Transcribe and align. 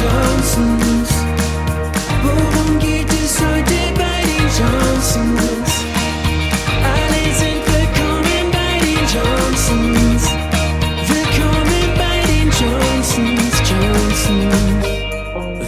Johnsons? 0.00 1.10
Worum 2.24 2.78
geht 2.78 3.10
es 3.12 3.38
heute 3.38 3.76
bei 3.96 4.22
den 4.22 4.48
Johnsons? 4.58 5.70
Alle 6.82 7.22
sind 7.34 7.62
willkommen 7.66 8.50
bei 8.50 8.78
den 8.80 9.04
Johnsons. 9.12 10.22
Willkommen 11.06 11.82
bei 11.96 12.16
den 12.30 12.48
Johnsons, 12.60 13.54
Johnsons. 13.68 14.20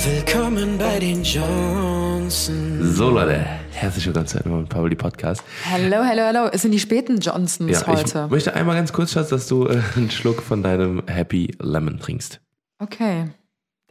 Willkommen 0.06 0.70
bei 0.78 0.98
den 0.98 1.22
Johnsons. 1.22 2.50
So 2.96 3.10
Leute, 3.10 3.44
herzlich 3.72 4.06
willkommen 4.06 4.26
zu 4.28 4.38
einem 4.42 4.54
neuen 4.54 4.66
Pauli 4.68 4.96
Podcast. 4.96 5.42
Hallo, 5.70 5.98
hallo, 6.04 6.22
hallo. 6.22 6.48
Es 6.52 6.62
sind 6.62 6.70
die 6.72 6.80
späten 6.80 7.18
Johnsons 7.18 7.70
Ja, 7.70 7.86
heute. 7.86 8.24
ich 8.26 8.30
möchte 8.30 8.54
einmal 8.54 8.76
ganz 8.76 8.92
kurz, 8.94 9.12
Schatz, 9.12 9.28
dass 9.28 9.46
du 9.46 9.66
äh, 9.66 9.82
einen 9.96 10.10
Schluck 10.10 10.40
von 10.42 10.62
deinem 10.62 11.02
Happy 11.06 11.54
Lemon 11.60 11.98
trinkst. 12.00 12.40
Okay, 12.78 13.26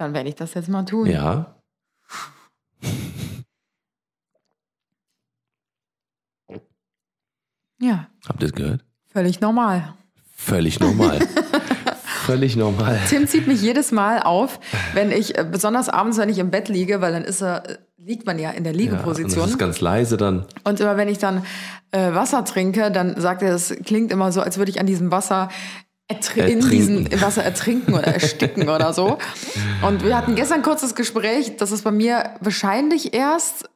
dann 0.02 0.14
werde 0.14 0.30
ich 0.30 0.36
das 0.36 0.54
jetzt 0.56 0.68
mal 0.70 0.84
tun. 0.84 1.06
Ja. 1.08 1.56
Ja, 7.80 8.08
Habt 8.28 8.42
ihr 8.44 8.48
es 8.50 8.54
gehört? 8.54 8.86
völlig 9.12 9.42
normal. 9.42 9.94
Völlig 10.36 10.80
normal. 10.80 11.20
Völlig 12.26 12.56
normal. 12.56 13.00
Tim 13.10 13.28
zieht 13.28 13.48
mich 13.48 13.62
jedes 13.64 13.92
Mal 13.92 14.20
auf, 14.22 14.60
wenn 14.94 15.12
ich, 15.12 15.38
äh, 15.40 15.44
besonders 15.44 15.90
abends, 15.90 16.20
wenn 16.20 16.30
ich 16.30 16.38
im 16.38 16.52
Bett 16.52 16.70
liege, 16.70 17.02
weil 17.02 17.12
dann 17.14 17.24
ist 17.24 17.42
er, 17.42 17.68
äh, 17.68 17.78
liegt 17.98 18.28
man 18.28 18.38
ja 18.38 18.52
in 18.52 18.64
der 18.64 18.74
Ja, 18.74 18.78
und 18.80 18.92
das 18.94 19.18
Liegeposition. 19.18 19.50
ist 19.50 19.58
ganz 19.58 19.82
leise 19.82 20.18
dann. 20.18 20.46
und 20.64 20.80
immer 20.80 20.98
wenn 20.98 21.10
ich 21.10 21.18
dann 21.18 21.44
äh, 21.92 22.14
Wasser 22.14 22.46
trinke, 22.46 22.92
dann 22.92 23.20
sagt 23.20 23.42
er, 23.42 23.56
es 23.56 23.76
klingt 23.86 24.12
immer 24.12 24.32
so, 24.32 24.40
als 24.42 24.60
würde 24.60 24.70
ich 24.70 24.80
an 24.80 24.86
diesem 24.86 25.12
Wasser 25.12 25.50
ertr 26.12 26.38
in 26.38 26.60
Ertrinken. 26.62 26.70
diesem 26.70 27.22
Wasser 27.22 27.44
ertrinken 27.44 27.94
oder 27.94 28.08
ersticken 28.08 28.70
oder 28.70 28.94
so. 28.94 29.18
Und 29.82 30.04
wir 30.04 30.18
hatten 30.18 30.36
gestern 30.36 30.60
ein 30.60 30.64
kurzes 30.64 30.96
Gespräch, 30.96 31.58
dass 31.58 31.72
es 31.72 31.82
bei 31.82 31.92
mir 31.92 32.36
wahrscheinlich 32.40 33.14
erst 33.14 33.70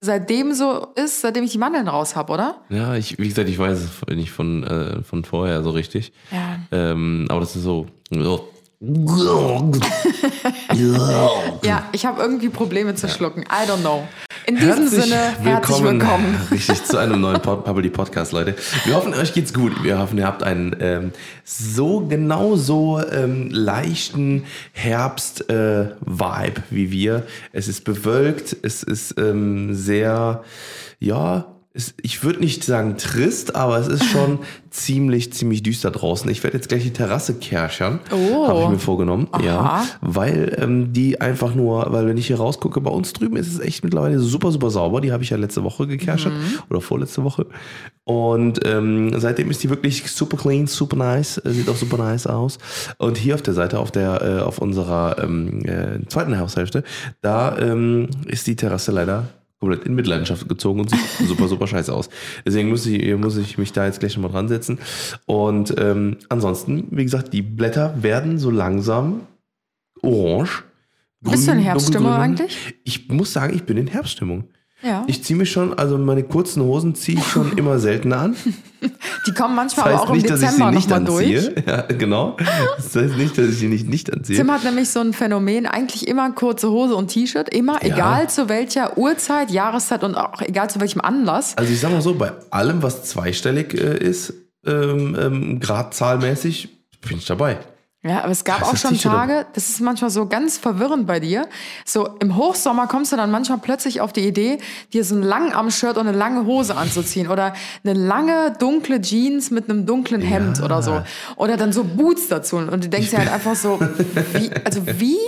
seitdem 0.00 0.52
so 0.52 0.88
ist, 0.94 1.20
seitdem 1.20 1.44
ich 1.44 1.52
die 1.52 1.58
Mandeln 1.58 1.88
raus 1.88 2.14
habe, 2.14 2.32
oder? 2.32 2.60
Ja, 2.68 2.94
ich, 2.94 3.18
wie 3.18 3.28
gesagt, 3.28 3.48
ich 3.48 3.58
weiß 3.58 3.78
es 3.78 4.14
nicht 4.14 4.30
von, 4.30 4.64
äh, 4.64 5.02
von 5.02 5.24
vorher 5.24 5.62
so 5.62 5.70
richtig. 5.70 6.12
Ja. 6.30 6.60
Ähm, 6.70 7.26
aber 7.28 7.40
das 7.40 7.56
ist 7.56 7.62
so. 7.62 7.86
so. 8.10 8.48
Ja, 8.80 9.72
ich 11.90 12.06
habe 12.06 12.22
irgendwie 12.22 12.48
Probleme 12.48 12.94
zu 12.94 13.08
schlucken. 13.08 13.42
I 13.42 13.68
don't 13.68 13.80
know. 13.80 14.06
In 14.46 14.54
diesem 14.54 14.86
Sinne, 14.86 15.16
herzlich 15.42 15.82
willkommen. 15.82 16.36
Richtig, 16.52 16.84
zu 16.84 16.96
einem 16.96 17.20
neuen 17.20 17.42
Pod 17.42 17.64
Public 17.64 17.92
Podcast, 17.92 18.30
Leute. 18.30 18.54
Wir 18.84 18.94
hoffen, 18.94 19.14
euch 19.14 19.34
geht's 19.34 19.52
gut. 19.52 19.82
Wir 19.82 19.98
hoffen, 19.98 20.16
ihr 20.18 20.26
habt 20.26 20.44
einen 20.44 20.76
ähm, 20.78 21.10
so 21.42 22.06
genau 22.06 22.54
so 22.54 23.00
ähm, 23.00 23.50
leichten 23.50 24.44
Herbst-Vibe 24.74 26.62
wie 26.70 26.92
wir. 26.92 27.26
Es 27.52 27.66
ist 27.66 27.82
bewölkt, 27.82 28.56
es 28.62 28.84
ist 28.84 29.18
ähm, 29.18 29.74
sehr, 29.74 30.44
ja, 31.00 31.46
ich 32.02 32.24
würde 32.24 32.40
nicht 32.40 32.64
sagen 32.64 32.96
trist, 32.96 33.54
aber 33.54 33.78
es 33.78 33.86
ist 33.86 34.04
schon 34.04 34.40
ziemlich, 34.70 35.32
ziemlich 35.32 35.62
düster 35.62 35.90
draußen. 35.90 36.28
Ich 36.30 36.42
werde 36.42 36.56
jetzt 36.56 36.68
gleich 36.68 36.82
die 36.82 36.92
Terrasse 36.92 37.34
kerchern. 37.34 38.00
Oh. 38.10 38.48
Habe 38.48 38.62
ich 38.62 38.68
mir 38.68 38.78
vorgenommen. 38.78 39.28
Ja. 39.42 39.60
Aha. 39.60 39.86
Weil 40.00 40.56
ähm, 40.60 40.92
die 40.92 41.20
einfach 41.20 41.54
nur, 41.54 41.86
weil 41.92 42.06
wenn 42.06 42.16
ich 42.16 42.26
hier 42.26 42.38
rausgucke, 42.38 42.80
bei 42.80 42.90
uns 42.90 43.12
drüben 43.12 43.36
ist 43.36 43.52
es 43.52 43.60
echt 43.60 43.84
mittlerweile 43.84 44.18
super, 44.18 44.50
super 44.50 44.70
sauber. 44.70 45.00
Die 45.00 45.12
habe 45.12 45.22
ich 45.22 45.30
ja 45.30 45.36
letzte 45.36 45.62
Woche 45.64 45.86
gekerchert 45.86 46.32
oder 46.68 46.80
vorletzte 46.80 47.22
Woche. 47.24 47.46
Und 48.04 48.60
ähm, 48.64 49.12
seitdem 49.18 49.50
ist 49.50 49.62
die 49.62 49.70
wirklich 49.70 50.10
super 50.10 50.36
clean, 50.36 50.66
super 50.66 50.96
nice, 50.96 51.38
äh, 51.38 51.50
sieht 51.50 51.68
auch 51.68 51.76
super 51.76 51.98
nice 51.98 52.26
aus. 52.26 52.58
Und 52.96 53.18
hier 53.18 53.34
auf 53.34 53.42
der 53.42 53.54
Seite, 53.54 53.78
auf 53.78 53.90
der, 53.90 54.22
äh, 54.22 54.40
auf 54.40 54.58
unserer 54.58 55.22
ähm, 55.22 55.64
äh, 55.64 56.06
zweiten 56.08 56.38
Haushälfte, 56.38 56.84
da 57.20 57.56
ähm, 57.58 58.08
ist 58.26 58.46
die 58.46 58.56
Terrasse 58.56 58.92
leider 58.92 59.28
komplett 59.60 59.84
in 59.84 59.94
Mitleidenschaft 59.94 60.48
gezogen 60.48 60.80
und 60.80 60.90
sieht 60.90 61.00
super, 61.26 61.48
super 61.48 61.66
scheiße 61.66 61.92
aus. 61.92 62.08
Deswegen 62.46 62.68
muss 62.68 62.86
ich, 62.86 63.16
muss 63.16 63.36
ich 63.36 63.58
mich 63.58 63.72
da 63.72 63.86
jetzt 63.86 64.00
gleich 64.00 64.16
nochmal 64.16 64.32
dran 64.32 64.48
setzen. 64.48 64.78
Und 65.26 65.74
ähm, 65.78 66.18
ansonsten, 66.28 66.88
wie 66.90 67.04
gesagt, 67.04 67.32
die 67.32 67.42
Blätter 67.42 68.02
werden 68.02 68.38
so 68.38 68.50
langsam 68.50 69.22
orange. 70.02 70.64
Bist 71.20 71.46
du 71.46 71.50
in 71.50 71.56
grün, 71.56 71.64
Herbststimmung 71.64 72.12
eigentlich? 72.12 72.74
Ich 72.84 73.08
muss 73.08 73.32
sagen, 73.32 73.54
ich 73.54 73.64
bin 73.64 73.76
in 73.76 73.88
Herbststimmung. 73.88 74.44
Ja. 74.80 75.02
Ich 75.08 75.24
ziehe 75.24 75.36
mich 75.36 75.50
schon, 75.50 75.76
also 75.76 75.98
meine 75.98 76.22
kurzen 76.22 76.62
Hosen 76.62 76.94
ziehe 76.94 77.18
ich 77.18 77.26
schon 77.26 77.58
immer 77.58 77.80
seltener 77.80 78.18
an. 78.18 78.36
die 79.26 79.32
kommen 79.34 79.56
Das 79.56 79.74
manchmal 79.76 79.86
aber 79.86 79.94
heißt 79.94 80.04
auch 80.04 80.10
im 80.10 80.16
nicht, 80.16 80.30
dass 80.30 80.40
ich 80.40 80.46
sie 80.48 80.52
Dezember 80.54 80.70
nicht 80.70 80.88
nochmal 80.88 81.04
durch. 81.04 81.36
anziehe. 81.48 81.54
Ja, 81.66 81.80
genau. 81.82 82.36
Das 82.76 82.94
heißt 82.94 83.16
nicht, 83.16 83.36
dass 83.36 83.46
ich 83.48 83.56
sie 83.58 83.66
nicht, 83.66 83.88
nicht 83.88 84.12
anziehe. 84.12 84.36
Tim 84.38 84.52
hat 84.52 84.62
nämlich 84.62 84.88
so 84.90 85.00
ein 85.00 85.12
Phänomen, 85.14 85.66
eigentlich 85.66 86.06
immer 86.06 86.30
kurze 86.30 86.70
Hose 86.70 86.94
und 86.94 87.08
T-Shirt, 87.08 87.52
immer, 87.52 87.84
Ja. 87.84 87.94
egal 87.94 88.30
zu 88.30 88.48
welcher 88.48 88.96
Uhrzeit, 88.96 89.50
Jahreszeit 89.50 90.04
und 90.04 90.14
auch 90.14 90.40
egal 90.42 90.70
zu 90.70 90.80
welchem 90.80 91.00
Anlass. 91.00 91.58
Also 91.58 91.72
ich 91.72 91.80
sag 91.80 91.90
mal 91.90 92.00
so, 92.00 92.14
bei 92.14 92.30
allem, 92.50 92.80
was 92.82 93.02
zweistellig 93.04 93.74
äh, 93.74 93.98
ist, 93.98 94.32
ähm, 94.64 95.16
ähm, 95.20 95.60
gradzahlmäßig, 95.60 96.68
bin 97.08 97.18
ich 97.18 97.26
dabei. 97.26 97.58
Ja, 98.04 98.20
aber 98.22 98.30
es 98.30 98.44
gab 98.44 98.60
Das 98.60 98.68
auch 98.68 98.76
schon. 98.76 98.96
Tage, 98.96 99.44
das 99.54 99.68
ist 99.70 99.80
manchmal 99.80 100.10
so 100.10 100.26
ganz 100.26 100.56
verwirrend 100.56 101.08
bei 101.08 101.18
dir. 101.18 101.48
So 101.84 102.08
im 102.20 102.36
Hochsommer 102.36 102.86
kommst 102.86 103.10
du 103.10 103.16
dann 103.16 103.32
manchmal 103.32 103.58
plötzlich 103.58 104.00
auf 104.00 104.12
die 104.12 104.20
Idee, 104.26 104.58
dir 104.92 105.02
so 105.04 105.16
ein 105.16 105.22
Langarm-Shirt 105.22 105.98
und 105.98 106.06
eine 106.06 106.16
lange 106.16 106.46
Hose 106.46 106.76
anzuziehen 106.76 107.26
oder 107.28 107.54
eine 107.84 107.94
lange 107.94 108.52
dunkle 108.60 109.00
Jeans 109.00 109.50
mit 109.50 109.68
einem 109.68 109.84
dunklen 109.84 110.22
Hemd 110.22 110.58
Ja. 110.58 110.64
oder 110.64 110.80
so. 110.82 111.02
Oder 111.34 111.56
dann 111.56 111.72
so 111.72 111.82
Boots 111.82 112.28
dazu. 112.28 112.56
Und 112.58 112.84
du 112.84 112.88
denkst 112.88 113.10
dir 113.10 113.18
halt 113.18 113.32
einfach 113.32 113.56
so, 113.56 113.80
wie, 114.32 114.50
also 114.64 114.86
wie? 114.86 115.18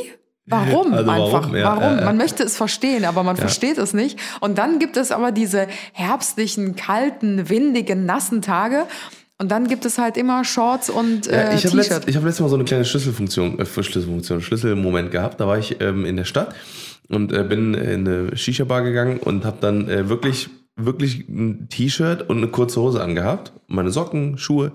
Warum 0.46 0.92
Also 0.94 1.06
warum? 1.06 1.34
einfach? 1.34 1.52
Ja, 1.54 1.64
warum? 1.64 1.82
ja, 1.82 1.98
ja. 2.00 2.04
Man 2.04 2.16
möchte 2.16 2.42
es 2.44 2.56
verstehen, 2.56 3.04
aber 3.04 3.22
man 3.24 3.36
versteht 3.36 3.78
es 3.78 3.94
nicht. 3.94 4.18
Und 4.40 4.58
dann 4.58 4.78
gibt 4.78 4.96
es 4.96 5.10
aber 5.12 5.32
diese 5.32 5.66
herbstlichen, 5.92 6.76
kalten, 6.76 7.48
windigen, 7.48 8.04
nassen 8.06 8.42
Tage. 8.42 8.86
Und 9.40 9.48
dann 9.48 9.68
gibt 9.68 9.86
es 9.86 9.96
halt 9.96 10.18
immer 10.18 10.44
Shorts 10.44 10.90
und 10.90 11.24
Ja, 11.24 11.32
äh, 11.32 11.54
ich 11.54 11.64
habe 11.64 11.78
letzt, 11.78 12.06
ich 12.06 12.14
hab 12.14 12.24
letztes 12.24 12.40
Mal 12.40 12.50
so 12.50 12.56
eine 12.56 12.64
kleine 12.64 12.84
Schlüsselfunktion, 12.84 13.58
äh, 13.58 13.64
Schlüsselfunktion, 13.64 14.42
Schlüsselmoment 14.42 15.10
gehabt. 15.10 15.40
Da 15.40 15.46
war 15.48 15.56
ich 15.56 15.80
ähm, 15.80 16.04
in 16.04 16.18
der 16.18 16.26
Stadt 16.26 16.54
und 17.08 17.32
äh, 17.32 17.42
bin 17.42 17.72
in 17.72 18.06
eine 18.06 18.36
Shisha-Bar 18.36 18.82
gegangen 18.82 19.18
und 19.18 19.46
habe 19.46 19.56
dann 19.62 19.88
äh, 19.88 20.10
wirklich, 20.10 20.50
wirklich 20.76 21.26
ein 21.26 21.70
T-Shirt 21.70 22.28
und 22.28 22.36
eine 22.36 22.48
kurze 22.48 22.82
Hose 22.82 23.02
angehabt. 23.02 23.52
Meine 23.66 23.90
Socken, 23.90 24.36
Schuhe. 24.36 24.72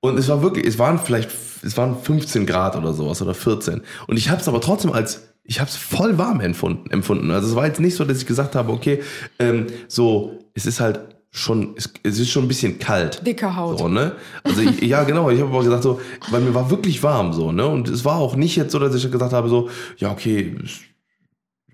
Und 0.00 0.18
es 0.18 0.30
war 0.30 0.42
wirklich, 0.42 0.66
es 0.66 0.78
waren 0.78 0.98
vielleicht, 0.98 1.30
es 1.62 1.76
waren 1.76 2.00
15 2.00 2.46
Grad 2.46 2.76
oder 2.76 2.94
sowas 2.94 3.20
oder 3.20 3.34
14. 3.34 3.82
Und 4.06 4.16
ich 4.16 4.30
habe 4.30 4.40
es 4.40 4.48
aber 4.48 4.62
trotzdem 4.62 4.92
als, 4.92 5.34
ich 5.44 5.60
habe 5.60 5.68
es 5.68 5.76
voll 5.76 6.16
warm 6.16 6.40
empfunden, 6.40 6.90
empfunden. 6.90 7.30
Also 7.30 7.48
es 7.48 7.54
war 7.54 7.66
jetzt 7.66 7.80
nicht 7.80 7.96
so, 7.96 8.06
dass 8.06 8.16
ich 8.16 8.26
gesagt 8.26 8.54
habe, 8.54 8.72
okay, 8.72 9.02
ähm, 9.38 9.66
so, 9.88 10.38
es 10.54 10.64
ist 10.64 10.80
halt 10.80 11.00
schon, 11.30 11.74
es, 11.76 11.92
es 12.02 12.18
ist 12.18 12.30
schon 12.30 12.44
ein 12.44 12.48
bisschen 12.48 12.78
kalt. 12.78 13.24
Dicke 13.26 13.56
Haut. 13.56 13.78
So, 13.78 13.88
ne? 13.88 14.12
Also 14.42 14.62
ich, 14.62 14.80
ja, 14.82 15.04
genau. 15.04 15.30
Ich 15.30 15.40
habe 15.40 15.50
aber 15.50 15.62
gesagt 15.62 15.82
so, 15.82 16.00
weil 16.30 16.40
mir 16.40 16.54
war 16.54 16.70
wirklich 16.70 17.02
warm 17.02 17.32
so, 17.32 17.52
ne? 17.52 17.66
Und 17.66 17.88
es 17.88 18.04
war 18.04 18.16
auch 18.16 18.36
nicht 18.36 18.56
jetzt 18.56 18.72
so, 18.72 18.78
dass 18.78 18.94
ich 18.94 19.10
gesagt 19.10 19.32
habe 19.32 19.48
so, 19.48 19.70
ja 19.98 20.10
okay, 20.10 20.56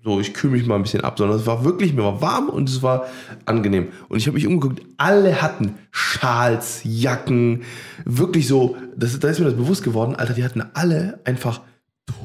so 0.03 0.19
ich 0.19 0.33
kühle 0.33 0.53
mich 0.53 0.65
mal 0.65 0.75
ein 0.75 0.83
bisschen 0.83 1.01
ab, 1.01 1.17
sondern 1.17 1.37
es 1.37 1.45
war 1.45 1.65
wirklich, 1.65 1.93
mir 1.93 2.03
war 2.03 2.21
warm 2.21 2.49
und 2.49 2.69
es 2.69 2.83
war 2.83 3.07
angenehm. 3.45 3.89
Und 4.09 4.19
ich 4.19 4.27
habe 4.27 4.35
mich 4.35 4.47
umgeguckt, 4.47 4.81
alle 4.97 5.41
hatten 5.41 5.75
Schals, 5.91 6.81
Jacken, 6.83 7.63
wirklich 8.05 8.47
so, 8.47 8.77
das, 8.95 9.19
da 9.19 9.27
ist 9.27 9.39
mir 9.39 9.45
das 9.45 9.55
bewusst 9.55 9.83
geworden, 9.83 10.15
Alter, 10.15 10.33
die 10.33 10.45
hatten 10.45 10.63
alle 10.73 11.19
einfach 11.25 11.61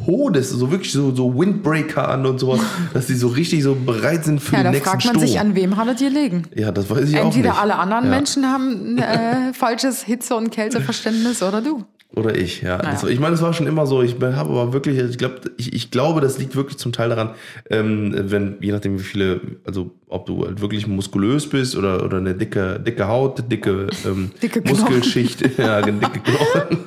Todes, 0.05 0.51
so 0.51 0.71
wirklich 0.71 0.93
so, 0.93 1.15
so 1.15 1.39
Windbreaker 1.39 2.09
an 2.09 2.25
und 2.27 2.39
sowas, 2.39 2.61
dass 2.95 3.07
die 3.07 3.15
so 3.15 3.29
richtig 3.29 3.63
so 3.63 3.75
bereit 3.75 4.25
sind 4.25 4.41
für 4.41 4.53
Ja, 4.57 4.59
den 4.61 4.65
da 4.65 4.71
nächsten 4.73 4.89
fragt 4.91 5.05
man 5.05 5.15
Sturm. 5.15 5.27
sich, 5.27 5.41
an 5.41 5.55
wem 5.55 5.77
hattet 5.77 6.01
ihr 6.01 6.11
legen? 6.11 6.43
ja, 6.55 6.73
das 6.73 6.89
weiß 6.91 7.09
ich 7.09 7.19
auch 7.19 7.25
nicht. 7.27 7.37
Entweder 7.37 7.59
alle 7.61 7.77
anderen 7.79 8.05
Ja. 8.05 8.11
Menschen 8.11 8.47
haben 8.47 8.99
äh, 8.99 9.53
falsches 9.55 10.03
Hitze- 10.03 10.35
und 10.37 10.51
Kälteverständnis 10.51 11.43
oder 11.43 11.61
du. 11.61 11.85
Oder 12.15 12.37
ich, 12.37 12.61
ja. 12.61 12.77
Naja. 12.77 12.91
Das, 12.93 13.05
ich 13.05 13.19
meine, 13.21 13.35
es 13.35 13.41
war 13.41 13.55
schon 13.55 13.67
immer 13.67 13.87
so. 13.87 14.03
Ich 14.03 14.17
habe 14.21 14.37
aber 14.51 14.73
wirklich, 14.75 14.99
ich 14.99 15.17
glaube, 15.17 15.37
ich, 15.57 15.73
ich 15.73 15.91
glaube, 15.91 16.21
das 16.21 16.39
liegt 16.39 16.55
wirklich 16.55 16.77
zum 16.77 16.93
Teil 16.93 17.09
daran, 17.09 17.31
ähm, 17.71 18.13
wenn, 18.15 18.57
je 18.61 18.71
nachdem, 18.73 18.99
wie 18.99 19.03
viele, 19.03 19.41
also 19.65 19.93
ob 20.09 20.27
du 20.27 20.45
halt 20.45 20.61
wirklich 20.61 20.87
muskulös 20.87 21.49
bist 21.49 21.75
oder, 21.75 22.05
oder 22.05 22.19
eine 22.19 22.35
dicke, 22.35 22.79
dicke 22.81 23.09
Haut, 23.09 23.51
dicke, 23.51 23.87
ähm, 24.05 24.31
Dicke. 24.43 24.61
Muskelschicht, 24.69 25.59
ja, 25.59 25.81
dicke 25.81 26.21
Knochen. 26.21 26.79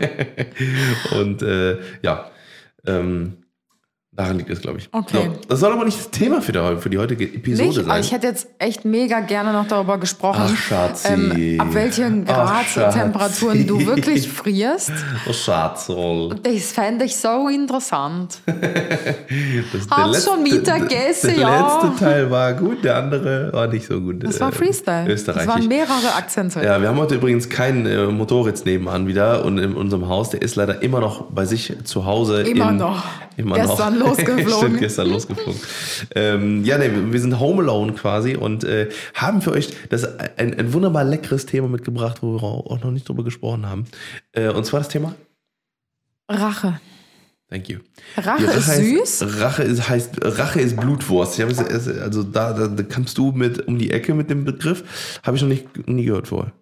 Und 1.19 1.41
äh, 1.41 1.77
ja, 2.03 2.25
ähm, 2.87 3.44
daran 4.15 4.37
liegt 4.37 4.49
es, 4.49 4.61
glaube 4.61 4.77
ich. 4.79 4.89
Okay. 4.91 5.29
So, 5.33 5.39
das 5.49 5.59
soll 5.59 5.71
aber 5.73 5.85
nicht 5.85 5.97
das 5.99 6.09
Thema 6.11 6.41
für 6.41 6.51
die, 6.51 6.77
für 6.81 6.89
die 6.89 6.97
heutige 6.97 7.25
Episode 7.25 7.67
Nicht? 7.67 7.75
sein. 7.75 7.91
Also 7.91 8.07
ich 8.07 8.11
hätte 8.13 8.27
jetzt 8.27 8.47
echt 8.59 8.85
mega 8.85 9.19
gerne 9.19 9.51
noch 9.53 9.67
darüber 9.67 9.97
gesprochen, 9.97 10.41
Ach, 10.45 10.55
Schatzi. 10.55 11.57
ab 11.59 11.67
welchen 11.73 12.25
Ach, 12.27 12.33
Grad 12.33 12.65
Schatzi. 12.65 12.99
Temperaturen 12.99 13.67
du 13.67 13.85
wirklich 13.85 14.29
frierst. 14.29 14.91
oh, 15.29 15.33
Schatzroll. 15.33 16.35
Das 16.43 16.71
fände 16.71 17.05
ich 17.05 17.15
so 17.15 17.47
interessant. 17.49 18.39
Das, 19.73 19.87
Hast 19.89 20.25
schon 20.25 20.43
Mittagessen, 20.43 21.27
der, 21.35 21.37
der 21.37 21.47
ja. 21.47 21.81
letzte 21.83 22.03
Teil 22.03 22.31
war 22.31 22.53
gut, 22.53 22.83
der 22.83 22.97
andere 22.97 23.51
war 23.53 23.67
nicht 23.67 23.87
so 23.87 23.99
gut. 23.99 24.23
Das 24.23 24.39
war 24.39 24.49
Äh, 24.49 24.51
Freestyle. 24.51 25.05
Das 25.05 25.13
Österreichisch. 25.21 25.47
waren 25.47 25.67
mehrere 25.67 26.13
Akzente. 26.15 26.63
ja, 26.63 26.81
wir 26.81 26.87
haben 26.89 26.97
heute 26.97 27.15
übrigens 27.15 27.49
keinen 27.49 27.85
äh, 27.85 28.05
Motorrad 28.07 28.65
nebenan 28.65 29.07
wieder 29.07 29.43
und 29.43 29.57
in 29.57 29.73
unserem 29.73 30.07
Haus, 30.07 30.29
der 30.29 30.41
ist 30.41 30.55
leider 30.55 30.81
immer 30.81 30.99
noch 30.99 31.23
bei 31.31 31.45
sich 31.45 31.73
zu 31.83 32.05
Hause. 32.05 32.41
Immer 32.43 32.69
in, 32.69 32.77
noch. 32.77 33.03
Immer 33.37 33.55
Gestern 33.55 33.99
noch. 33.99 34.04
Losgeflogen. 34.07 34.49
Stimmt, 34.57 34.79
gestern 34.79 35.09
losgeflogen. 35.09 35.59
ähm, 36.15 36.63
ja, 36.65 36.77
nee, 36.77 36.89
wir 37.11 37.19
sind 37.19 37.39
Home 37.39 37.61
Alone 37.63 37.93
quasi 37.93 38.35
und 38.35 38.63
äh, 38.63 38.89
haben 39.13 39.41
für 39.41 39.51
euch 39.51 39.69
das 39.89 40.03
ein, 40.37 40.53
ein 40.57 40.73
wunderbar 40.73 41.03
leckeres 41.03 41.45
Thema 41.45 41.67
mitgebracht, 41.67 42.17
wo 42.21 42.35
wir 42.35 42.43
auch 42.43 42.83
noch 42.83 42.91
nicht 42.91 43.07
drüber 43.07 43.23
gesprochen 43.23 43.65
haben. 43.67 43.85
Äh, 44.33 44.49
und 44.49 44.65
zwar 44.65 44.79
das 44.81 44.89
Thema. 44.89 45.15
Rache. 46.29 46.79
Thank 47.49 47.69
you. 47.69 47.77
Rache 48.17 48.43
Ja, 48.43 48.51
ist 48.51 48.67
heißt, 48.67 49.19
süß. 49.19 49.39
Rache 49.39 49.63
ist, 49.63 49.87
heißt, 49.87 50.13
Rache 50.23 50.59
ist 50.61 50.75
Blutwurst. 50.77 51.37
Es- 51.39 51.87
also 51.87 52.23
da, 52.23 52.53
da, 52.53 52.67
da 52.67 52.83
kommst 52.83 53.17
du 53.19 53.31
mit 53.31 53.67
um 53.67 53.77
die 53.77 53.91
Ecke 53.91 54.15
mit 54.15 54.31
dem 54.31 54.45
Begriff. 54.45 55.19
Habe 55.23 55.37
ich 55.37 55.43
noch 55.43 55.49
nicht, 55.49 55.87
nie 55.87 56.05
gehört 56.05 56.27
vorher. 56.27 56.53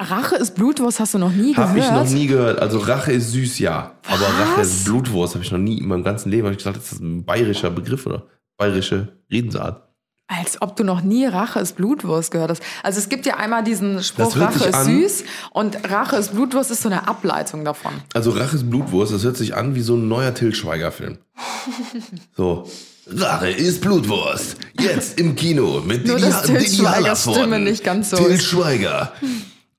Rache 0.00 0.36
ist 0.36 0.54
Blutwurst, 0.54 0.98
hast 0.98 1.12
du 1.14 1.18
noch 1.18 1.30
nie 1.30 1.54
Habe 1.54 1.78
ich 1.78 1.84
gehört? 1.84 2.04
noch 2.04 2.10
nie 2.10 2.26
gehört. 2.26 2.58
Also 2.58 2.78
Rache 2.78 3.12
ist 3.12 3.32
süß, 3.32 3.58
ja. 3.58 3.92
Aber 4.08 4.24
Rache 4.24 4.60
Was? 4.60 4.68
ist 4.68 4.84
Blutwurst. 4.86 5.34
Habe 5.34 5.44
ich 5.44 5.52
noch 5.52 5.58
nie 5.58 5.78
in 5.78 5.88
meinem 5.88 6.04
ganzen 6.04 6.30
Leben. 6.30 6.44
Habe 6.46 6.56
ich 6.56 6.64
gedacht, 6.64 6.76
das 6.76 6.92
ist 6.92 7.00
ein 7.00 7.24
bayerischer 7.24 7.70
Begriff 7.70 8.06
oder 8.06 8.22
bayerische 8.56 9.08
Redensart. 9.30 9.86
Als 10.26 10.62
ob 10.62 10.76
du 10.76 10.84
noch 10.84 11.02
nie 11.02 11.26
Rache 11.26 11.58
ist 11.60 11.76
Blutwurst 11.76 12.30
gehört 12.30 12.50
hast. 12.50 12.62
Also 12.82 12.98
es 13.00 13.08
gibt 13.08 13.26
ja 13.26 13.36
einmal 13.36 13.64
diesen 13.64 14.02
Spruch, 14.02 14.36
Rache 14.36 14.68
ist 14.68 14.84
süß 14.84 15.24
und 15.50 15.76
Rache 15.90 16.16
ist 16.16 16.32
Blutwurst 16.32 16.70
ist 16.70 16.82
so 16.82 16.88
eine 16.88 17.06
Ableitung 17.08 17.64
davon. 17.64 17.92
Also 18.14 18.30
Rache 18.30 18.54
ist 18.56 18.70
Blutwurst. 18.70 19.12
Das 19.12 19.24
hört 19.24 19.36
sich 19.36 19.54
an 19.56 19.74
wie 19.74 19.80
so 19.82 19.96
ein 19.96 20.08
neuer 20.08 20.32
Till 20.34 20.54
Schweiger-Film. 20.54 21.18
So. 22.36 22.64
Rache 23.12 23.50
ist 23.50 23.80
Blutwurst. 23.80 24.56
Jetzt 24.78 25.18
im 25.18 25.34
Kino 25.34 25.82
mit 25.84 26.06
Nur, 26.06 26.16
Didi, 26.16 26.30
dass 26.30 26.42
Till 26.44 26.60
Schweigers. 26.60 27.22
Stimme 27.28 27.58
nicht 27.58 27.82
ganz 27.82 28.10
so 28.10 28.16
Till. 28.16 28.40
Schweiger. 28.40 29.12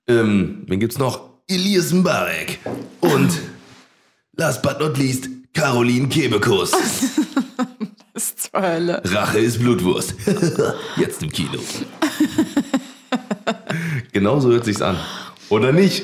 Ähm, 0.08 0.64
wen 0.68 0.80
gibt's 0.80 0.98
noch? 0.98 1.30
Elias 1.48 1.92
Mbarek. 1.92 2.60
Und 3.02 3.40
last 4.38 4.62
but 4.62 4.80
not 4.80 4.98
least, 4.98 5.30
Caroline 5.54 6.08
Kebekus. 6.08 6.72
Das 8.14 8.26
ist 8.26 8.52
zur 8.52 8.62
Hölle. 8.62 9.02
Rache 9.06 9.40
ist 9.40 9.60
Blutwurst. 9.60 10.16
Jetzt 10.98 11.24
im 11.24 11.32
Kino. 11.32 11.60
genau 14.12 14.40
so 14.42 14.52
hört 14.52 14.66
sich's 14.66 14.82
an. 14.82 14.98
Oder 15.48 15.72
nicht? 15.72 16.04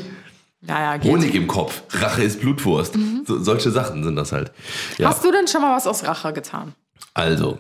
Naja, 0.61 0.97
geht. 0.97 1.11
Honig 1.11 1.35
im 1.35 1.47
Kopf. 1.47 1.83
Rache 1.91 2.23
ist 2.23 2.39
Blutwurst. 2.39 2.97
So, 3.25 3.43
solche 3.43 3.71
Sachen 3.71 4.05
sind 4.05 4.15
das 4.15 4.31
halt. 4.31 4.51
Ja. 4.97 5.09
Hast 5.09 5.23
du 5.23 5.31
denn 5.31 5.47
schon 5.47 5.61
mal 5.61 5.75
was 5.75 5.85
aus 5.85 6.05
Rache 6.05 6.31
getan? 6.31 6.73
Also, 7.13 7.59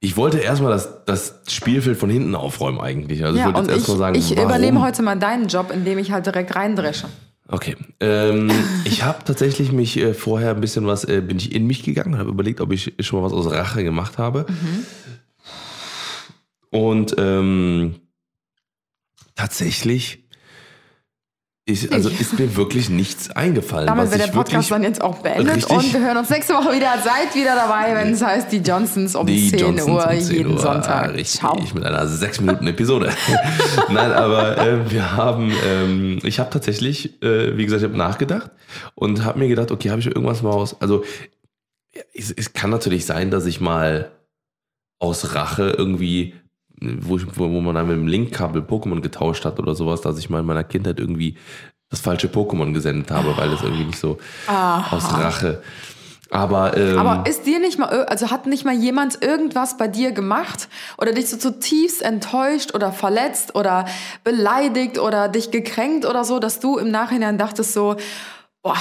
ich 0.00 0.16
wollte 0.16 0.38
erstmal 0.38 0.72
das, 0.72 1.04
das 1.04 1.40
Spielfeld 1.48 1.96
von 1.96 2.10
hinten 2.10 2.34
aufräumen 2.34 2.80
eigentlich. 2.80 3.24
Also 3.24 3.38
Ja, 3.38 3.48
ich 3.48 3.54
wollte 3.54 3.70
jetzt 3.70 3.78
erstmal 3.78 3.98
sagen, 3.98 4.18
ich 4.18 4.30
warum? 4.30 4.44
übernehme 4.44 4.80
heute 4.82 5.02
mal 5.02 5.18
deinen 5.18 5.48
Job, 5.48 5.70
indem 5.72 5.98
ich 5.98 6.12
halt 6.12 6.26
direkt 6.26 6.54
reindresche. 6.54 7.08
Okay. 7.48 7.76
Ähm, 8.00 8.50
ich 8.84 9.04
habe 9.04 9.24
tatsächlich 9.24 9.72
mich 9.72 9.96
äh, 9.98 10.14
vorher 10.14 10.50
ein 10.50 10.60
bisschen 10.60 10.86
was, 10.86 11.04
äh, 11.04 11.20
bin 11.20 11.36
ich 11.36 11.54
in 11.54 11.66
mich 11.66 11.82
gegangen, 11.82 12.18
habe 12.18 12.30
überlegt, 12.30 12.60
ob 12.60 12.72
ich 12.72 12.94
schon 13.00 13.20
mal 13.20 13.26
was 13.26 13.32
aus 13.32 13.50
Rache 13.50 13.84
gemacht 13.84 14.18
habe. 14.18 14.46
Und 16.70 17.14
ähm, 17.18 17.96
tatsächlich 19.34 20.25
ist, 21.68 21.92
also 21.92 22.08
Ich- 22.10 22.20
ist 22.20 22.38
mir 22.38 22.54
wirklich 22.54 22.88
nichts 22.90 23.28
eingefallen. 23.30 23.88
Damit 23.88 24.10
wird 24.10 24.20
der 24.20 24.26
ich 24.28 24.32
Podcast 24.32 24.70
dann 24.70 24.84
jetzt 24.84 25.00
auch 25.02 25.18
beendet 25.18 25.64
und 25.68 25.92
wir 25.92 26.00
hören 26.00 26.16
uns 26.16 26.30
nächste 26.30 26.54
Woche 26.54 26.72
wieder. 26.76 26.92
Seid 27.02 27.34
wieder 27.34 27.56
dabei, 27.56 27.92
wenn 27.96 28.12
es 28.12 28.22
heißt 28.22 28.52
die 28.52 28.58
Johnsons 28.58 29.16
um 29.16 29.26
Die 29.26 29.50
10 29.50 29.58
Johnsons 29.58 29.88
Uhr 29.88 30.08
um 30.08 30.20
10 30.20 30.36
jeden 30.36 30.52
Uhr, 30.52 30.58
Sonntag. 30.60 31.12
Richtig, 31.14 31.40
Ciao. 31.40 31.60
mit 31.74 31.84
einer 31.84 32.06
6 32.06 32.40
Minuten 32.40 32.68
Episode. 32.68 33.12
Nein, 33.90 34.12
aber 34.12 34.58
äh, 34.58 34.90
wir 34.92 35.16
haben, 35.16 35.52
ähm, 35.66 36.18
ich 36.22 36.38
habe 36.38 36.50
tatsächlich, 36.50 37.20
äh, 37.20 37.56
wie 37.56 37.64
gesagt, 37.64 37.82
ich 37.82 37.88
habe 37.88 37.98
nachgedacht 37.98 38.52
und 38.94 39.24
habe 39.24 39.40
mir 39.40 39.48
gedacht, 39.48 39.72
okay, 39.72 39.90
habe 39.90 40.00
ich 40.00 40.06
irgendwas 40.06 40.42
mal 40.42 40.50
aus, 40.52 40.80
also 40.80 41.02
es, 42.14 42.30
es 42.30 42.52
kann 42.52 42.70
natürlich 42.70 43.06
sein, 43.06 43.32
dass 43.32 43.44
ich 43.44 43.60
mal 43.60 44.12
aus 45.00 45.34
Rache 45.34 45.74
irgendwie, 45.76 46.34
wo, 46.80 47.16
ich, 47.16 47.26
wo, 47.36 47.50
wo 47.50 47.60
man 47.60 47.74
dann 47.74 47.88
mit 47.88 47.96
dem 47.96 48.06
Linkkabel 48.06 48.62
Pokémon 48.62 49.00
getauscht 49.00 49.44
hat 49.44 49.58
oder 49.58 49.74
sowas, 49.74 50.00
dass 50.00 50.18
ich 50.18 50.30
mal 50.30 50.40
in 50.40 50.46
meiner 50.46 50.64
Kindheit 50.64 51.00
irgendwie 51.00 51.36
das 51.88 52.00
falsche 52.00 52.28
Pokémon 52.28 52.72
gesendet 52.72 53.10
habe, 53.10 53.36
weil 53.36 53.50
das 53.50 53.62
irgendwie 53.62 53.84
nicht 53.84 53.98
so 53.98 54.18
aus 54.46 55.12
Rache. 55.12 55.62
Aber, 56.30 56.76
ähm, 56.76 56.98
Aber 56.98 57.28
ist 57.28 57.46
dir 57.46 57.60
nicht 57.60 57.78
mal, 57.78 58.04
also 58.06 58.30
hat 58.30 58.46
nicht 58.46 58.64
mal 58.64 58.74
jemand 58.74 59.22
irgendwas 59.22 59.76
bei 59.76 59.86
dir 59.86 60.10
gemacht 60.10 60.68
oder 60.98 61.12
dich 61.12 61.30
so 61.30 61.36
zutiefst 61.36 62.02
enttäuscht 62.02 62.74
oder 62.74 62.90
verletzt 62.90 63.54
oder 63.54 63.86
beleidigt 64.24 64.98
oder 64.98 65.28
dich 65.28 65.52
gekränkt 65.52 66.04
oder 66.04 66.24
so, 66.24 66.40
dass 66.40 66.58
du 66.58 66.78
im 66.78 66.90
Nachhinein 66.90 67.38
dachtest 67.38 67.72
so, 67.72 67.94
boah, 68.62 68.76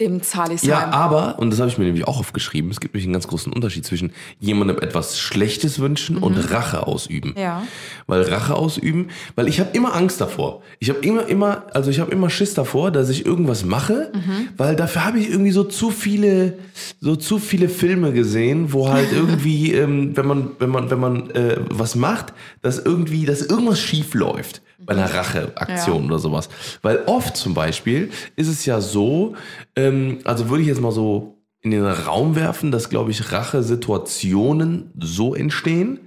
dem 0.00 0.20
zahle 0.22 0.54
ich's 0.54 0.64
Ja, 0.64 0.80
heim. 0.80 0.90
aber, 0.92 1.38
und 1.38 1.50
das 1.50 1.60
habe 1.60 1.70
ich 1.70 1.78
mir 1.78 1.84
nämlich 1.84 2.08
auch 2.08 2.18
aufgeschrieben, 2.18 2.70
es 2.72 2.80
gibt 2.80 2.94
nämlich 2.94 3.04
einen 3.06 3.12
ganz 3.12 3.28
großen 3.28 3.52
Unterschied 3.52 3.84
zwischen 3.86 4.12
jemandem 4.40 4.78
etwas 4.78 5.18
Schlechtes 5.20 5.78
wünschen 5.78 6.16
und 6.16 6.36
Rache 6.50 6.86
ausüben. 6.86 7.30
Mhm. 7.30 7.38
Ja. 7.38 7.62
Weil 8.08 8.22
Rache 8.22 8.54
ausüben, 8.56 9.08
weil 9.36 9.46
ich 9.46 9.60
habe 9.60 9.70
immer 9.76 9.94
Angst 9.94 10.20
davor. 10.20 10.62
Ich 10.80 10.88
habe 10.88 10.98
immer, 11.00 11.26
immer, 11.28 11.66
also 11.72 11.90
ich 11.90 12.00
habe 12.00 12.10
immer 12.10 12.30
Schiss 12.30 12.54
davor, 12.54 12.90
dass 12.90 13.10
ich 13.10 13.24
irgendwas 13.26 13.64
mache, 13.64 14.10
Mhm. 14.12 14.48
weil 14.56 14.74
dafür 14.74 15.04
habe 15.04 15.20
ich 15.20 15.28
irgendwie 15.30 15.52
so 15.52 15.62
zu 15.64 15.90
viele, 15.90 16.58
so 17.00 17.14
zu 17.14 17.38
viele 17.38 17.68
Filme 17.68 18.12
gesehen, 18.12 18.72
wo 18.72 18.88
halt 18.88 19.08
irgendwie, 19.12 19.72
ähm, 19.72 20.16
wenn 20.16 20.26
man, 20.26 20.50
wenn 20.58 20.70
man, 20.70 20.90
wenn 20.90 21.00
man 21.00 21.30
äh, 21.30 21.58
was 21.70 21.94
macht, 21.94 22.32
dass 22.60 22.78
irgendwie, 22.80 23.24
dass 23.24 23.42
irgendwas 23.42 23.78
schief 23.78 24.14
läuft 24.14 24.62
bei 24.84 24.94
einer 24.94 25.12
Racheaktion 25.12 26.02
Ja. 26.04 26.08
oder 26.08 26.18
sowas. 26.18 26.48
Weil 26.82 27.02
oft 27.06 27.36
zum 27.36 27.54
Beispiel 27.54 28.10
ist 28.36 28.48
es 28.48 28.64
ja 28.66 28.80
so, 28.80 29.34
ähm, 29.76 30.18
also 30.24 30.48
würde 30.48 30.62
ich 30.62 30.68
jetzt 30.68 30.80
mal 30.80 30.92
so 30.92 31.38
in 31.60 31.70
den 31.70 31.86
Raum 31.86 32.34
werfen, 32.34 32.70
dass, 32.72 32.88
glaube 32.90 33.10
ich, 33.12 33.30
Rachesituationen 33.32 34.90
so 34.98 35.34
entstehen, 35.34 36.00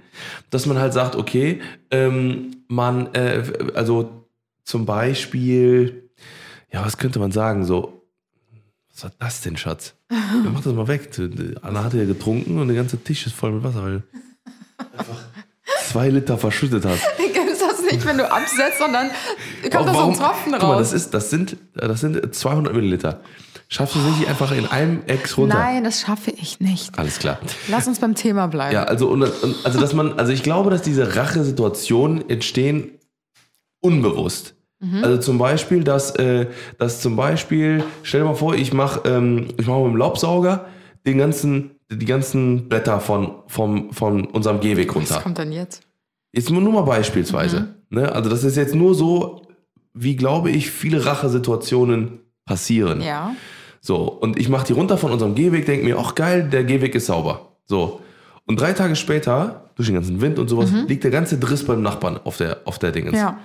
dass 0.50 0.66
man 0.66 0.78
halt 0.78 0.92
sagt, 0.92 1.16
okay, 1.16 1.60
ähm, 1.90 2.50
man, 2.68 3.14
äh, 3.14 3.42
also 3.74 4.26
zum 4.64 4.84
Beispiel, 4.86 6.10
ja, 6.72 6.84
was 6.84 6.98
könnte 6.98 7.18
man 7.18 7.32
sagen, 7.32 7.64
so, 7.64 8.02
was 8.92 9.04
war 9.04 9.12
das 9.18 9.40
denn, 9.42 9.56
Schatz? 9.56 9.94
Ja, 10.10 10.50
mach 10.52 10.62
das 10.62 10.72
mal 10.74 10.88
weg. 10.88 11.10
Anna 11.62 11.84
hatte 11.84 11.98
ja 11.98 12.04
getrunken 12.04 12.58
und 12.58 12.68
der 12.68 12.76
ganze 12.76 12.98
Tisch 13.02 13.26
ist 13.26 13.34
voll 13.34 13.52
mit 13.52 13.62
Wasser, 13.64 13.82
weil 13.82 13.98
du 13.98 14.98
einfach 14.98 15.18
zwei 15.84 16.08
Liter 16.10 16.36
verschüttet 16.38 16.84
hast. 16.84 17.02
Nicht, 17.90 18.06
wenn 18.06 18.18
du 18.18 18.30
absetzt 18.30 18.80
dann 18.80 19.10
kommt 19.72 19.88
da 19.88 19.94
so 19.94 20.00
ein 20.00 20.14
Tropfen 20.14 20.52
Guck 20.52 20.62
mal, 20.62 20.72
raus? 20.74 20.78
das, 20.78 20.92
ist, 20.92 21.14
das, 21.14 21.30
sind, 21.30 21.56
das 21.74 22.00
sind 22.00 22.34
200 22.34 22.74
Milliliter. 22.74 23.20
Schaffst 23.68 23.96
du 23.96 23.98
es 23.98 24.18
nicht 24.18 24.28
einfach 24.28 24.52
in 24.52 24.66
einem 24.66 25.02
Ex 25.06 25.36
runter? 25.36 25.56
Nein, 25.56 25.82
das 25.82 26.02
schaffe 26.02 26.30
ich 26.30 26.60
nicht. 26.60 26.96
Alles 26.98 27.18
klar. 27.18 27.38
Lass 27.68 27.88
uns 27.88 27.98
beim 27.98 28.14
Thema 28.14 28.46
bleiben. 28.46 28.72
Ja, 28.72 28.84
also, 28.84 29.08
und, 29.08 29.24
also, 29.64 29.80
dass 29.80 29.92
man, 29.92 30.18
also 30.18 30.32
ich 30.32 30.44
glaube, 30.44 30.70
dass 30.70 30.82
diese 30.82 31.16
Rachesituationen 31.16 32.28
entstehen 32.30 32.92
unbewusst. 33.80 34.54
Mhm. 34.78 35.02
Also 35.02 35.18
zum 35.18 35.38
Beispiel, 35.38 35.82
dass, 35.82 36.14
äh, 36.16 36.46
dass 36.78 37.00
zum 37.00 37.16
Beispiel, 37.16 37.82
stell 38.02 38.20
dir 38.20 38.26
mal 38.26 38.34
vor, 38.34 38.54
ich 38.54 38.72
mache 38.72 39.08
ähm, 39.08 39.48
ich 39.56 39.66
mach 39.66 39.78
mit 39.78 39.86
dem 39.86 39.96
Laubsauger 39.96 40.66
den 41.06 41.18
ganzen, 41.18 41.70
die 41.90 42.04
ganzen 42.04 42.68
Blätter 42.68 43.00
von, 43.00 43.42
vom, 43.46 43.92
von 43.92 44.26
unserem 44.26 44.60
Gehweg 44.60 44.90
Was 44.90 44.96
runter. 44.96 45.20
kommt 45.22 45.38
denn 45.38 45.52
jetzt? 45.52 45.82
Jetzt 46.32 46.50
nur, 46.50 46.60
nur 46.60 46.72
mal 46.72 46.82
beispielsweise. 46.82 47.75
Ne? 47.90 48.12
Also 48.12 48.30
das 48.30 48.44
ist 48.44 48.56
jetzt 48.56 48.74
nur 48.74 48.94
so, 48.94 49.42
wie 49.94 50.16
glaube 50.16 50.50
ich, 50.50 50.70
viele 50.70 51.04
Rachesituationen 51.04 52.20
passieren. 52.44 53.00
Ja. 53.00 53.34
So, 53.80 54.08
und 54.08 54.38
ich 54.38 54.48
mache 54.48 54.66
die 54.66 54.72
runter 54.72 54.98
von 54.98 55.12
unserem 55.12 55.34
Gehweg, 55.34 55.66
denke 55.66 55.84
mir, 55.84 55.98
ach 55.98 56.14
geil, 56.14 56.48
der 56.48 56.64
Gehweg 56.64 56.94
ist 56.94 57.06
sauber. 57.06 57.56
So. 57.66 58.00
Und 58.44 58.60
drei 58.60 58.72
Tage 58.72 58.96
später, 58.96 59.70
durch 59.76 59.88
den 59.88 59.94
ganzen 59.94 60.20
Wind 60.20 60.38
und 60.38 60.48
sowas, 60.48 60.70
liegt 60.88 61.04
der 61.04 61.10
ganze 61.10 61.38
Driss 61.38 61.64
beim 61.64 61.82
Nachbarn 61.82 62.18
auf 62.24 62.36
der, 62.36 62.58
auf 62.64 62.78
der 62.78 62.92
Dingens. 62.92 63.12
Mhm. 63.12 63.18
Ja. 63.18 63.38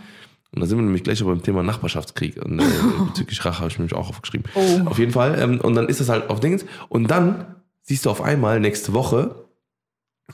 Und 0.54 0.62
da 0.62 0.68
sind 0.68 0.78
wir 0.78 0.84
nämlich 0.84 1.04
gleich 1.04 1.24
beim 1.24 1.42
Thema 1.42 1.64
Nachbarschaftskrieg. 1.64 2.44
Und 2.44 2.60
äh, 2.60 2.64
bezüglich 3.08 3.44
Rache 3.46 3.60
habe 3.60 3.70
ich 3.70 3.78
nämlich 3.78 3.96
auch 3.96 4.10
aufgeschrieben. 4.10 4.46
Oh. 4.54 4.90
Auf 4.90 5.00
jeden 5.00 5.12
Fall. 5.12 5.40
Ähm, 5.40 5.62
und 5.62 5.76
dann 5.76 5.88
ist 5.88 6.02
das 6.02 6.10
halt 6.10 6.30
auf 6.30 6.40
Dingens. 6.40 6.66
Und 6.90 7.10
dann 7.10 7.56
siehst 7.84 8.06
du 8.06 8.10
auf 8.10 8.22
einmal 8.22 8.60
nächste 8.60 8.94
Woche, 8.94 9.36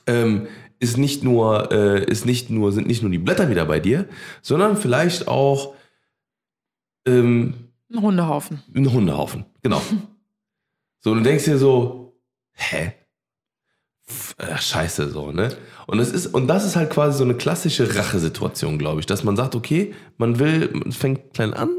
ähm, 0.06 0.48
ist 0.80 0.98
nicht 0.98 1.24
nur, 1.24 1.72
äh, 1.72 2.04
ist 2.06 2.26
nicht 2.26 2.50
nur, 2.50 2.72
sind 2.72 2.88
nicht 2.88 3.02
nur 3.02 3.12
die 3.12 3.18
Blätter 3.18 3.50
wieder 3.50 3.66
bei 3.66 3.80
dir, 3.80 4.08
sondern 4.42 4.78
vielleicht 4.78 5.28
auch 5.28 5.74
ähm, 7.08 7.54
Ein 7.92 8.02
Hundehaufen. 8.02 8.64
ein 8.76 8.92
Hundehaufen. 8.92 9.46
Genau. 9.64 9.82
So, 11.00 11.12
und 11.12 11.20
du 11.20 11.24
denkst 11.24 11.46
dir 11.46 11.60
so, 11.60 12.18
hä? 12.54 12.92
Pff, 14.10 14.36
äh, 14.40 14.58
Scheiße, 14.58 15.10
so, 15.10 15.32
ne? 15.32 15.56
Und 15.86 16.00
das 16.00 16.12
ist, 16.12 16.28
und 16.34 16.48
das 16.48 16.66
ist 16.66 16.76
halt 16.76 16.90
quasi 16.90 17.20
so 17.20 17.24
eine 17.24 17.36
klassische 17.36 17.96
Rachesituation, 17.96 18.80
glaube 18.80 19.00
ich, 19.00 19.06
dass 19.06 19.24
man 19.24 19.36
sagt, 19.38 19.54
okay, 19.56 19.94
man 20.18 20.40
will, 20.40 20.70
man 20.74 20.92
fängt 20.92 21.34
klein 21.36 21.54
an 21.54 21.70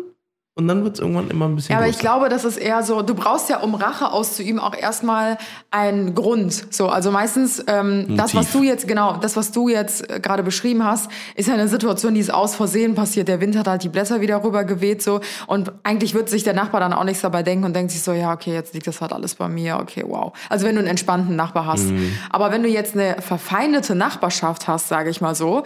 und 0.59 0.67
dann 0.67 0.83
wird 0.83 0.95
es 0.95 1.01
irgendwann 1.01 1.31
immer 1.31 1.47
ein 1.47 1.55
bisschen 1.55 1.73
Ja, 1.73 1.79
aber 1.79 1.87
ich 1.87 1.99
größer. 1.99 2.03
glaube, 2.03 2.29
das 2.29 2.45
ist 2.45 2.57
eher 2.57 2.83
so, 2.83 3.03
du 3.03 3.15
brauchst 3.15 3.49
ja, 3.49 3.59
um 3.61 3.77
Rache 3.77 4.11
auszuüben, 4.11 4.59
auch 4.59 4.75
erstmal 4.75 5.39
einen 5.71 6.17
Grund. 6.17 6.75
So, 6.75 6.89
also 6.89 7.13
meistens 7.13 7.63
ähm, 7.69 8.17
das, 8.17 8.35
was 8.35 8.51
du 8.51 8.65
jetzt, 8.65 8.89
genau, 8.89 9.19
das, 9.19 9.37
was 9.37 9.53
du 9.53 9.69
jetzt 9.69 10.11
äh, 10.11 10.19
gerade 10.19 10.43
beschrieben 10.43 10.83
hast, 10.83 11.13
ist 11.37 11.47
ja 11.47 11.55
eine 11.55 11.69
Situation, 11.69 12.15
die 12.15 12.21
ist 12.21 12.35
aus 12.35 12.57
Versehen 12.57 12.97
passiert. 12.97 13.29
Der 13.29 13.41
Wind 13.41 13.57
hat 13.57 13.69
halt 13.69 13.85
die 13.85 13.89
Blätter 13.89 14.21
wieder 14.21 14.43
rüber 14.43 14.65
geweht, 14.65 15.01
so. 15.01 15.21
Und 15.47 15.71
eigentlich 15.85 16.15
wird 16.15 16.29
sich 16.29 16.43
der 16.43 16.55
Nachbar 16.55 16.81
dann 16.81 16.93
auch 16.93 17.05
nichts 17.05 17.23
dabei 17.23 17.45
denken 17.45 17.65
und 17.65 17.77
denkt 17.77 17.93
sich 17.93 18.03
so, 18.03 18.13
ja, 18.13 18.33
okay, 18.33 18.53
jetzt 18.53 18.75
liegt 18.75 18.89
das 18.89 19.01
halt 19.01 19.13
alles 19.13 19.37
bei 19.37 19.49
mir, 19.49 19.79
okay, 19.81 20.03
wow. 20.05 20.33
Also 20.49 20.67
wenn 20.67 20.75
du 20.75 20.81
einen 20.81 20.89
entspannten 20.89 21.37
Nachbar 21.37 21.67
hast. 21.67 21.85
Mhm. 21.85 22.19
Aber 22.31 22.51
wenn 22.51 22.65
du 22.65 22.69
jetzt 22.69 22.95
eine 22.95 23.23
verfeindete 23.23 23.95
Nachbarschaft 23.95 24.67
hast, 24.67 24.89
sage 24.89 25.11
ich 25.11 25.21
mal 25.21 25.37
so, 25.37 25.63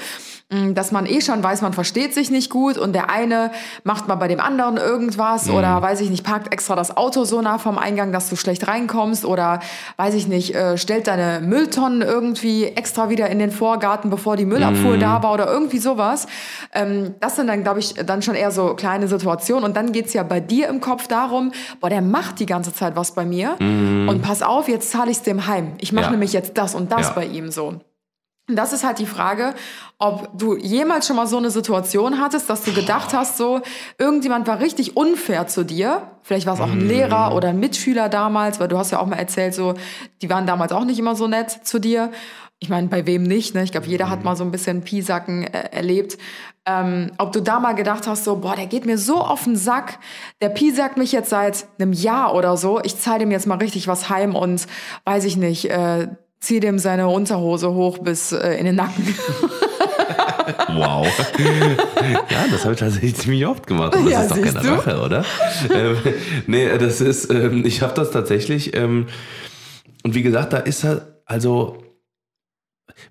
dass 0.74 0.92
man 0.92 1.06
eh 1.06 1.20
schon 1.20 1.42
weiß, 1.42 1.62
man 1.62 1.72
versteht 1.72 2.12
sich 2.14 2.30
nicht 2.30 2.50
gut 2.50 2.76
und 2.78 2.92
der 2.92 3.08
eine 3.10 3.50
macht 3.84 4.06
mal 4.08 4.16
bei 4.16 4.28
dem 4.28 4.40
anderen 4.40 4.76
irgendwas 4.76 5.46
Mhm. 5.46 5.54
oder 5.54 5.80
weiß 5.82 6.00
ich 6.00 6.10
nicht, 6.10 6.24
parkt 6.24 6.52
extra 6.52 6.76
das 6.76 6.96
Auto 6.96 7.24
so 7.24 7.40
nah 7.40 7.58
vom 7.58 7.78
Eingang, 7.78 8.12
dass 8.12 8.28
du 8.28 8.36
schlecht 8.36 8.68
reinkommst 8.68 9.24
oder 9.24 9.60
weiß 9.96 10.14
ich 10.14 10.28
nicht, 10.28 10.54
äh, 10.54 10.76
stellt 10.76 11.06
deine 11.06 11.40
Mülltonnen 11.44 12.02
irgendwie 12.02 12.64
extra 12.66 13.08
wieder 13.08 13.30
in 13.30 13.38
den 13.38 13.50
Vorgarten, 13.50 14.10
bevor 14.10 14.36
die 14.36 14.44
Müllabfuhr 14.44 14.96
Mhm. 14.96 15.00
da 15.00 15.22
war 15.22 15.32
oder 15.32 15.50
irgendwie 15.50 15.78
sowas. 15.78 16.26
Ähm, 16.74 17.14
das 17.20 17.36
sind 17.36 17.46
dann, 17.46 17.62
glaube 17.62 17.80
ich, 17.80 17.94
dann 17.94 18.20
schon 18.22 18.34
eher 18.34 18.50
so 18.50 18.74
kleine 18.74 19.08
Situationen 19.08 19.64
und 19.64 19.76
dann 19.76 19.92
geht's 19.92 20.12
ja 20.12 20.22
bei 20.22 20.40
dir 20.40 20.68
im 20.68 20.80
Kopf 20.80 21.06
darum, 21.08 21.52
boah, 21.80 21.88
der 21.90 22.02
macht 22.02 22.40
die 22.40 22.46
ganze 22.46 22.74
Zeit 22.74 22.94
was 22.96 23.12
bei 23.12 23.24
mir 23.24 23.56
und 23.60 24.20
pass 24.22 24.42
auf, 24.42 24.68
jetzt 24.68 24.90
zahle 24.90 25.10
ich's 25.10 25.22
dem 25.22 25.46
heim. 25.46 25.72
Ich 25.78 25.92
mache 25.92 26.02
Mhm. 26.02 26.06
Ja. 26.06 26.10
nämlich 26.12 26.32
jetzt 26.32 26.58
das 26.58 26.74
und 26.74 26.92
das 26.92 27.08
Ja. 27.08 27.12
bei 27.14 27.24
ihm 27.26 27.50
so. 27.50 27.80
Das 28.48 28.72
ist 28.72 28.82
halt 28.84 28.98
die 28.98 29.06
Frage, 29.06 29.54
ob 29.98 30.36
du 30.36 30.56
jemals 30.56 31.06
schon 31.06 31.14
mal 31.14 31.28
so 31.28 31.36
eine 31.36 31.50
Situation 31.50 32.20
hattest, 32.20 32.50
dass 32.50 32.62
du 32.62 32.72
gedacht 32.72 33.14
hast, 33.14 33.36
so, 33.36 33.60
irgendjemand 33.98 34.48
war 34.48 34.58
richtig 34.58 34.96
unfair 34.96 35.46
zu 35.46 35.64
dir. 35.64 36.10
Vielleicht 36.22 36.46
war 36.46 36.54
es 36.54 36.60
auch 36.60 36.70
ein 36.70 36.86
Lehrer 36.86 37.36
oder 37.36 37.50
ein 37.50 37.60
Mitschüler 37.60 38.08
damals, 38.08 38.58
weil 38.58 38.66
du 38.66 38.76
hast 38.76 38.90
ja 38.90 38.98
auch 38.98 39.06
mal 39.06 39.16
erzählt, 39.16 39.54
so, 39.54 39.74
die 40.22 40.28
waren 40.28 40.44
damals 40.44 40.72
auch 40.72 40.84
nicht 40.84 40.98
immer 40.98 41.14
so 41.14 41.28
nett 41.28 41.50
zu 41.50 41.78
dir. 41.78 42.10
Ich 42.58 42.68
meine, 42.68 42.88
bei 42.88 43.06
wem 43.06 43.22
nicht, 43.22 43.54
ne? 43.54 43.62
Ich 43.62 43.72
glaube, 43.72 43.86
jeder 43.86 44.08
hat 44.08 44.24
mal 44.24 44.36
so 44.36 44.44
ein 44.44 44.50
bisschen 44.50 44.82
Piesacken 44.82 45.44
äh, 45.44 45.68
erlebt. 45.70 46.18
Ähm, 46.64 47.10
ob 47.18 47.32
du 47.32 47.40
da 47.40 47.58
mal 47.58 47.72
gedacht 47.72 48.06
hast, 48.06 48.24
so, 48.24 48.36
boah, 48.36 48.54
der 48.54 48.66
geht 48.66 48.86
mir 48.86 48.98
so 48.98 49.18
auf 49.18 49.44
den 49.44 49.56
Sack, 49.56 49.98
der 50.40 50.48
piesackt 50.48 50.96
mich 50.96 51.10
jetzt 51.10 51.30
seit 51.30 51.66
einem 51.80 51.92
Jahr 51.92 52.34
oder 52.34 52.56
so, 52.56 52.80
ich 52.84 52.96
zahle 52.98 53.20
dem 53.20 53.32
jetzt 53.32 53.48
mal 53.48 53.58
richtig 53.58 53.88
was 53.88 54.08
heim 54.08 54.36
und 54.36 54.66
weiß 55.04 55.24
ich 55.24 55.36
nicht, 55.36 55.70
äh, 55.70 56.06
zieh 56.42 56.60
dem 56.60 56.78
seine 56.78 57.08
Unterhose 57.08 57.72
hoch 57.72 57.98
bis 57.98 58.32
äh, 58.32 58.56
in 58.58 58.66
den 58.66 58.74
Nacken. 58.74 59.14
Wow. 60.74 61.06
ja, 62.30 62.46
das 62.50 62.64
habe 62.64 62.74
ich 62.74 62.80
tatsächlich 62.80 63.14
ziemlich 63.14 63.46
oft 63.46 63.66
gemacht. 63.66 63.94
Und 63.94 64.06
das 64.06 64.12
Ja, 64.12 64.20
ist 64.22 64.30
doch 64.32 64.40
keine 64.40 64.60
du? 64.60 64.68
Rache, 64.74 65.00
oder? 65.00 65.24
ähm, 65.72 65.96
nee, 66.46 66.66
das 66.78 67.00
ist, 67.00 67.30
ähm, 67.30 67.64
ich 67.64 67.80
habe 67.82 67.94
das 67.94 68.10
tatsächlich, 68.10 68.74
ähm, 68.76 69.06
und 70.02 70.14
wie 70.14 70.22
gesagt, 70.22 70.52
da 70.52 70.58
ist 70.58 70.82
halt, 70.84 71.02
also, 71.26 71.81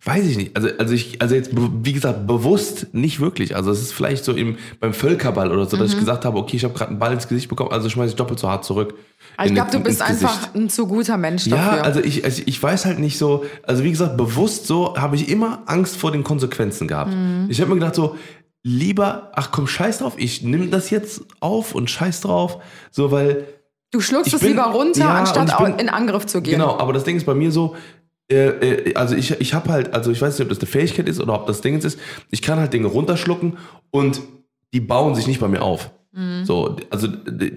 weiß 0.04 0.26
ich 0.26 0.38
nicht, 0.38 0.56
also, 0.56 0.70
also 0.78 0.94
ich, 0.94 1.22
also 1.22 1.36
jetzt, 1.36 1.52
wie 1.54 1.94
gesagt, 1.94 2.26
bewusst 2.28 2.94
nicht 2.94 3.20
wirklich. 3.20 3.56
Also 3.56 3.72
es 3.72 3.82
ist 3.82 3.94
vielleicht 3.94 4.24
so 4.26 4.34
im, 4.34 4.58
beim 4.80 4.94
Völkerball 4.94 5.52
oder 5.52 5.66
so, 5.66 5.78
dass 5.78 5.90
ich 5.90 5.96
Mhm. 5.96 6.00
gesagt 6.00 6.26
habe, 6.26 6.38
okay, 6.38 6.58
ich 6.58 6.64
habe 6.64 6.74
gerade 6.74 6.90
einen 6.92 7.00
Ball 7.00 7.14
ins 7.14 7.28
Gesicht 7.28 7.50
bekommen, 7.50 7.72
also 7.72 7.90
schmeiße 7.90 8.10
ich 8.12 8.16
doppelt 8.16 8.40
so 8.40 8.50
hart 8.50 8.66
zurück. 8.66 8.96
Aber 9.38 9.48
ich 9.48 9.54
glaube, 9.54 9.72
du 9.72 9.80
bist 9.80 10.02
einfach 10.02 10.36
Gesicht. 10.40 10.56
ein 10.56 10.70
zu 10.70 10.88
guter 10.88 11.18
Mensch 11.18 11.48
dafür. 11.50 11.78
Ja, 11.78 11.82
also 11.84 12.00
ich, 12.02 12.24
also 12.26 12.42
ich 12.46 12.62
weiß 12.62 12.86
halt 12.86 13.00
nicht 13.00 13.18
so, 13.18 13.46
also 13.64 13.84
wie 13.84 13.92
gesagt, 13.92 14.18
bewusst 14.18 14.68
so 14.68 14.96
habe 14.98 15.16
ich 15.16 15.30
immer 15.30 15.64
Angst 15.68 15.96
vor 15.98 16.12
den 16.12 16.24
Konsequenzen 16.24 16.88
gehabt. 16.88 17.12
Mhm. 17.14 17.48
Ich 17.50 17.60
habe 17.62 17.70
mir 17.70 17.76
gedacht 17.80 17.96
so, 17.96 18.16
lieber, 18.64 19.32
ach 19.36 19.52
komm, 19.52 19.68
scheiß 19.68 20.00
drauf, 20.00 20.14
ich 20.18 20.44
nehme 20.44 20.68
das 20.68 20.90
jetzt 20.90 21.22
auf 21.40 21.74
und 21.74 21.90
scheiß 21.90 22.22
drauf, 22.22 22.60
so 22.92 23.12
weil, 23.12 23.46
du 23.92 24.00
schluckst 24.00 24.34
es 24.34 24.42
lieber 24.42 24.64
runter, 24.66 25.00
ja, 25.00 25.14
anstatt 25.16 25.58
bin- 25.58 25.80
in 25.80 25.90
Angriff 25.90 26.26
zu 26.28 26.42
gehen. 26.42 26.54
genau, 26.54 26.78
aber 26.78 26.94
das 26.94 27.04
Ding 27.04 27.18
ist 27.18 27.26
bei 27.26 27.34
mir 27.34 27.52
so, 27.52 27.76
also 28.96 29.16
ich, 29.16 29.32
ich 29.40 29.54
habe 29.54 29.70
halt, 29.72 29.94
also 29.94 30.12
ich 30.12 30.22
weiß 30.22 30.38
nicht, 30.38 30.46
ob 30.46 30.50
das 30.50 30.60
eine 30.60 30.68
Fähigkeit 30.68 31.08
ist 31.08 31.20
oder 31.20 31.34
ob 31.34 31.48
das 31.48 31.62
Ding 31.62 31.78
ist, 31.78 32.00
ich 32.30 32.42
kann 32.42 32.60
halt 32.60 32.74
Dinge 32.74 32.88
runterschlucken 32.88 33.58
und 33.90 34.22
die 34.74 34.80
bauen 34.80 35.16
sich 35.16 35.28
nicht 35.28 35.40
bei 35.40 35.48
mir 35.48 35.62
auf. 35.62 35.92
Mhm. 36.14 36.46
So, 36.46 36.76
also, 36.90 37.08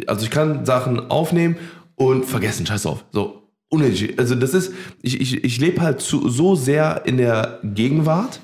also 0.07 0.25
ich 0.25 0.31
kann 0.31 0.65
Sachen 0.65 1.11
aufnehmen 1.11 1.57
und 1.97 2.25
vergessen, 2.25 2.67
scheiß 2.67 2.83
drauf. 2.83 3.05
So, 3.13 3.43
unnötig. 3.69 4.19
Also 4.19 4.35
das 4.35 4.55
ist, 4.55 4.73
ich, 5.03 5.21
ich, 5.21 5.45
ich 5.45 5.61
lebe 5.61 5.81
halt 5.81 6.01
zu, 6.01 6.29
so 6.29 6.55
sehr 6.55 7.03
in 7.05 7.17
der 7.17 7.61
Gegenwart, 7.63 8.41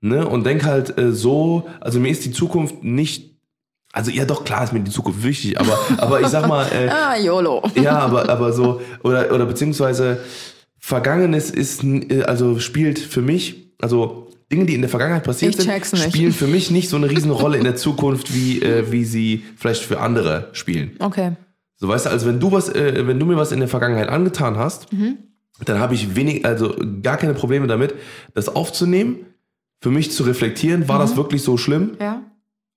ne, 0.00 0.26
und 0.26 0.44
denke 0.44 0.66
halt 0.66 0.96
äh, 0.98 1.12
so, 1.12 1.68
also 1.80 2.00
mir 2.00 2.10
ist 2.10 2.24
die 2.24 2.32
Zukunft 2.32 2.82
nicht, 2.84 3.36
also 3.92 4.10
ja 4.10 4.24
doch, 4.24 4.44
klar 4.44 4.64
ist 4.64 4.72
mir 4.72 4.80
die 4.80 4.90
Zukunft 4.90 5.22
wichtig, 5.22 5.58
aber, 5.58 5.78
aber 5.96 6.20
ich 6.20 6.28
sag 6.28 6.46
mal, 6.46 6.66
äh, 6.66 6.88
Ah, 6.90 7.16
YOLO. 7.16 7.62
ja, 7.74 7.98
aber, 7.98 8.28
aber 8.28 8.52
so, 8.52 8.80
oder, 9.02 9.32
oder 9.32 9.46
beziehungsweise 9.46 10.18
Vergangenes 10.78 11.50
ist, 11.50 11.82
äh, 11.84 12.22
also 12.22 12.58
spielt 12.58 12.98
für 12.98 13.22
mich, 13.22 13.72
also 13.80 14.28
Dinge, 14.50 14.64
die 14.66 14.74
in 14.74 14.80
der 14.80 14.88
Vergangenheit 14.90 15.24
passiert 15.24 15.54
Ich 15.58 15.60
sind, 15.62 15.98
spielen 15.98 16.32
für 16.32 16.46
mich 16.46 16.70
nicht 16.70 16.88
so 16.88 16.96
eine 16.96 17.10
riesen 17.10 17.30
Rolle 17.30 17.58
in 17.58 17.64
der 17.64 17.76
Zukunft, 17.84 18.34
wie, 18.34 18.62
äh, 18.62 18.90
wie 18.90 19.04
sie 19.04 19.44
vielleicht 19.56 19.82
für 19.82 20.00
andere 20.00 20.48
spielen. 20.52 20.92
Okay. 21.00 21.32
So 21.76 21.86
weißt 21.88 22.06
du, 22.06 22.10
also 22.10 22.26
wenn 22.26 22.40
du 22.40 22.50
was, 22.50 22.68
äh, 22.68 23.06
wenn 23.06 23.20
du 23.20 23.26
mir 23.26 23.36
was 23.36 23.52
in 23.52 23.60
der 23.60 23.68
Vergangenheit 23.68 24.08
angetan 24.08 24.56
hast, 24.56 24.92
Mhm. 24.92 25.18
dann 25.64 25.78
habe 25.80 25.94
ich 25.94 26.16
wenig, 26.16 26.44
also 26.46 26.74
gar 27.02 27.16
keine 27.18 27.34
Probleme 27.34 27.66
damit, 27.66 27.94
das 28.34 28.48
aufzunehmen, 28.48 29.26
für 29.80 29.90
mich 29.90 30.10
zu 30.10 30.22
reflektieren, 30.24 30.88
war 30.88 30.96
Mhm. 30.96 31.02
das 31.02 31.16
wirklich 31.16 31.42
so 31.42 31.56
schlimm? 31.56 31.92
Ja. 32.00 32.22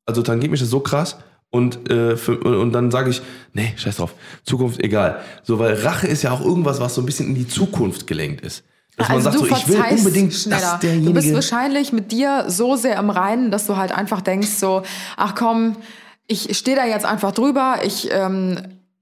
Also 0.05 0.21
dann 0.21 0.39
geht 0.39 0.51
mich 0.51 0.59
das 0.59 0.69
so 0.69 0.81
krass 0.81 1.17
und, 1.51 1.89
äh, 1.91 2.17
für, 2.17 2.39
und 2.39 2.71
dann 2.71 2.89
sage 2.91 3.09
ich, 3.11 3.21
nee, 3.53 3.73
scheiß 3.75 3.97
drauf, 3.97 4.15
Zukunft 4.43 4.83
egal. 4.83 5.21
So, 5.43 5.59
weil 5.59 5.75
Rache 5.75 6.07
ist 6.07 6.23
ja 6.23 6.31
auch 6.31 6.41
irgendwas, 6.41 6.79
was 6.79 6.95
so 6.95 7.01
ein 7.01 7.05
bisschen 7.05 7.27
in 7.27 7.35
die 7.35 7.47
Zukunft 7.47 8.07
gelenkt 8.07 8.41
ist. 8.41 8.63
Dass 8.97 9.09
man 9.09 9.21
sagt 9.21 9.35
Also 9.35 9.45
du 9.45 9.53
so, 9.53 9.57
ich 9.57 9.67
will 9.67 9.83
unbedingt, 9.97 10.33
schneller. 10.33 10.61
dass 10.61 10.79
Du 10.79 10.87
bist 10.87 11.03
derjenige... 11.03 11.33
wahrscheinlich 11.33 11.93
mit 11.93 12.11
dir 12.11 12.45
so 12.47 12.75
sehr 12.75 12.97
im 12.97 13.09
Reinen, 13.09 13.51
dass 13.51 13.67
du 13.67 13.77
halt 13.77 13.91
einfach 13.91 14.21
denkst 14.21 14.49
so, 14.49 14.83
ach 15.17 15.35
komm, 15.35 15.75
ich 16.27 16.57
stehe 16.57 16.77
da 16.77 16.85
jetzt 16.85 17.05
einfach 17.05 17.33
drüber, 17.33 17.79
ich, 17.83 18.09
ähm, 18.11 18.57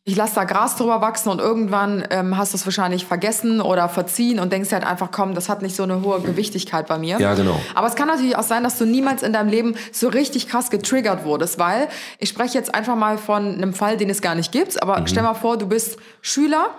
ich 0.09 0.15
lasse 0.15 0.33
da 0.33 0.43
Gras 0.43 0.75
drüber 0.75 1.01
wachsen 1.01 1.29
und 1.29 1.39
irgendwann 1.39 2.03
ähm, 2.09 2.35
hast 2.35 2.53
du 2.53 2.57
es 2.57 2.65
wahrscheinlich 2.65 3.05
vergessen 3.05 3.61
oder 3.61 3.87
verziehen 3.89 4.39
und 4.39 4.51
denkst 4.51 4.71
halt 4.71 4.83
einfach, 4.83 5.09
komm, 5.11 5.35
das 5.35 5.49
hat 5.49 5.61
nicht 5.61 5.75
so 5.75 5.83
eine 5.83 6.01
hohe 6.01 6.19
Gewichtigkeit 6.21 6.87
bei 6.87 6.97
mir. 6.97 7.19
Ja, 7.19 7.35
genau. 7.35 7.59
Aber 7.75 7.85
es 7.85 7.95
kann 7.95 8.07
natürlich 8.07 8.35
auch 8.35 8.41
sein, 8.43 8.63
dass 8.63 8.79
du 8.79 8.85
niemals 8.85 9.21
in 9.21 9.33
deinem 9.33 9.49
Leben 9.49 9.75
so 9.91 10.07
richtig 10.07 10.47
krass 10.47 10.71
getriggert 10.71 11.25
wurdest, 11.25 11.59
weil 11.59 11.89
ich 12.17 12.27
spreche 12.29 12.57
jetzt 12.57 12.73
einfach 12.73 12.95
mal 12.95 13.19
von 13.19 13.53
einem 13.53 13.73
Fall, 13.75 13.97
den 13.97 14.09
es 14.09 14.21
gar 14.21 14.33
nicht 14.33 14.51
gibt, 14.51 14.73
Mhm. 14.73 14.79
aber 14.81 15.07
stell 15.07 15.21
mal 15.21 15.35
vor, 15.35 15.57
du 15.57 15.67
bist 15.67 15.97
Schüler 16.21 16.71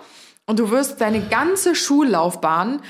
und 0.45 0.59
du 0.59 0.69
wirst 0.69 0.99
deine 0.99 1.21
ganze 1.21 1.73
Schullaufbahn 1.73 2.81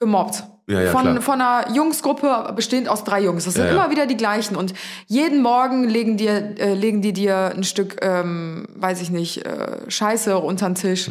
gemobbt. 0.00 0.42
Ja, 0.68 0.82
ja, 0.82 0.90
von, 0.90 1.00
klar. 1.00 1.22
von 1.22 1.40
einer 1.40 1.74
Jungsgruppe 1.74 2.52
bestehend 2.54 2.90
aus 2.90 3.02
drei 3.02 3.22
Jungs. 3.22 3.46
Das 3.46 3.54
sind 3.54 3.64
Ja, 3.64 3.70
immer 3.70 3.90
wieder 3.90 4.04
die 4.04 4.18
gleichen. 4.18 4.54
Und 4.54 4.74
jeden 5.06 5.40
Morgen 5.40 5.88
legen, 5.88 6.18
dir, 6.18 6.58
äh, 6.58 6.74
legen 6.74 7.00
die 7.00 7.14
dir 7.14 7.52
ein 7.56 7.64
Stück, 7.64 7.96
ähm, 8.02 8.66
weiß 8.74 9.00
ich 9.00 9.10
nicht, 9.10 9.46
äh, 9.46 9.78
Scheiße 9.88 10.38
unter 10.38 10.66
den 10.68 10.74
Tisch. 10.74 11.08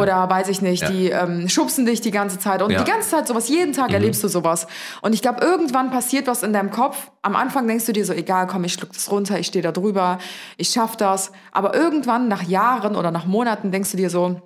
Oder 0.00 0.30
weiß 0.30 0.48
ich 0.48 0.62
nicht, 0.62 0.88
die 0.88 1.10
ähm, 1.10 1.48
schubsen 1.48 1.86
dich 1.86 2.00
die 2.00 2.12
ganze 2.12 2.38
Zeit. 2.38 2.62
Und. 2.62 2.70
Mhm. 2.70 2.84
die 2.84 2.90
ganze 2.90 3.10
Zeit 3.10 3.26
sowas, 3.26 3.48
jeden 3.48 3.72
Tag 3.72 3.92
erlebst 3.92 4.22
du 4.22 4.28
sowas. 4.28 4.68
Und 5.02 5.12
ich 5.12 5.22
glaube, 5.22 5.44
irgendwann 5.44 5.90
passiert 5.90 6.28
was 6.28 6.44
in 6.44 6.52
deinem 6.52 6.70
Kopf. 6.70 7.10
Am 7.22 7.34
Anfang 7.34 7.66
denkst 7.66 7.86
du 7.86 7.92
dir 7.92 8.06
so, 8.06 8.12
egal, 8.12 8.46
komm, 8.46 8.62
ich 8.62 8.74
schluck 8.74 8.92
das 8.92 9.10
runter, 9.10 9.40
ich 9.40 9.48
stehe 9.48 9.62
da 9.62 9.72
drüber, 9.72 10.18
ich 10.56 10.68
schaff 10.68 10.96
das. 10.96 11.32
Aber 11.50 11.74
irgendwann, 11.74 12.28
nach 12.28 12.44
Jahren 12.44 12.94
oder 12.94 13.10
nach 13.10 13.26
Monaten, 13.26 13.72
denkst 13.72 13.90
du 13.90 13.96
dir 13.96 14.08
so, 14.08 14.40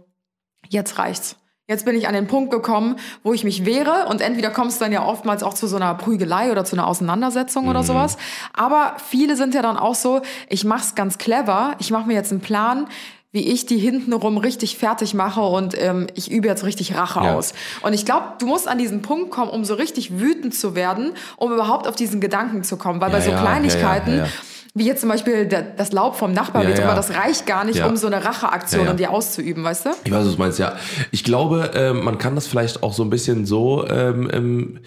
jetzt 0.71 0.99
reicht's. 0.99 1.37
Jetzt 1.67 1.87
bin 1.87 1.97
ich 1.97 2.07
an 2.07 2.13
den 2.13 2.27
Punkt 2.27 2.51
gekommen, 2.51 2.97
wo 3.23 3.33
ich 3.33 3.43
mich 3.43 3.65
wehre 3.65 4.05
und 4.11 4.21
entweder 4.21 4.51
kommst 4.51 4.81
du 4.81 4.85
dann 4.85 4.93
ja 4.93 5.03
oftmals 5.03 5.43
auch 5.43 5.55
zu 5.55 5.67
so 5.67 5.77
einer 5.77 5.95
Prügelei 5.95 6.53
oder 6.53 6.67
zu 6.67 6.77
einer 6.77 6.87
Auseinandersetzung 6.87 7.69
oder 7.69 7.83
sowas. 7.83 8.19
Aber 8.53 8.97
viele 9.09 9.35
sind 9.35 9.55
ja 9.55 9.63
dann 9.63 9.79
auch 9.79 9.95
so, 9.95 10.21
ich 10.51 10.65
mach's 10.67 10.95
ganz 10.95 11.17
clever, 11.17 11.75
ich 11.79 11.91
mache 11.91 12.07
mir 12.07 12.13
jetzt 12.13 12.33
einen 12.33 12.43
Plan, 12.43 12.87
wie 13.33 13.49
ich 13.51 13.65
die 13.65 13.79
hintenrum 13.79 14.37
richtig 14.37 14.77
fertig 14.77 15.15
mache 15.15 15.41
und 15.41 15.75
ähm, 15.81 16.07
ich 16.15 16.31
übe 16.31 16.49
jetzt 16.49 16.65
richtig 16.65 16.97
Rache 16.97 17.25
Ja. 17.25 17.35
aus. 17.35 17.55
Und 17.81 17.95
ich 17.95 18.05
glaube, 18.05 18.35
du 18.39 18.47
musst 18.47 18.69
an 18.69 18.77
diesen 18.77 19.01
Punkt 19.01 19.31
kommen, 19.31 19.51
um 19.51 19.65
so 19.65 19.73
richtig 19.75 20.21
wütend 20.21 20.55
zu 20.55 20.75
werden, 20.75 21.13
um 21.39 21.51
überhaupt 21.51 21.89
auf 21.89 21.97
diesen 21.97 22.21
Gedanken 22.21 22.63
zu 22.63 22.77
kommen. 22.77 23.01
Weil 23.01 23.11
bei 23.11 23.23
so 23.23 23.31
ja, 23.31 23.37
ja, 23.37 23.43
Kleinigkeiten, 23.43 24.19
ja, 24.19 24.25
ja. 24.25 24.31
Wie 24.75 24.87
jetzt 24.87 25.01
zum 25.01 25.09
Beispiel 25.09 25.47
der, 25.47 25.63
das 25.63 25.93
Laub 25.93 26.17
vom 26.17 26.33
Nachbar 26.33 26.65
Ja, 26.65 26.71
ja. 26.71 26.95
das 26.95 27.15
reicht 27.15 27.47
gar 27.47 27.65
nicht, 27.65 27.83
um 27.85 27.97
so 27.97 28.09
eine 28.09 28.25
Racheaktion 28.25 28.89
an 28.89 28.97
dir 28.97 29.11
auszuüben, 29.11 29.63
weißt 29.63 29.87
du? 29.87 29.91
Ich 30.05 30.11
weiß, 30.11 30.27
was 30.27 30.33
du 30.33 30.39
meinst, 30.39 30.59
ja. 30.59 30.77
Ich 31.13 31.23
glaube, 31.23 31.71
ähm, 31.75 32.05
man 32.05 32.19
kann 32.19 32.35
das 32.35 32.49
vielleicht 32.49 32.83
auch 32.83 32.93
so 32.93 33.05
ein 33.05 33.11
bisschen 33.11 33.47
so 33.47 33.87
ähm, 33.89 34.29
ähm, 34.33 34.81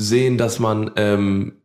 sehen, 0.00 0.38
dass 0.38 0.60
man, 0.60 0.92
ähm, 0.96 1.62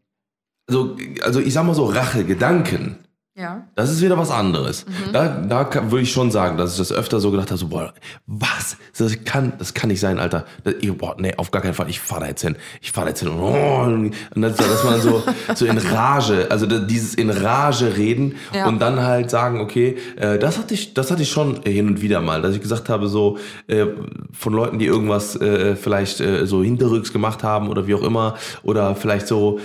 also, 0.67 0.98
also 1.22 1.39
ich 1.39 1.53
sag 1.53 1.65
mal 1.65 1.75
so, 1.75 1.86
Rache-Gedanken 1.86 3.07
Ja. 3.39 3.67
Das 3.75 3.91
ist 3.91 4.01
wieder 4.01 4.17
was 4.17 4.32
anderes. 4.32 4.86
Mhm. 4.88 5.13
Da, 5.13 5.27
da 5.27 5.63
kann- 5.63 5.91
würde 5.91 6.01
ich 6.01 6.12
schon 6.12 6.32
sagen, 6.32 6.58
dass 6.58 6.72
ich 6.72 6.77
das 6.79 6.91
öfter 6.91 7.20
so 7.20 7.29
gedacht 7.29 7.51
habe, 7.51 7.60
so, 7.60 7.67
boah, 7.67 7.94
was? 8.25 8.77
Das 8.98 9.24
kann, 9.25 9.53
das 9.60 9.75
kann 9.75 9.89
nicht 9.89 10.00
sein, 10.00 10.17
Alter. 10.17 10.46
Das, 10.63 10.74
ich, 10.82 10.91
boah, 10.98 11.15
nee, 11.20 11.36
auf 11.38 11.51
gar 11.51 11.62
keinen 11.62 11.75
Fall. 11.75 11.88
Ich 11.88 12.00
fahre 12.00 12.22
da 12.22 12.27
jetzt 12.29 12.41
hin. 12.41 12.56
Ich 12.82 12.91
fahre 12.91 13.06
da 13.06 13.10
jetzt 13.12 13.20
hin. 13.20 13.29
Oh, 13.29 13.84
und 13.84 14.41
das, 14.41 14.56
dass 14.56 14.84
man 14.84 15.00
so, 15.01 15.22
so 15.53 15.65
in 15.67 15.77
Rage, 15.77 16.48
also 16.50 16.65
dieses 16.65 17.13
in 17.13 17.29
Rage 17.29 17.96
reden 17.96 18.36
Ja. 18.56 18.65
und 18.67 18.79
dann 18.79 19.03
halt 19.03 19.29
sagen, 19.29 19.62
okay, 19.62 19.98
äh, 20.15 20.39
das 20.39 20.58
hatte 20.58 20.74
ich, 20.74 20.96
das 20.96 21.12
hatte 21.12 21.22
ich 21.22 21.29
schon 21.29 21.62
hin 21.63 21.88
und 21.88 22.01
wieder 22.01 22.22
mal, 22.22 22.41
dass 22.41 22.56
ich 22.56 22.62
gesagt 22.62 22.89
habe, 22.89 23.08
so 23.08 23.38
äh, 23.67 23.86
von 24.32 24.51
Leuten, 24.53 24.79
die 24.79 24.86
irgendwas 24.88 25.36
äh, 25.39 25.75
vielleicht 25.75 26.22
äh, 26.22 26.48
so 26.48 26.63
hinterrücks 26.63 27.13
gemacht 27.13 27.44
haben 27.44 27.70
oder 27.70 27.86
wie 27.86 27.94
auch 27.94 28.01
immer 28.03 28.34
oder 28.63 28.96
vielleicht 28.96 29.27
so 29.27 29.60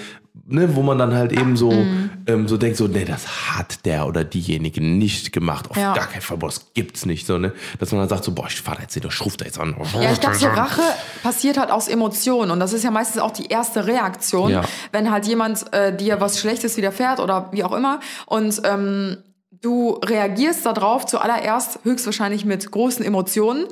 ne, 0.46 0.74
wo 0.74 0.82
man 0.82 0.98
dann 0.98 1.14
halt 1.14 1.32
eben 1.32 1.56
so, 1.56 1.70
Mhm. 1.70 2.10
ähm, 2.26 2.48
so 2.48 2.56
denkt, 2.56 2.76
so, 2.78 2.86
nee, 2.88 3.04
das 3.04 3.26
hat 3.56 3.84
der 3.84 4.06
oder 4.06 4.24
diejenige 4.24 4.80
nicht 4.82 5.32
gemacht. 5.32 5.70
Auf 5.70 5.76
Ja. 5.76 5.92
gar 5.94 6.06
keinen 6.06 6.22
Fall, 6.22 6.38
boah, 6.38 6.46
das 6.48 6.72
gibt's 6.74 7.04
nicht. 7.06 7.26
So, 7.26 7.38
ne? 7.38 7.52
Dass 7.78 7.92
man 7.92 8.00
dann 8.00 8.08
sagt, 8.08 8.24
so, 8.24 8.32
boah, 8.32 8.46
ich 8.48 8.60
fahr 8.60 8.76
da 8.76 8.82
jetzt 8.82 8.94
nicht, 8.96 9.04
ich 9.06 9.20
ruf 9.24 9.36
da 9.36 9.44
jetzt 9.44 9.58
an. 9.60 9.76
Ja, 10.00 10.12
ich 10.12 10.20
glaube, 10.20 10.36
so 10.36 10.46
Rache 10.48 10.82
passiert 11.22 11.58
halt 11.58 11.70
aus 11.70 11.86
Emotionen. 11.88 12.50
Und 12.50 12.60
das 12.60 12.72
ist 12.72 12.82
ja 12.82 12.90
meistens 12.90 13.20
auch 13.20 13.30
die 13.32 13.46
erste 13.46 13.86
Reaktion, 13.86 14.50
Ja. 14.50 14.62
wenn 14.90 15.10
halt 15.10 15.26
jemand 15.26 15.72
äh, 15.72 15.94
dir 15.94 16.20
was 16.20 16.40
Schlechtes 16.40 16.76
widerfährt 16.76 17.20
oder 17.20 17.48
wie 17.52 17.62
auch 17.64 17.72
immer. 17.72 18.00
Und 18.26 18.62
ähm, 18.64 19.18
du 19.60 20.00
reagierst 20.04 20.64
darauf 20.66 21.06
zuallererst 21.06 21.80
höchstwahrscheinlich 21.84 22.44
mit 22.44 22.70
großen 22.70 23.04
Emotionen. 23.04 23.66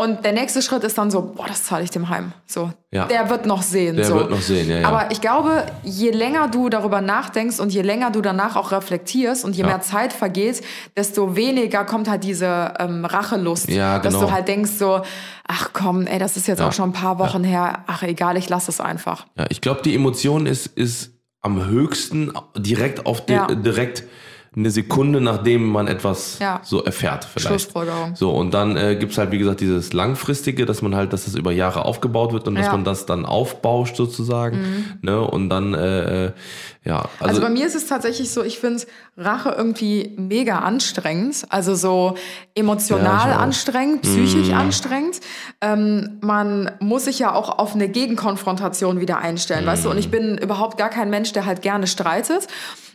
Und 0.00 0.24
der 0.24 0.32
nächste 0.32 0.62
Schritt 0.62 0.82
ist 0.82 0.96
dann 0.96 1.10
so, 1.10 1.20
boah, 1.36 1.46
das 1.46 1.64
zahle 1.64 1.84
ich 1.84 1.90
dem 1.90 2.08
heim. 2.08 2.32
So, 2.46 2.72
Ja. 2.90 3.04
der 3.06 3.28
wird 3.28 3.44
noch 3.44 3.60
sehen. 3.60 3.96
Der 3.96 4.06
so. 4.06 4.14
wird 4.14 4.30
noch 4.30 4.40
sehen, 4.40 4.70
ja, 4.70 4.78
ja. 4.80 4.88
Aber 4.88 5.10
ich 5.10 5.20
glaube, 5.20 5.66
je 5.84 6.10
länger 6.10 6.48
du 6.48 6.70
darüber 6.70 7.02
nachdenkst 7.02 7.60
und 7.60 7.70
je 7.74 7.82
länger 7.82 8.10
du 8.10 8.22
danach 8.22 8.56
auch 8.56 8.72
reflektierst 8.72 9.44
und 9.44 9.54
je 9.54 9.60
Ja. 9.62 9.66
mehr 9.68 9.82
Zeit 9.82 10.14
vergeht, 10.14 10.62
desto 10.96 11.36
weniger 11.36 11.84
kommt 11.84 12.08
halt 12.08 12.24
diese 12.24 12.72
ähm, 12.78 13.04
Rachelust. 13.04 13.68
Ja, 13.68 13.98
Dass 13.98 14.14
genau. 14.14 14.26
du 14.26 14.32
halt 14.32 14.48
denkst 14.48 14.70
so, 14.78 15.02
ach 15.46 15.70
komm, 15.74 16.06
ey, 16.06 16.18
das 16.18 16.38
ist 16.38 16.48
jetzt 16.48 16.62
auch 16.62 16.72
schon 16.72 16.90
ein 16.90 16.94
paar 16.94 17.18
Wochen 17.18 17.44
her. 17.44 17.84
Ach 17.86 18.02
egal, 18.02 18.38
ich 18.38 18.48
lasse 18.48 18.70
es 18.70 18.80
einfach. 18.80 19.26
Ja, 19.36 19.44
ich 19.50 19.60
glaube, 19.60 19.82
die 19.84 19.94
Emotion 19.94 20.46
ist, 20.46 20.66
ist 20.66 21.10
am 21.42 21.66
höchsten 21.66 22.32
direkt 22.56 23.04
auf 23.04 23.22
Ja. 23.28 23.46
direkt 23.48 24.04
eine 24.56 24.70
Sekunde, 24.72 25.20
nachdem 25.20 25.64
man 25.68 25.86
etwas 25.86 26.40
Ja. 26.40 26.60
so 26.64 26.82
erfährt, 26.82 27.24
vielleicht. 27.24 27.72
So, 28.14 28.30
und 28.32 28.52
dann 28.52 28.76
äh, 28.76 28.96
gibt's 28.96 29.16
halt, 29.16 29.30
wie 29.30 29.38
gesagt, 29.38 29.60
dieses 29.60 29.92
Langfristige, 29.92 30.66
dass 30.66 30.82
man 30.82 30.96
halt, 30.96 31.12
dass 31.12 31.26
das 31.26 31.36
über 31.36 31.52
Jahre 31.52 31.84
aufgebaut 31.84 32.32
wird 32.32 32.48
und 32.48 32.56
dass 32.56 32.66
Ja. 32.66 32.72
Mhm. 32.72 32.78
man 32.78 32.84
das 32.84 33.06
dann 33.06 33.26
aufbauscht 33.26 33.94
sozusagen. 33.94 34.98
Ne? 35.02 35.20
Und 35.20 35.50
dann, 35.50 35.74
äh, 35.74 36.26
äh, 36.26 36.32
ja, 36.84 36.96
Also, 37.20 37.24
also, 37.28 37.40
bei 37.42 37.50
mir 37.50 37.64
ist 37.66 37.76
es 37.76 37.86
tatsächlich 37.86 38.30
so, 38.30 38.42
ich 38.42 38.58
finde 38.58 38.82
Rache 39.16 39.54
irgendwie 39.56 40.14
mega 40.16 40.58
anstrengend. 40.60 41.44
Also 41.50 41.74
so 41.76 42.16
emotional 42.54 43.30
Ja, 43.30 43.36
anstrengend, 43.36 44.02
psychisch 44.02 44.50
anstrengend. 44.50 45.20
Ähm, 45.60 46.18
man 46.22 46.72
muss 46.80 47.04
sich 47.04 47.18
ja 47.20 47.34
auch 47.34 47.58
auf 47.58 47.74
eine 47.74 47.88
Gegenkonfrontation 47.88 48.98
wieder 49.00 49.18
einstellen, 49.18 49.64
weißt 49.66 49.84
du? 49.84 49.90
Und 49.90 49.98
ich 49.98 50.10
bin 50.10 50.38
überhaupt 50.38 50.76
gar 50.76 50.88
kein 50.90 51.10
Mensch, 51.10 51.32
der 51.32 51.46
halt 51.46 51.62
gerne 51.62 51.86
streitet. 51.86 52.48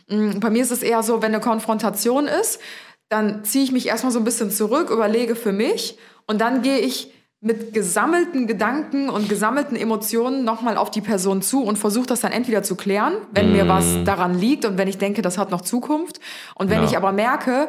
Mm, 0.08 0.40
Bei 0.40 0.50
mir 0.50 0.62
ist 0.62 0.72
es 0.72 0.82
eher 0.82 1.02
so, 1.02 1.22
wenn 1.22 1.32
eine 1.34 1.40
Konfrontation 1.40 2.26
ist, 2.26 2.60
dann 3.08 3.44
ziehe 3.44 3.64
ich 3.64 3.72
mich 3.72 3.86
erstmal 3.86 4.12
so 4.12 4.18
ein 4.18 4.24
bisschen 4.24 4.50
zurück, 4.50 4.90
überlege 4.90 5.36
für 5.36 5.52
mich 5.52 5.98
und 6.26 6.40
dann 6.40 6.62
gehe 6.62 6.78
ich 6.78 7.12
mit 7.40 7.72
gesammelten 7.72 8.46
Gedanken 8.48 9.08
und 9.10 9.28
gesammelten 9.28 9.76
Emotionen 9.76 10.42
nochmal 10.44 10.76
auf 10.76 10.90
die 10.90 11.02
Person 11.02 11.42
zu 11.42 11.62
und 11.62 11.76
versuche 11.78 12.06
das 12.06 12.20
dann 12.20 12.32
entweder 12.32 12.62
zu 12.64 12.74
klären, 12.74 13.14
wenn 13.30 13.52
mir 13.52 13.68
was 13.68 14.02
daran 14.04 14.36
liegt 14.40 14.64
und 14.64 14.78
wenn 14.78 14.88
ich 14.88 14.98
denke, 14.98 15.22
das 15.22 15.38
hat 15.38 15.50
noch 15.50 15.60
Zukunft. 15.60 16.18
Und 16.56 16.70
wenn 16.70 16.82
Ja. 16.82 16.88
ich 16.88 16.96
aber 16.96 17.12
merke, 17.12 17.68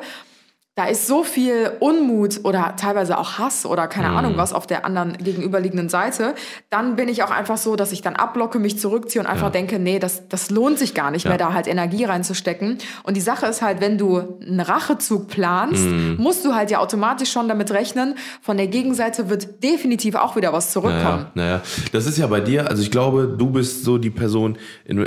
da 0.77 0.86
ist 0.86 1.07
so 1.07 1.24
viel 1.24 1.72
Unmut 1.79 2.41
oder 2.43 2.75
teilweise 2.77 3.17
auch 3.17 3.39
Hass 3.39 3.65
oder 3.65 3.88
keine 3.88 4.10
Ahnung 4.10 4.38
was 4.38 4.53
auf 4.53 4.67
der 4.67 4.86
anderen 4.86 5.17
gegenüberliegenden 5.17 5.89
Seite, 5.89 6.36
dann 6.69 6.96
bin 6.96 7.10
ich 7.10 7.24
auch 7.24 7.31
einfach 7.31 7.57
so, 7.57 7.75
dass 7.75 7.91
ich 7.91 8.03
dann 8.03 8.15
abblocke, 8.15 8.60
mich 8.60 8.77
zurückziehe 8.77 9.19
und 9.19 9.27
einfach 9.27 9.51
denke, 9.51 9.79
nee, 9.79 9.98
das, 9.98 10.29
das 10.29 10.51
lohnt 10.51 10.77
sich 10.77 10.93
gar 10.93 11.10
nicht 11.10 11.25
mehr, 11.25 11.39
da 11.39 11.53
halt 11.53 11.65
Energie 11.65 12.03
reinzustecken. 12.03 12.77
Und 13.01 13.17
die 13.17 13.22
Sache 13.22 13.48
ist 13.48 13.63
halt, 13.63 13.81
wenn 13.81 13.98
du 13.98 14.38
einen 14.39 14.60
Rachezug 14.60 15.29
planst, 15.29 15.84
musst 16.19 16.46
du 16.46 16.53
halt 16.53 16.69
ja 16.69 16.77
automatisch 16.77 17.31
schon 17.31 17.48
damit 17.48 17.72
rechnen, 17.72 18.13
von 18.43 18.57
der 18.57 18.67
Gegenseite 18.67 19.31
wird 19.31 19.63
definitiv 19.63 20.13
auch 20.13 20.36
wieder 20.36 20.53
was 20.53 20.72
zurückkommen. 20.72 21.25
Naja, 21.34 21.57
naja, 21.57 21.62
das 21.91 22.05
ist 22.05 22.19
ja 22.19 22.27
bei 22.27 22.39
dir, 22.39 22.69
also 22.69 22.84
ich 22.84 22.91
glaube, 22.91 23.34
du 23.36 23.50
bist 23.50 23.84
so 23.84 23.98
die 23.98 24.12
Person, 24.12 24.60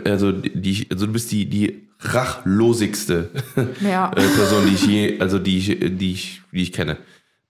also 0.05 0.33
die, 0.33 0.89
also 0.91 1.07
du 1.07 1.13
bist 1.13 1.31
die, 1.31 1.49
die 1.49 1.90
rachlosigste 2.01 3.31
Ja. 3.81 4.11
äh, 4.13 4.29
Person, 4.29 4.67
die 4.67 4.75
ich 4.75 4.87
je, 4.87 5.21
also 5.21 5.39
die 5.39 5.59
ich, 5.59 5.79
die 5.99 6.13
ich, 6.13 6.43
die 6.53 6.63
ich 6.63 6.73
kenne. 6.73 6.99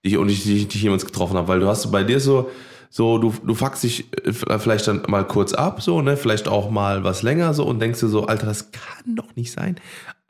Die 0.04 0.10
ich, 0.10 0.16
und 0.16 0.28
ich, 0.28 0.42
die 0.42 0.56
ich, 0.56 0.68
die 0.68 0.76
ich 0.76 0.82
jemals 0.82 1.06
getroffen 1.06 1.36
habe. 1.36 1.48
Weil 1.48 1.60
du 1.60 1.66
hast 1.66 1.90
bei 1.90 2.02
dir 2.04 2.20
so, 2.20 2.50
so, 2.88 3.18
du, 3.18 3.32
du 3.44 3.54
fuckst 3.54 3.84
dich 3.84 4.06
äh, 4.24 4.32
vielleicht 4.32 4.88
dann 4.88 5.02
mal 5.08 5.24
kurz 5.26 5.52
ab, 5.52 5.82
so, 5.82 6.02
ne, 6.02 6.16
vielleicht 6.16 6.48
auch 6.48 6.70
mal 6.70 7.04
was 7.04 7.22
länger 7.22 7.54
so 7.54 7.64
und 7.64 7.80
denkst 7.80 8.00
dir 8.00 8.08
so, 8.08 8.26
Alter, 8.26 8.46
das 8.46 8.72
kann 8.72 9.14
doch 9.14 9.36
nicht 9.36 9.52
sein. 9.52 9.76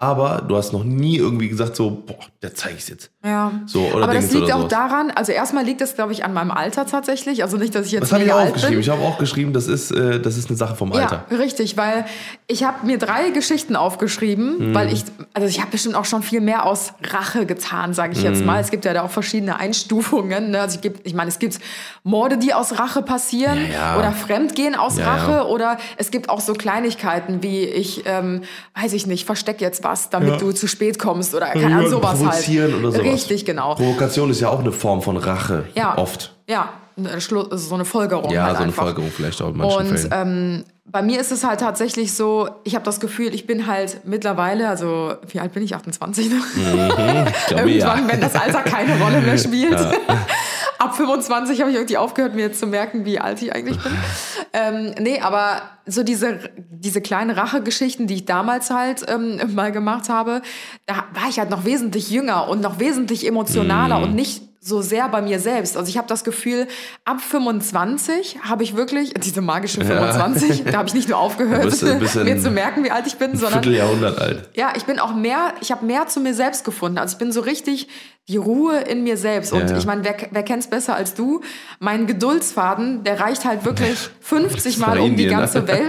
Aber 0.02 0.40
du 0.48 0.56
hast 0.56 0.72
noch 0.72 0.82
nie 0.82 1.18
irgendwie 1.18 1.50
gesagt, 1.50 1.76
so, 1.76 1.90
boah, 1.90 2.16
der 2.40 2.54
zeige 2.54 2.76
ich 2.78 2.88
jetzt. 2.88 3.10
Ja. 3.22 3.52
So, 3.66 3.80
oder 3.80 4.04
Aber 4.04 4.14
das 4.14 4.32
liegt 4.32 4.50
auch 4.50 4.60
sowas. 4.60 4.70
daran, 4.70 5.10
also 5.10 5.30
erstmal 5.30 5.62
liegt 5.62 5.82
das, 5.82 5.94
glaube 5.94 6.12
ich, 6.12 6.24
an 6.24 6.32
meinem 6.32 6.50
Alter 6.50 6.86
tatsächlich. 6.86 7.42
Also 7.42 7.58
nicht, 7.58 7.74
dass 7.74 7.84
ich 7.84 7.92
jetzt 7.92 8.04
Das 8.04 8.12
habe 8.12 8.24
ich 8.24 8.32
auch 8.32 8.50
geschrieben. 8.50 8.70
bin. 8.76 8.80
Ich 8.80 8.88
habe 8.88 9.02
auch 9.02 9.18
geschrieben, 9.18 9.52
das 9.52 9.66
ist, 9.66 9.90
äh, 9.90 10.18
das 10.18 10.38
ist 10.38 10.48
eine 10.48 10.56
Sache 10.56 10.74
vom 10.74 10.90
Alter. 10.94 11.26
Ja, 11.30 11.36
richtig, 11.36 11.76
weil 11.76 12.06
ich 12.46 12.64
habe 12.64 12.86
mir 12.86 12.96
drei 12.96 13.28
Geschichten 13.28 13.76
aufgeschrieben, 13.76 14.70
Mhm. 14.70 14.74
weil 14.74 14.90
ich, 14.90 15.04
also 15.34 15.46
ich 15.46 15.60
habe 15.60 15.70
bestimmt 15.70 15.96
auch 15.96 16.06
schon 16.06 16.22
viel 16.22 16.40
mehr 16.40 16.64
aus 16.64 16.94
Rache 17.06 17.44
getan, 17.44 17.92
sage 17.92 18.14
ich 18.14 18.20
Mhm. 18.20 18.24
jetzt 18.24 18.44
mal. 18.46 18.58
Es 18.58 18.70
gibt 18.70 18.86
ja 18.86 18.94
da 18.94 19.02
auch 19.02 19.10
verschiedene 19.10 19.58
Einstufungen. 19.60 20.52
Ne? 20.52 20.62
Also 20.62 20.76
ich, 20.76 20.80
gibt, 20.80 21.06
ich 21.06 21.12
meine, 21.12 21.28
es 21.28 21.38
gibt 21.38 21.58
Morde, 22.04 22.38
die 22.38 22.54
aus 22.54 22.78
Rache 22.78 23.02
passieren 23.02 23.58
Ja, 23.70 23.92
ja. 23.94 23.98
oder 23.98 24.12
Fremdgehen 24.12 24.74
aus 24.76 24.96
Ja, 24.96 25.12
Rache 25.12 25.46
oder 25.48 25.76
es 25.98 26.10
gibt 26.10 26.30
auch 26.30 26.40
so 26.40 26.54
Kleinigkeiten 26.54 27.42
wie 27.42 27.64
ich, 27.64 28.04
ähm, 28.06 28.42
weiß 28.80 28.94
ich 28.94 29.06
nicht, 29.06 29.26
versteck 29.26 29.60
jetzt 29.60 29.84
was, 29.84 29.89
damit 30.11 30.31
Ja. 30.31 30.37
du 30.37 30.53
zu 30.53 30.66
spät 30.68 30.98
kommst 30.98 31.35
oder 31.35 31.46
keine 31.48 31.66
Ahnung, 31.76 31.90
sowas 31.90 32.11
halt. 32.11 32.20
Provozieren 32.20 32.74
oder 32.74 32.92
sowas. 32.92 33.05
Richtig, 33.12 33.44
genau. 33.44 33.74
Provokation 33.74 34.31
ist 34.31 34.40
ja 34.40 34.48
auch 34.48 34.61
eine 34.61 34.72
Form 34.72 35.03
von 35.03 35.16
Rache. 35.16 35.64
Ja. 35.74 35.98
Oft. 35.98 36.35
Ja, 36.48 36.70
also 37.05 37.57
so 37.57 37.74
eine 37.74 37.85
Folgerung. 37.85 38.31
Ja, 38.31 38.44
halt 38.44 38.57
so 38.57 38.62
eine 38.62 38.66
einfach. 38.68 38.85
Folgerung 38.85 39.11
vielleicht 39.14 39.40
auch 39.42 39.48
in 39.48 39.57
manchen 39.57 39.79
Und 39.79 39.98
Fällen. 39.98 40.12
ähm, 40.12 40.64
bei 40.87 41.03
mir 41.03 41.20
ist 41.20 41.31
es 41.31 41.44
halt 41.44 41.61
tatsächlich 41.61 42.14
so, 42.14 42.48
ich 42.64 42.74
habe 42.74 42.85
das 42.85 42.98
Gefühl, 43.00 43.33
ich 43.35 43.46
bin 43.46 43.66
halt 43.66 44.00
mittlerweile, 44.05 44.68
also 44.68 45.14
wie 45.29 45.38
alt 45.40 45.53
bin 45.53 45.62
ich? 45.62 45.74
28 45.74 46.31
noch? 46.31 46.44
ich 46.57 47.46
glaube, 47.46 47.70
Irgendwann, 47.70 48.03
ja. 48.07 48.09
wenn 48.09 48.20
das 48.20 48.35
Alter 48.35 48.62
keine 48.62 49.00
Rolle 49.00 49.20
mehr 49.20 49.38
spielt. 49.38 49.79
Ab 50.79 50.96
25 50.96 51.61
habe 51.61 51.70
ich 51.70 51.76
irgendwie 51.76 51.98
aufgehört, 51.98 52.35
mir 52.35 52.46
jetzt 52.46 52.59
zu 52.59 52.66
merken, 52.66 53.05
wie 53.05 53.20
alt 53.20 53.40
ich 53.42 53.55
eigentlich 53.55 53.79
bin. 53.83 53.92
ähm, 54.55 54.94
nee, 54.98 55.20
aber 55.20 55.61
so 55.90 56.03
diese, 56.03 56.38
diese 56.70 57.00
kleinen 57.00 57.31
Rachegeschichten, 57.31 58.07
die 58.07 58.14
ich 58.14 58.24
damals 58.24 58.70
halt 58.70 59.05
ähm, 59.09 59.40
mal 59.55 59.72
gemacht 59.72 60.09
habe, 60.09 60.42
da 60.87 61.05
war 61.14 61.29
ich 61.29 61.38
halt 61.38 61.50
noch 61.50 61.64
wesentlich 61.64 62.11
jünger 62.11 62.48
und 62.48 62.61
noch 62.61 62.79
wesentlich 62.79 63.26
emotionaler 63.26 63.98
Mhm. 63.98 64.05
und 64.05 64.14
nicht 64.14 64.42
so 64.62 64.83
sehr 64.83 65.09
bei 65.09 65.22
mir 65.22 65.40
selbst. 65.40 65.74
Also 65.79 65.88
ich 65.88 65.96
habe 65.96 66.07
das 66.07 66.22
Gefühl, 66.22 66.66
ab 67.07 67.22
25 67.22 68.40
habe 68.42 68.62
ich 68.62 68.76
wirklich, 68.76 69.14
diese 69.14 69.40
magische 69.40 69.83
25, 69.83 70.64
da 70.64 70.79
habe 70.79 70.88
ich 70.88 70.92
nicht 70.94 71.09
nur 71.09 71.18
aufgehört, 71.26 71.64
mir 71.83 72.38
zu 72.38 72.50
merken, 72.50 72.85
wie 72.85 72.90
alt 72.90 73.07
ich 73.07 73.16
bin, 73.16 73.37
sondern 73.37 73.62
Vierteljahrhundert 73.62 74.18
alt. 74.18 74.50
ja, 74.55 74.72
ich 74.76 74.85
bin 74.85 74.98
auch 74.98 75.14
mehr, 75.14 75.55
ich 75.62 75.72
habe 75.72 75.87
mehr 75.87 76.07
zu 76.09 76.20
mir 76.20 76.35
selbst 76.35 76.64
gefunden. 76.64 76.98
Also 76.98 77.14
ich 77.14 77.18
bin 77.18 77.33
so 77.33 77.40
richtig 77.40 77.88
die 78.29 78.37
Ruhe 78.37 78.79
in 78.83 79.03
mir 79.03 79.16
selbst. 79.16 79.53
Und 79.53 79.61
Ja, 79.62 79.66
ja. 79.70 79.79
ich 79.79 79.87
meine, 79.87 80.05
wer, 80.05 80.14
wer 80.31 80.42
kennt's 80.44 80.68
besser 80.68 80.94
als 80.94 81.14
du? 81.14 81.40
Mein 81.81 82.07
Geduldsfaden, 82.07 83.03
der 83.03 83.18
reicht 83.18 83.44
halt 83.44 83.64
wirklich 83.64 83.98
50 84.20 84.79
Mal 84.79 84.98
um 85.00 85.16
die 85.16 85.24
ne? 85.24 85.31
ganze 85.31 85.66
Welt. 85.66 85.79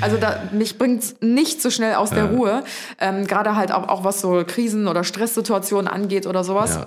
Also 0.00 0.16
da, 0.16 0.42
mich 0.52 0.78
bringt's 0.78 1.14
nicht 1.20 1.60
so 1.62 1.70
schnell 1.70 1.94
aus 1.94 2.10
der. 2.10 2.24
Ruhe. 2.26 2.62
Ähm, 3.00 3.26
Gerade 3.26 3.56
halt 3.56 3.72
auch, 3.72 3.88
auch 3.88 4.04
was 4.04 4.20
so 4.20 4.42
Krisen 4.46 4.88
oder 4.88 5.04
Stresssituationen 5.04 5.88
angeht 5.88 6.26
oder 6.26 6.44
sowas. 6.44 6.76
Ja. 6.76 6.86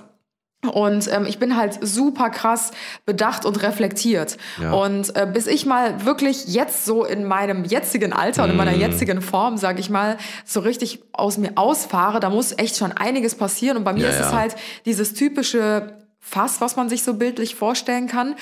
Und 0.70 1.12
ähm, 1.12 1.26
ich 1.26 1.38
bin 1.38 1.56
halt 1.56 1.78
super 1.86 2.30
krass 2.30 2.72
bedacht 3.04 3.44
und 3.44 3.62
reflektiert. 3.62 4.36
Ja. 4.60 4.72
Und 4.72 5.14
äh, 5.14 5.26
bis 5.30 5.46
ich 5.46 5.66
mal 5.66 6.04
wirklich 6.04 6.46
jetzt 6.48 6.84
so 6.86 7.04
in 7.04 7.24
meinem 7.24 7.64
jetzigen 7.64 8.12
Alter 8.12 8.42
und 8.44 8.50
in 8.50 8.56
Mhm. 8.56 8.64
meiner 8.64 8.76
jetzigen 8.76 9.20
Form, 9.20 9.58
sag 9.58 9.78
ich 9.78 9.90
mal, 9.90 10.16
so 10.44 10.60
richtig 10.60 11.02
aus 11.12 11.36
mir 11.38 11.52
ausfahre, 11.56 12.18
da 12.18 12.30
muss 12.30 12.52
echt 12.58 12.76
schon 12.76 12.90
einiges 12.92 13.34
passieren. 13.36 13.76
Und 13.76 13.84
bei 13.84 13.92
mir 13.92 14.04
Ja, 14.04 14.08
ist 14.08 14.16
es 14.20 14.32
ja. 14.32 14.38
halt 14.38 14.56
dieses 14.86 15.14
typische 15.14 15.92
Fass, 16.18 16.60
was 16.60 16.74
man 16.74 16.88
sich 16.88 17.04
so 17.04 17.14
bildlich 17.14 17.54
vorstellen 17.54 18.08
kann, 18.08 18.34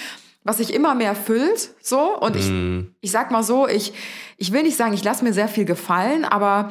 was 0.44 0.58
sich 0.58 0.72
immer 0.74 0.94
mehr 0.94 1.14
füllt. 1.14 1.70
So. 1.80 2.16
Und 2.18 2.36
Mhm. 2.36 2.90
ich, 3.00 3.06
ich 3.06 3.10
sag 3.10 3.30
mal 3.30 3.42
so, 3.42 3.66
ich, 3.66 3.92
ich 4.36 4.52
will 4.52 4.62
nicht 4.62 4.76
sagen, 4.76 4.92
ich 4.94 5.02
lasse 5.02 5.24
mir 5.24 5.32
sehr 5.32 5.48
viel 5.48 5.64
gefallen, 5.64 6.24
aber 6.24 6.70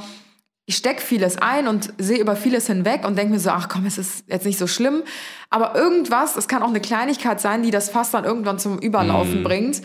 ich 0.65 0.77
stecke 0.77 1.01
vieles 1.01 1.37
ein 1.39 1.67
und 1.67 1.93
sehe 1.97 2.19
über 2.19 2.37
vieles 2.37 2.67
hinweg 2.67 3.05
und 3.05 3.17
denke 3.17 3.33
mir 3.33 3.39
so, 3.39 3.49
ach 3.49 3.67
komm, 3.67 3.85
es 3.85 3.97
ist 3.97 4.23
jetzt 4.27 4.45
nicht 4.45 4.57
so 4.57 4.67
schlimm. 4.67 5.03
Aber 5.49 5.75
irgendwas, 5.75 6.37
es 6.37 6.47
kann 6.47 6.63
auch 6.63 6.69
eine 6.69 6.79
Kleinigkeit 6.79 7.41
sein, 7.41 7.63
die 7.63 7.71
das 7.71 7.89
Fass 7.89 8.11
dann 8.11 8.23
irgendwann 8.23 8.59
zum 8.59 8.79
Überlaufen 8.79 9.43
bringt. 9.43 9.81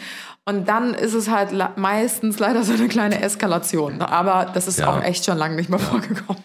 Und 0.49 0.67
dann 0.69 0.95
ist 0.95 1.13
es 1.15 1.29
halt 1.29 1.51
meistens 1.77 2.39
leider 2.39 2.63
so 2.63 2.73
eine 2.73 2.89
kleine 2.89 3.21
Eskalation. 3.21 4.01
Aber 4.01 4.47
das 4.55 4.67
ist 4.67 4.79
Ja. 4.79 4.89
auch 4.97 5.03
echt 5.03 5.25
schon 5.27 5.37
lange 5.37 5.57
nicht 5.57 5.69
mehr 5.69 5.79
vorgekommen. 5.79 6.43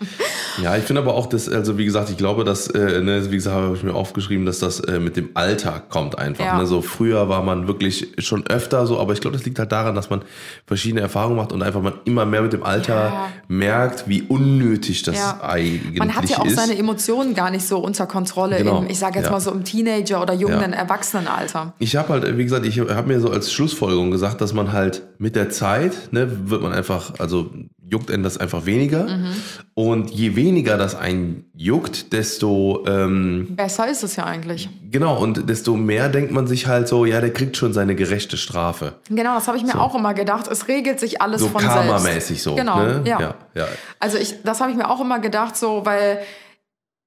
Ja, 0.62 0.76
ich 0.76 0.84
finde 0.84 1.02
aber 1.02 1.14
auch, 1.16 1.28
dass, 1.28 1.48
also 1.50 1.78
wie 1.78 1.86
gesagt, 1.86 2.10
ich 2.10 2.18
glaube, 2.18 2.44
dass, 2.44 2.68
äh, 2.68 3.02
ne, 3.02 3.26
wie 3.32 3.36
gesagt, 3.36 3.56
habe 3.56 3.76
ich 3.76 3.82
mir 3.84 3.96
aufgeschrieben, 3.96 4.46
dass 4.46 4.60
das 4.60 4.82
äh, 4.82 5.00
mit 5.00 5.16
dem 5.16 5.30
Alter 5.36 5.82
kommt 5.90 6.18
einfach. 6.20 6.44
Ja. 6.46 6.58
Ne? 6.58 6.66
So 6.68 6.82
früher 6.82 7.30
war 7.30 7.42
man 7.44 7.68
wirklich 7.68 8.10
schon 8.20 8.46
öfter 8.48 8.86
so, 8.86 9.00
aber 9.00 9.14
ich 9.14 9.22
glaube, 9.22 9.38
das 9.38 9.46
liegt 9.46 9.58
halt 9.58 9.72
daran, 9.72 9.96
dass 9.96 10.10
man 10.10 10.22
verschiedene 10.68 11.02
Erfahrungen 11.02 11.38
macht 11.38 11.54
und 11.54 11.64
einfach 11.64 11.82
man 11.82 11.94
immer 12.06 12.26
mehr 12.26 12.42
mit 12.42 12.52
dem 12.54 12.64
Alter 12.64 12.94
Ja. 13.06 13.30
merkt, 13.48 14.08
wie 14.08 14.22
unnötig 14.24 15.04
das 15.04 15.16
Ja. 15.16 15.40
eigentlich 15.42 15.98
Man 15.98 16.14
hat 16.14 16.30
ja 16.30 16.38
auch 16.40 16.46
ist. 16.46 16.58
seine 16.58 16.78
Emotionen 16.78 17.34
gar 17.36 17.50
nicht 17.52 17.66
so 17.68 17.80
unter 17.80 18.06
Kontrolle. 18.06 18.58
Genau. 18.58 18.80
Im, 18.80 18.90
ich 18.90 19.00
sage 19.00 19.20
jetzt 19.20 19.32
mal 19.32 19.40
so 19.40 19.52
im 19.52 19.64
Teenager- 19.64 20.22
oder 20.22 20.34
jungen. 20.34 20.74
Erwachsenenalter. 20.74 21.74
Ich 21.80 21.96
habe 21.96 22.10
halt, 22.10 22.38
wie 22.38 22.44
gesagt, 22.44 22.66
ich 22.66 22.80
habe 22.80 23.08
mir 23.08 23.20
so 23.20 23.30
als 23.32 23.52
Schlussfolgerung 23.52 23.93
gesagt, 24.12 24.42
dass 24.42 24.54
man 24.54 24.72
halt 24.72 25.04
mit 25.18 25.36
der 25.36 25.50
Zeit, 25.50 26.10
ne, 26.12 26.50
wird 26.50 26.62
man 26.62 26.74
einfach, 26.74 27.20
also 27.20 27.52
juckt 27.90 28.10
einen 28.12 28.24
das 28.24 28.38
einfach 28.38 28.66
weniger. 28.66 29.04
Mhm. 29.04 29.34
Und 29.74 30.10
je 30.12 30.36
weniger 30.36 30.78
das 30.78 30.96
einen 30.96 31.46
juckt, 31.56 32.14
desto 32.14 32.84
ähm, 32.88 33.56
Besser 33.56 33.88
ist 33.90 34.04
es 34.04 34.16
ja 34.16 34.26
eigentlich. 34.26 34.70
genau 34.90 35.18
und 35.22 35.50
desto 35.50 35.76
mehr 35.76 36.10
denkt 36.10 36.32
man 36.32 36.48
sich 36.48 36.68
halt 36.68 36.88
so, 36.88 37.06
ja, 37.06 37.22
der 37.22 37.32
kriegt 37.34 37.58
schon 37.58 37.74
seine 37.74 37.96
gerechte 37.96 38.38
Strafe. 38.38 38.96
Genau, 39.10 39.36
das 39.36 39.48
habe 39.48 39.58
ich 39.58 39.64
mir 39.64 39.80
auch 39.80 39.96
immer 39.96 40.14
gedacht. 40.14 40.48
Es 40.48 40.68
regelt 40.68 41.00
sich 41.00 41.22
alles 41.22 41.42
So 41.42 41.50
von 41.50 41.62
selbst. 41.62 41.76
karmamäßig 41.78 42.42
so. 42.42 42.56
Genau, 42.56 42.78
ne? 42.80 43.02
ja. 43.06 43.20
ja, 43.20 43.36
ja. 43.54 43.68
Also 44.00 44.18
ich, 44.18 44.42
das 44.44 44.62
habe 44.62 44.72
ich 44.72 44.78
mir 44.78 44.90
auch 44.90 45.02
immer 45.02 45.20
gedacht, 45.20 45.56
so, 45.56 45.86
weil 45.86 46.20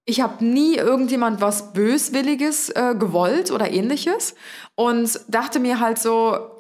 ich 0.04 0.20
habe 0.20 0.44
nie 0.44 0.76
irgendjemand 0.76 1.40
was 1.40 1.72
Böswilliges 1.72 2.68
äh, 2.70 2.94
gewollt 2.96 3.50
oder 3.50 3.72
ähnliches 3.72 4.36
und 4.76 5.18
dachte 5.28 5.58
mir 5.58 5.80
halt 5.80 5.98
so, 5.98 6.55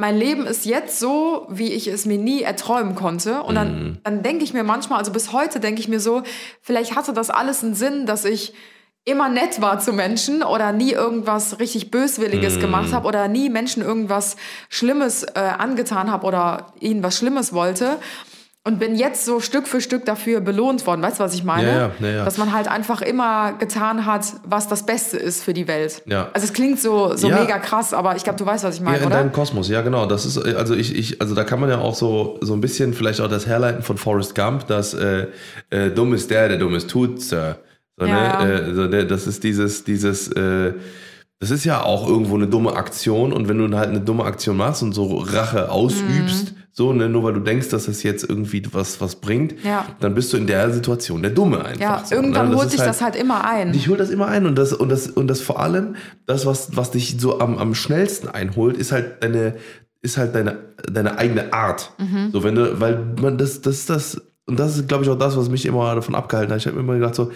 mein 0.00 0.16
Leben 0.16 0.46
ist 0.46 0.64
jetzt 0.64 0.98
so, 0.98 1.46
wie 1.50 1.72
ich 1.72 1.86
es 1.86 2.06
mir 2.06 2.18
nie 2.18 2.42
erträumen 2.42 2.94
konnte. 2.94 3.42
Und 3.42 3.54
dann, 3.54 3.68
Mhm. 3.90 3.98
dann 4.02 4.22
denke 4.22 4.42
ich 4.44 4.52
mir 4.54 4.64
manchmal, 4.64 4.98
also 4.98 5.12
bis 5.12 5.32
heute 5.32 5.60
denke 5.60 5.80
ich 5.80 5.88
mir 5.88 6.00
so, 6.00 6.22
vielleicht 6.62 6.96
hatte 6.96 7.12
das 7.12 7.30
alles 7.30 7.62
einen 7.62 7.74
Sinn, 7.74 8.06
dass 8.06 8.24
ich 8.24 8.54
immer 9.04 9.28
nett 9.28 9.60
war 9.62 9.78
zu 9.78 9.92
Menschen 9.92 10.42
oder 10.42 10.72
nie 10.72 10.92
irgendwas 10.92 11.58
richtig 11.58 11.90
Böswilliges 11.90 12.56
Mhm. 12.56 12.60
gemacht 12.60 12.92
habe 12.92 13.06
oder 13.08 13.28
nie 13.28 13.48
Menschen 13.48 13.82
irgendwas 13.82 14.36
Schlimmes 14.68 15.22
äh, 15.22 15.38
angetan 15.58 16.10
habe 16.10 16.26
oder 16.26 16.66
ihnen 16.80 17.02
was 17.02 17.16
Schlimmes 17.16 17.52
wollte. 17.52 17.96
Und 18.62 18.78
bin 18.78 18.94
jetzt 18.94 19.24
so 19.24 19.40
Stück 19.40 19.66
für 19.66 19.80
Stück 19.80 20.04
dafür 20.04 20.42
belohnt 20.42 20.86
worden. 20.86 21.00
Weißt 21.00 21.18
du, 21.18 21.24
was 21.24 21.32
ich 21.32 21.44
meine? 21.44 21.66
Ja, 21.68 21.78
ja, 21.78 21.90
ja, 22.00 22.08
ja. 22.16 22.24
Dass 22.26 22.36
man 22.36 22.52
halt 22.52 22.68
einfach 22.68 23.00
immer 23.00 23.54
getan 23.54 24.04
hat, 24.04 24.26
was 24.44 24.68
das 24.68 24.84
Beste 24.84 25.16
ist 25.16 25.42
für 25.42 25.54
die 25.54 25.66
Welt. 25.66 26.02
Ja. 26.04 26.28
Also 26.34 26.44
es 26.46 26.52
klingt 26.52 26.78
so, 26.78 27.16
so 27.16 27.30
Ja. 27.30 27.40
mega 27.40 27.58
krass, 27.58 27.94
aber 27.94 28.16
ich 28.16 28.22
glaube, 28.24 28.38
du 28.38 28.44
weißt, 28.44 28.64
was 28.64 28.74
ich 28.74 28.80
Ja, 28.80 28.84
meine, 28.84 28.98
in 28.98 29.06
oder? 29.06 29.16
deinem 29.16 29.32
Kosmos, 29.32 29.70
ja 29.70 29.80
genau. 29.80 30.04
Das 30.04 30.26
ist, 30.26 30.36
also 30.36 30.74
ich, 30.74 30.94
ich, 30.94 31.22
also 31.22 31.34
da 31.34 31.44
kann 31.44 31.58
man 31.58 31.70
ja 31.70 31.78
auch 31.78 31.94
so, 31.94 32.38
so 32.42 32.52
ein 32.52 32.60
bisschen 32.60 32.92
vielleicht 32.92 33.22
auch 33.22 33.28
das 33.28 33.46
herleiten 33.46 33.82
von 33.82 33.96
Forrest 33.96 34.34
Gump, 34.34 34.66
dass 34.66 34.92
äh, 34.92 35.28
äh, 35.70 35.88
dumm 35.90 36.12
ist 36.12 36.30
der, 36.30 36.48
der 36.50 36.58
dummes 36.58 36.86
tut, 36.86 37.22
Sir. 37.22 37.56
So, 37.96 38.04
Ja, 38.04 38.14
ne? 38.14 38.50
ja. 38.52 38.58
Äh, 38.68 38.74
so, 38.74 38.86
der, 38.88 39.04
das 39.06 39.26
ist 39.26 39.42
dieses, 39.42 39.84
dieses, 39.84 40.28
äh, 40.32 40.74
das 41.38 41.50
ist 41.50 41.64
ja 41.64 41.82
auch 41.82 42.06
irgendwo 42.06 42.34
eine 42.34 42.46
dumme 42.46 42.74
Aktion 42.74 43.32
und 43.32 43.48
wenn 43.48 43.56
du 43.56 43.74
halt 43.78 43.88
eine 43.88 44.00
dumme 44.00 44.24
Aktion 44.24 44.58
machst 44.58 44.82
und 44.82 44.92
so 44.92 45.16
Rache 45.16 45.70
ausübst, 45.70 46.52
Mhm. 46.52 46.59
So, 46.72 46.92
ne, 46.92 47.08
nur 47.08 47.24
weil 47.24 47.32
du 47.34 47.40
denkst, 47.40 47.68
dass 47.68 47.88
es 47.88 48.02
jetzt 48.02 48.28
irgendwie 48.28 48.62
was, 48.72 49.00
was 49.00 49.16
bringt, 49.16 49.54
Ja. 49.64 49.86
dann 50.00 50.14
bist 50.14 50.32
du 50.32 50.36
in 50.36 50.46
der 50.46 50.70
Situation 50.70 51.20
der 51.22 51.32
Dumme 51.32 51.64
einfach. 51.64 51.80
ja, 51.80 52.02
so, 52.04 52.14
irgendwann 52.14 52.50
ne? 52.50 52.56
holt 52.56 52.66
ist 52.68 52.74
dich 52.78 52.80
das 52.82 53.02
halt 53.02 53.16
immer 53.16 53.44
ein. 53.44 53.72
Dich 53.72 53.88
holt 53.88 53.98
das 54.00 54.10
immer 54.10 54.28
ein 54.28 54.46
und 54.46 54.56
das, 54.56 54.72
und 54.72 54.88
das, 54.88 55.08
und 55.08 55.26
das 55.28 55.40
vor 55.40 55.60
allem, 55.60 55.96
das, 56.26 56.46
was, 56.46 56.76
was 56.76 56.92
dich 56.92 57.16
so 57.18 57.40
am, 57.40 57.58
am 57.58 57.74
schnellsten 57.74 58.28
einholt, 58.28 58.76
ist 58.76 58.92
halt 58.92 59.22
deine, 59.22 59.56
ist 60.02 60.16
halt 60.16 60.34
deine, 60.34 60.58
deine 60.90 61.18
eigene 61.18 61.52
Art. 61.52 61.92
Mhm. 61.98 62.30
So, 62.32 62.44
wenn 62.44 62.54
du, 62.54 62.80
weil 62.80 63.04
man 63.20 63.36
das, 63.36 63.60
das, 63.60 63.86
das, 63.86 64.20
und 64.46 64.58
das 64.58 64.76
ist, 64.76 64.88
glaube 64.88 65.04
ich, 65.04 65.10
auch 65.10 65.18
das, 65.18 65.36
was 65.36 65.48
mich 65.48 65.66
immer 65.66 65.94
davon 65.94 66.14
abgehalten 66.14 66.52
hat. 66.52 66.60
Ich 66.60 66.66
habe 66.66 66.76
mir 66.76 66.82
immer 66.82 66.94
gedacht, 66.94 67.14
so, 67.14 67.30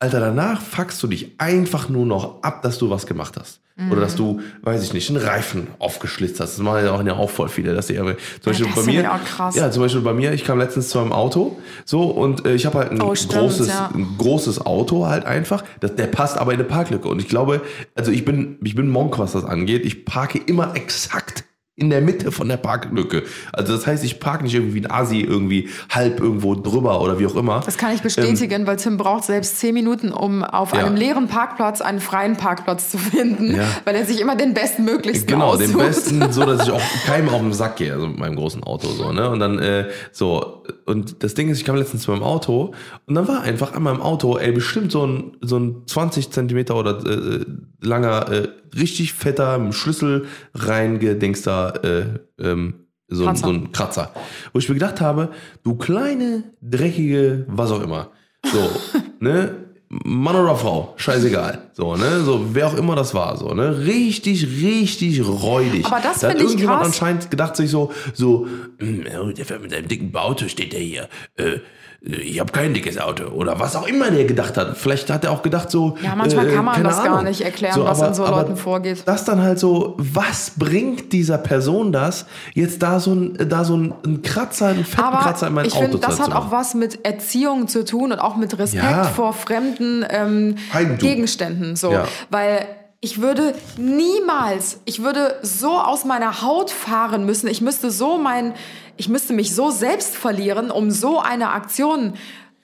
Alter, 0.00 0.20
danach 0.20 0.60
fuckst 0.60 1.02
du 1.02 1.08
dich 1.08 1.32
einfach 1.38 1.88
nur 1.88 2.06
noch 2.06 2.42
ab, 2.42 2.62
dass 2.62 2.78
du 2.78 2.88
was 2.90 3.06
gemacht 3.06 3.34
hast. 3.38 3.60
Oder 3.92 4.00
dass 4.00 4.16
du, 4.16 4.40
weiß 4.62 4.82
ich 4.82 4.92
nicht, 4.92 5.08
einen 5.08 5.24
Reifen 5.24 5.68
aufgeschlitzt 5.78 6.40
hast. 6.40 6.54
Das 6.54 6.58
machen 6.58 6.84
ja 6.84 6.90
auch, 6.92 7.04
ja 7.04 7.14
auch 7.14 7.30
voll 7.30 7.48
viele. 7.48 7.74
Dass 7.74 7.86
die, 7.86 7.96
aber- 7.96 8.16
zum 8.16 8.50
Beispiel 8.52 8.66
das 8.66 8.74
bei 8.74 8.82
mir, 8.92 9.12
auch 9.14 9.24
krass. 9.24 9.54
ja, 9.54 9.70
zum 9.70 9.84
Beispiel 9.84 10.00
bei 10.00 10.12
mir, 10.14 10.32
ich 10.32 10.42
kam 10.44 10.58
letztens 10.58 10.88
zu 10.88 10.98
einem 10.98 11.12
Auto, 11.12 11.56
so, 11.84 12.02
und 12.10 12.44
äh, 12.44 12.54
ich 12.56 12.66
habe 12.66 12.78
halt 12.78 12.90
ein 12.90 13.00
Oh, 13.00 13.14
stimmt, 13.14 13.34
großes, 13.34 13.68
ja. 13.68 13.88
ein 13.94 14.16
großes 14.18 14.66
Auto 14.66 15.06
halt 15.06 15.26
einfach. 15.26 15.62
Das, 15.78 15.94
der 15.94 16.08
passt 16.08 16.38
aber 16.38 16.52
in 16.54 16.58
eine 16.58 16.68
Parklücke. 16.68 17.06
Und 17.06 17.20
ich 17.20 17.28
glaube, 17.28 17.60
also 17.94 18.10
ich 18.10 18.24
bin, 18.24 18.58
ich 18.64 18.74
bin 18.74 18.90
Monk, 18.90 19.16
was 19.20 19.30
das 19.32 19.44
angeht. 19.44 19.86
Ich 19.86 20.04
parke 20.04 20.38
immer 20.38 20.74
exakt 20.74 21.44
in 21.78 21.90
der 21.90 22.00
Mitte 22.00 22.32
von 22.32 22.48
der 22.48 22.56
Parklücke. 22.56 23.22
Also 23.52 23.72
das 23.76 23.86
heißt, 23.86 24.02
ich 24.04 24.18
parke 24.18 24.42
nicht 24.42 24.54
irgendwie 24.54 24.80
ein 24.80 24.90
Asi 24.90 25.20
irgendwie 25.20 25.68
halb 25.90 26.18
irgendwo 26.20 26.54
drüber 26.56 27.00
oder 27.00 27.18
wie 27.20 27.26
auch 27.26 27.36
immer. 27.36 27.60
Das 27.64 27.78
kann 27.78 27.94
ich 27.94 28.02
bestätigen, 28.02 28.66
weil 28.66 28.76
Tim 28.76 28.96
braucht 28.96 29.22
selbst 29.24 29.60
zehn 29.60 29.74
Minuten, 29.74 30.10
um 30.10 30.42
auf 30.42 30.72
Ja. 30.74 30.80
einem 30.84 30.96
leeren 30.96 31.28
Parkplatz 31.28 31.80
einen 31.80 32.00
freien 32.00 32.36
Parkplatz 32.36 32.90
zu 32.90 32.98
finden, 32.98 33.54
Ja. 33.54 33.62
weil 33.84 33.94
er 33.94 34.04
sich 34.04 34.20
immer 34.20 34.34
den 34.34 34.54
bestmöglichsten 34.54 35.28
Genau, 35.28 35.50
aussucht. 35.50 35.68
den 35.68 35.76
besten, 35.78 36.32
so 36.32 36.44
dass 36.44 36.66
ich 36.66 36.72
auch 36.72 36.80
keinem 37.06 37.28
auf 37.28 37.40
den 37.40 37.52
Sack 37.52 37.76
gehe, 37.76 37.92
also 37.92 38.08
mit 38.08 38.18
meinem 38.18 38.34
großen 38.34 38.62
Auto 38.64 38.88
so, 38.88 39.12
ne? 39.12 39.30
Und 39.30 39.38
dann 39.38 39.58
äh, 39.60 39.88
so 40.10 40.64
und 40.84 41.22
das 41.22 41.34
Ding 41.34 41.48
ist, 41.48 41.58
ich 41.58 41.64
kam 41.64 41.76
letztens 41.76 42.02
zu 42.02 42.10
meinem 42.10 42.22
Auto 42.24 42.72
und 43.06 43.14
dann 43.14 43.28
war 43.28 43.42
einfach 43.42 43.74
an 43.74 43.82
meinem 43.84 44.02
Auto, 44.02 44.36
ey, 44.36 44.50
bestimmt 44.52 44.90
so 44.90 45.06
ein 45.06 45.36
so 45.42 45.58
ein 45.58 45.82
20 45.86 46.30
Zentimeter 46.32 46.74
oder 46.76 46.98
äh, 47.06 47.44
langer, 47.80 48.32
äh, 48.32 48.48
richtig 48.76 49.12
fetter 49.14 49.72
Schlüssel 49.72 50.26
reingedingster 50.54 51.67
äh, 51.76 52.04
ähm, 52.38 52.74
so, 53.08 53.24
ein- 53.24 53.28
Kratzer. 53.34 53.46
so 53.46 53.52
ein 53.52 53.72
Kratzer, 53.72 54.12
wo 54.52 54.58
ich 54.58 54.68
mir 54.68 54.74
gedacht 54.74 55.00
habe, 55.00 55.30
du 55.62 55.76
kleine 55.76 56.44
dreckige, 56.60 57.44
was 57.48 57.70
auch 57.70 57.82
immer, 57.82 58.10
so, 58.44 58.70
ne? 59.20 59.64
Mann 59.90 60.36
oder 60.36 60.54
Frau, 60.54 60.92
scheißegal. 60.98 61.70
So, 61.72 61.96
ne? 61.96 62.20
So, 62.20 62.54
wer 62.54 62.66
auch 62.66 62.74
immer 62.76 62.94
das 62.94 63.14
war, 63.14 63.38
so, 63.38 63.54
ne? 63.54 63.78
Richtig, 63.86 64.46
richtig 64.62 65.26
räudig. 65.26 65.86
Aber 65.86 65.96
das 66.02 66.20
da 66.20 66.26
hat 66.28 66.32
finde 66.32 66.36
ich 66.42 66.42
irgendjemand 66.50 66.80
krass. 66.82 66.88
anscheinend 66.88 67.30
gedacht 67.30 67.56
sich 67.56 67.70
so, 67.70 67.90
so, 68.12 68.46
"Hm, 68.78 69.04
der 69.34 69.46
fährt 69.46 69.62
mit 69.62 69.70
seinem 69.70 69.88
dicken 69.88 70.14
Auto, 70.14 70.46
steht 70.48 70.74
der 70.74 70.80
hier. 70.80 71.08
Äh, 71.36 71.60
ich 72.00 72.38
habe 72.38 72.52
kein 72.52 72.74
dickes 72.74 72.96
Auto. 72.96 73.24
Oder 73.24 73.58
was 73.58 73.74
auch 73.74 73.86
immer 73.86 74.10
der 74.12 74.24
gedacht 74.24 74.56
hat. 74.56 74.76
Vielleicht 74.76 75.10
hat 75.10 75.24
er 75.24 75.32
auch 75.32 75.42
gedacht 75.42 75.68
so. 75.68 75.96
Ja, 76.00 76.14
manchmal 76.14 76.46
kann 76.48 76.64
man 76.64 76.84
das 76.84 76.98
gar 76.98 77.14
Ahnung. 77.14 77.24
nicht 77.24 77.40
erklären, 77.40 77.80
was 77.84 78.00
in 78.00 78.14
so 78.14 78.24
Leuten 78.24 78.56
vorgeht. 78.56 79.02
Das 79.04 79.24
dann 79.24 79.42
halt 79.42 79.58
so, 79.58 79.96
was 79.98 80.52
bringt 80.56 81.12
dieser 81.12 81.38
Person 81.38 81.90
das, 81.90 82.26
jetzt 82.54 82.82
da 82.84 83.00
so 83.00 83.14
ein, 83.14 83.48
da 83.48 83.64
so 83.64 83.76
ein, 83.76 84.22
Kratzer, 84.22 84.68
einen 84.68 84.84
fetten 84.84 85.02
Aber 85.02 85.18
Kratzer 85.18 85.48
in 85.48 85.54
mein 85.54 85.66
ich 85.66 85.74
Auto 85.74 85.82
finde, 85.82 85.98
das 85.98 86.20
hat 86.20 86.32
auch 86.32 86.52
was 86.52 86.74
mit 86.74 87.04
Erziehung 87.04 87.66
zu 87.66 87.84
tun 87.84 88.12
und 88.12 88.20
auch 88.20 88.36
mit 88.36 88.56
Respekt 88.58 88.84
Ja. 88.84 89.04
vor 89.04 89.32
fremden 89.32 90.06
ähm. 90.08 90.54
Gegenständen. 90.98 91.74
So. 91.74 91.90
Ja. 91.90 92.04
Weil 92.30 92.64
ich 93.00 93.20
würde 93.20 93.54
niemals, 93.76 94.80
ich 94.84 95.02
würde 95.02 95.36
so 95.42 95.70
aus 95.70 96.04
meiner 96.04 96.42
Haut 96.42 96.70
fahren 96.70 97.24
müssen. 97.26 97.46
Ich 97.48 97.60
müsste 97.60 97.90
so 97.90 98.18
mein, 98.18 98.54
ich 98.96 99.08
müsste 99.08 99.32
mich 99.32 99.54
so 99.54 99.70
selbst 99.70 100.16
verlieren, 100.16 100.70
um 100.70 100.90
so 100.90 101.20
eine 101.20 101.50
Aktion 101.50 102.14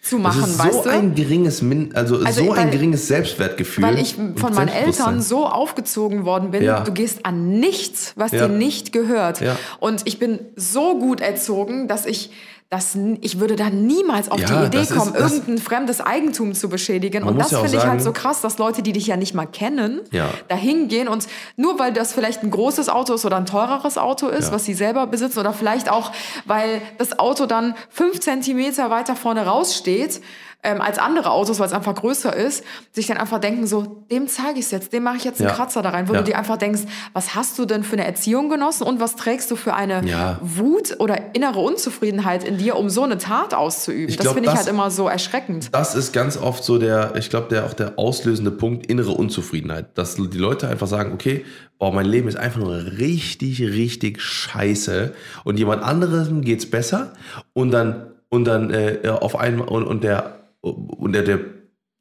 zu 0.03 0.17
Das 0.19 0.23
machen, 0.37 0.51
ist 0.51 0.59
so 0.59 0.65
weißt 0.65 0.85
du? 0.87 0.91
ein 0.91 1.15
geringes, 1.15 1.63
Min 1.63 1.95
also, 1.95 2.17
Also, 2.19 2.45
so 2.45 2.53
ein 2.53 2.65
weil- 2.65 2.71
geringes 2.71 3.07
Selbstwertgefühl. 3.09 3.85
Weil 3.85 3.99
ich 3.99 4.17
von 4.17 4.55
meinen. 4.55 4.69
Eltern 4.69 5.23
so 5.23 5.47
aufgezogen 5.47 6.25
worden 6.27 6.51
bin, 6.51 6.63
Ja. 6.63 6.81
du 6.81 6.93
gehst 6.93 7.25
an 7.25 7.59
nichts, 7.61 8.13
was 8.17 8.33
Ja. 8.33 8.47
dir 8.49 8.55
nicht 8.55 8.93
gehört. 8.93 9.41
Ja. 9.41 9.57
Und 9.81 10.03
ich 10.05 10.19
bin 10.19 10.41
so 10.57 10.99
gut 10.99 11.21
erzogen, 11.21 11.89
dass 11.89 12.05
ich 12.07 12.33
das, 12.75 12.97
ich 13.21 13.39
würde 13.41 13.57
da 13.57 13.71
niemals 13.71 14.29
auf 14.31 14.41
Ja, 14.41 14.47
die 14.63 14.67
Idee 14.67 14.83
ist- 14.83 14.95
kommen, 14.97 15.13
das- 15.13 15.33
irgendein 15.33 15.59
fremdes 15.59 16.01
Eigentum 16.01 16.55
zu 16.55 16.69
beschädigen. 16.69 17.23
Und 17.25 17.39
das 17.39 17.51
ja 17.53 17.61
finde 17.61 17.77
ich 17.79 17.87
halt 17.87 18.03
so 18.03 18.13
krass, 18.13 18.41
dass 18.41 18.59
Leute, 18.59 18.83
die 18.83 18.93
dich 18.93 19.07
ja 19.07 19.17
nicht 19.17 19.33
mal 19.35 19.47
kennen, 19.47 20.01
Ja. 20.11 20.29
da 20.49 20.57
hingehen 20.57 21.07
und 21.09 21.27
nur 21.57 21.79
weil 21.79 21.93
das 21.93 22.13
vielleicht 22.13 22.43
ein 22.43 22.51
großes 22.51 22.89
Auto 22.89 23.15
ist 23.15 23.25
oder 23.25 23.37
ein 23.37 23.47
teureres 23.47 23.97
Auto 23.99 24.27
ist, 24.29 24.49
Ja. 24.49 24.55
was 24.55 24.65
sie 24.65 24.75
selber 24.75 25.07
besitzen, 25.07 25.39
oder 25.39 25.53
vielleicht 25.53 25.89
auch, 25.91 26.11
weil 26.47 26.83
das 26.99 27.19
Auto 27.19 27.47
dann 27.47 27.75
fünf 27.91 28.21
Zentimeter 28.21 28.91
weiter 28.91 29.15
vorne 29.17 29.47
raussteht, 29.47 30.21
ähm, 30.65 30.81
als 30.81 30.99
andere 30.99 31.31
Autos, 31.31 31.61
weil 31.61 31.67
es 31.67 31.73
einfach 31.73 31.95
größer 31.95 32.35
ist, 32.35 32.65
sich 32.93 33.07
dann 33.07 33.17
einfach 33.19 33.39
denken 33.39 33.67
so, 33.67 34.05
dem 34.11 34.27
zeige 34.27 34.59
ich 34.59 34.65
es 34.67 34.71
jetzt, 34.71 34.93
dem 34.93 35.03
mache 35.05 35.19
ich 35.19 35.25
jetzt 35.25 35.41
einen 35.41 35.51
Ja. 35.51 35.55
Kratzer 35.55 35.83
da 35.83 35.91
rein, 35.91 36.09
wo 36.09 36.15
Ja. 36.15 36.21
du 36.21 36.25
dir 36.25 36.39
einfach 36.39 36.57
denkst, 36.57 36.83
was 37.13 37.35
hast 37.35 37.59
du 37.59 37.67
denn 37.67 37.85
für 37.85 37.93
eine 37.95 38.05
Erziehung 38.05 38.49
genossen 38.49 38.85
und 38.85 38.99
was 39.01 39.15
trägst 39.17 39.51
du 39.51 39.57
für 39.57 39.75
eine 39.75 40.05
Ja. 40.07 40.39
Wut 40.41 40.97
oder 40.99 41.35
innere 41.35 41.61
Unzufriedenheit 41.61 42.43
in 42.45 42.59
dir, 42.59 42.77
um 42.77 42.89
so 42.91 43.03
eine 43.03 43.19
Tat 43.19 43.55
auszuüben? 43.55 44.09
Ich 44.09 44.17
das 44.17 44.25
glaub, 44.25 44.35
finde 44.35 44.51
ich 44.51 44.57
halt 44.57 44.67
immer 44.67 44.91
so 44.91 45.07
erschreckend. 45.09 45.69
Das 45.73 45.95
ist 45.95 46.13
ganz 46.13 46.37
oft 46.37 46.65
so 46.65 46.79
der, 46.79 47.15
ich 47.17 47.31
glaube, 47.31 47.49
der 47.49 47.67
auch 47.67 47.75
der 47.75 47.99
auslösende 47.99 48.51
Punkt, 48.51 48.87
innere 48.87 49.13
Unzufriedenheit. 49.13 49.97
Dass 49.99 50.17
die 50.17 50.39
Leute 50.39 50.69
einfach 50.69 50.87
sagen, 50.87 51.13
okay, 51.13 51.45
boah, 51.79 51.93
mein 51.93 52.07
Leben 52.07 52.29
ist 52.29 52.37
einfach 52.37 52.61
nur 52.61 52.75
richtig, 52.99 53.61
richtig 53.61 54.21
scheiße. 54.23 55.13
Und 55.45 55.59
jemand 55.59 55.83
anderem 55.83 56.41
geht's 56.43 56.71
besser. 56.71 57.13
Und 57.53 57.71
dann, 57.71 58.07
und 58.31 58.45
dann 58.45 58.71
äh, 58.71 58.99
auf 59.09 59.37
einmal, 59.39 59.69
und, 59.69 59.85
und 59.85 60.05
der, 60.05 60.37
und 60.71 61.13
der, 61.13 61.23
der 61.23 61.41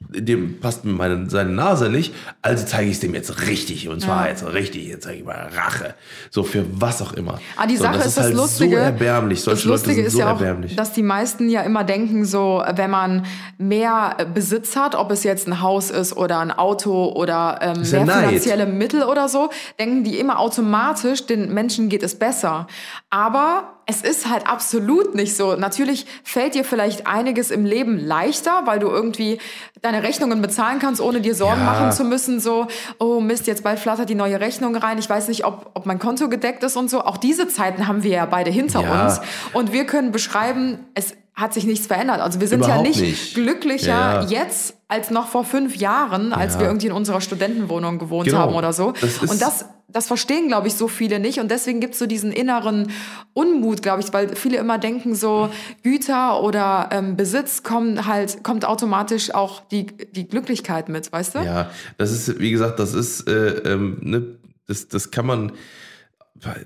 dem 0.10 0.60
passt 0.60 0.86
mir 0.86 0.92
meine, 0.94 1.30
seine 1.30 1.52
Nase 1.52 1.90
nicht, 1.90 2.14
also 2.42 2.66
zeige 2.66 2.90
ich 2.90 2.96
es 2.96 3.00
dem 3.00 3.14
jetzt 3.14 3.48
richtig. 3.48 3.90
Und 3.90 4.02
zwar 4.02 4.28
jetzt 4.28 4.46
richtig, 4.46 4.88
jetzt 4.88 5.04
zeige 5.04 5.20
ich 5.20 5.26
mal 5.26 5.50
Rache. 5.56 5.96
So 6.30 6.44
für 6.44 6.66
was 6.70 7.02
auch 7.02 7.14
immer. 7.14 7.40
Ah, 7.56 7.66
die 7.68 7.78
so, 7.78 7.84
Sache 7.84 7.98
das 7.98 8.08
ist 8.08 8.18
das 8.18 8.26
halt 8.26 8.36
Lustige. 8.36 8.76
so 8.76 8.82
erbärmlich. 8.82 9.42
Solche 9.42 9.62
das 9.62 9.66
Lustige 9.66 10.02
Leute 10.02 10.02
sind 10.02 10.08
ist 10.08 10.14
so 10.14 10.20
ja 10.20 10.26
auch, 10.28 10.40
erbärmlich. 10.40 10.76
dass 10.76 10.94
die 10.94 11.04
meisten 11.04 11.50
ja 11.50 11.62
immer 11.62 11.84
denken, 11.84 12.26
so, 12.26 12.64
wenn 12.76 12.90
man 12.90 13.26
mehr 13.58 14.18
Besitz 14.34 14.76
hat, 14.76 14.96
ob 14.96 15.12
es 15.12 15.24
jetzt 15.24 15.48
ein 15.48 15.62
Haus 15.62 15.90
ist 15.90 16.16
oder 16.16 16.40
ein 16.40 16.52
Auto 16.52 17.14
oder 17.16 17.60
ähm, 17.62 17.82
Ist 17.82 17.94
ja 17.94 18.04
mehr 18.04 18.16
Neid. 18.16 18.26
finanzielle 18.28 18.66
Mittel 18.66 19.04
oder 19.04 19.30
so, 19.30 19.50
denken 19.80 20.04
die 20.04 20.20
immer 20.20 20.40
automatisch, 20.40 21.26
den 21.26 21.54
Menschen 21.54 21.90
geht 21.90 22.04
es 22.04 22.16
besser. 22.16 22.68
Aber 23.10 23.74
es 23.86 24.02
ist 24.02 24.30
halt 24.30 24.48
absolut 24.48 25.14
nicht 25.16 25.36
so. 25.36 25.56
Natürlich 25.56 26.06
fällt 26.24 26.56
dir 26.56 26.64
vielleicht 26.64 27.06
einiges 27.08 27.52
im 27.52 27.66
Leben 27.66 27.98
leichter, 27.98 28.62
weil 28.66 28.80
du 28.80 28.88
irgendwie 28.88 29.40
deine 29.82 30.04
Rechnungen 30.04 30.42
bezahlen 30.42 30.80
kannst, 30.80 31.02
ohne 31.02 31.20
dir 31.22 31.36
Sorgen 31.36 31.62
Ja. 31.62 31.66
machen 31.66 31.92
zu 31.92 32.04
müssen. 32.04 32.40
So, 32.40 32.68
oh 33.00 33.20
Mist, 33.20 33.48
jetzt 33.48 33.64
bald 33.64 33.80
flattert 33.80 34.10
die 34.10 34.16
neue 34.16 34.40
Rechnung 34.40 34.76
rein. 34.76 34.98
Ich 34.98 35.10
weiß 35.10 35.28
nicht, 35.28 35.46
ob, 35.46 35.72
ob 35.74 35.86
mein 35.86 36.00
Konto 36.00 36.30
gedeckt 36.30 36.64
ist 36.64 36.78
und 36.78 36.90
so. 36.90 37.02
Auch 37.02 37.18
diese 37.18 37.48
Zeiten 37.48 37.88
haben 37.88 38.04
wir 38.04 38.12
ja 38.12 38.26
beide 38.26 38.52
hinter 38.52 38.82
Ja. 38.82 39.04
uns. 39.04 39.20
Und 39.54 39.74
wir 39.74 39.86
können 39.86 40.12
beschreiben, 40.12 40.80
es 40.96 41.14
hat 41.36 41.54
sich 41.54 41.66
nichts 41.66 41.88
verändert. 41.88 42.20
Also 42.22 42.40
wir 42.40 42.48
sind 42.48 42.62
ja 42.62 42.68
Überhaupt 42.68 42.88
nicht, 42.88 43.02
nicht. 43.02 43.34
glücklicher 43.36 43.88
Ja. 43.88 44.24
jetzt 44.26 44.76
als 44.88 45.10
noch 45.10 45.28
vor 45.30 45.44
fünf 45.44 45.76
Jahren, 45.76 46.32
als 46.32 46.54
Ja. 46.56 46.60
wir 46.62 46.68
irgendwie 46.68 46.88
in 46.88 46.94
unserer 46.94 47.22
Studentenwohnung 47.22 47.98
gewohnt 47.98 48.28
Genau. 48.28 48.38
haben 48.40 48.54
oder 48.56 48.72
so. 48.72 48.94
Das 49.02 49.18
und 49.20 49.42
das, 49.42 49.66
das 49.88 50.06
verstehen, 50.08 50.48
glaube 50.48 50.68
ich, 50.68 50.76
so 50.76 50.88
viele 50.88 51.20
nicht. 51.20 51.40
Und 51.40 51.50
deswegen 51.50 51.80
gibt 51.80 51.94
es 51.94 52.00
so 52.00 52.06
diesen 52.06 52.32
inneren 52.32 52.92
Unmut, 53.34 53.82
glaube 53.82 54.02
ich, 54.04 54.14
weil 54.14 54.36
viele 54.36 54.58
immer 54.58 54.78
denken, 54.78 55.16
so 55.16 55.50
Güter 55.82 56.42
oder 56.44 56.90
ähm, 56.92 57.16
Besitz 57.16 57.64
kommen 57.64 58.06
halt, 58.06 58.44
kommt 58.44 58.66
automatisch 58.66 59.34
auch 59.34 59.62
die, 59.70 59.88
die 59.88 60.28
Glücklichkeit 60.28 60.88
mit, 60.90 61.12
weißt 61.12 61.36
du? 61.36 61.40
Ja, 61.40 61.72
das 61.98 62.12
ist, 62.12 62.40
wie 62.40 62.52
gesagt, 62.52 62.78
das 62.80 62.94
ist, 62.94 63.28
äh, 63.28 63.50
ähm, 63.74 63.98
ne, 64.02 64.24
das, 64.68 64.88
das 64.88 65.10
kann 65.10 65.26
man, 65.26 65.52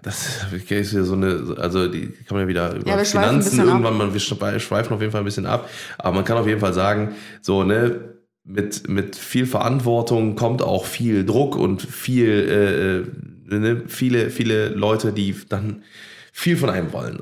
das 0.01 0.45
ist 0.69 0.91
ja 0.93 1.03
so 1.03 1.13
eine, 1.13 1.55
also 1.57 1.87
die 1.87 2.07
kann 2.27 2.37
man 2.37 2.41
ja 2.41 2.47
wieder 2.47 2.75
über 2.75 2.89
ein 2.93 3.05
Finanzen 3.31 3.59
irgendwann, 3.73 3.97
man, 3.97 4.13
wir 4.13 4.21
schwe- 4.21 4.59
schweifen 4.59 4.93
auf 4.93 5.01
jeden 5.01 5.11
Fall 5.11 5.21
ein 5.21 5.25
bisschen 5.25 5.45
ab, 5.45 5.69
aber 5.97 6.15
man 6.15 6.25
kann 6.25 6.37
auf 6.37 6.47
jeden 6.47 6.59
Fall 6.59 6.73
sagen, 6.73 7.15
so, 7.41 7.63
ne, 7.63 7.99
mit, 8.43 8.87
mit 8.87 9.15
viel 9.15 9.45
Verantwortung 9.45 10.35
kommt 10.35 10.61
auch 10.61 10.85
viel 10.85 11.25
Druck 11.25 11.55
und 11.55 11.81
viel, 11.81 13.05
äh, 13.49 13.55
ne, 13.55 13.83
viele, 13.87 14.29
viele 14.29 14.69
Leute, 14.69 15.11
die 15.13 15.35
dann 15.49 15.83
viel 16.31 16.55
von 16.55 16.69
einem 16.69 16.93
wollen. 16.93 17.17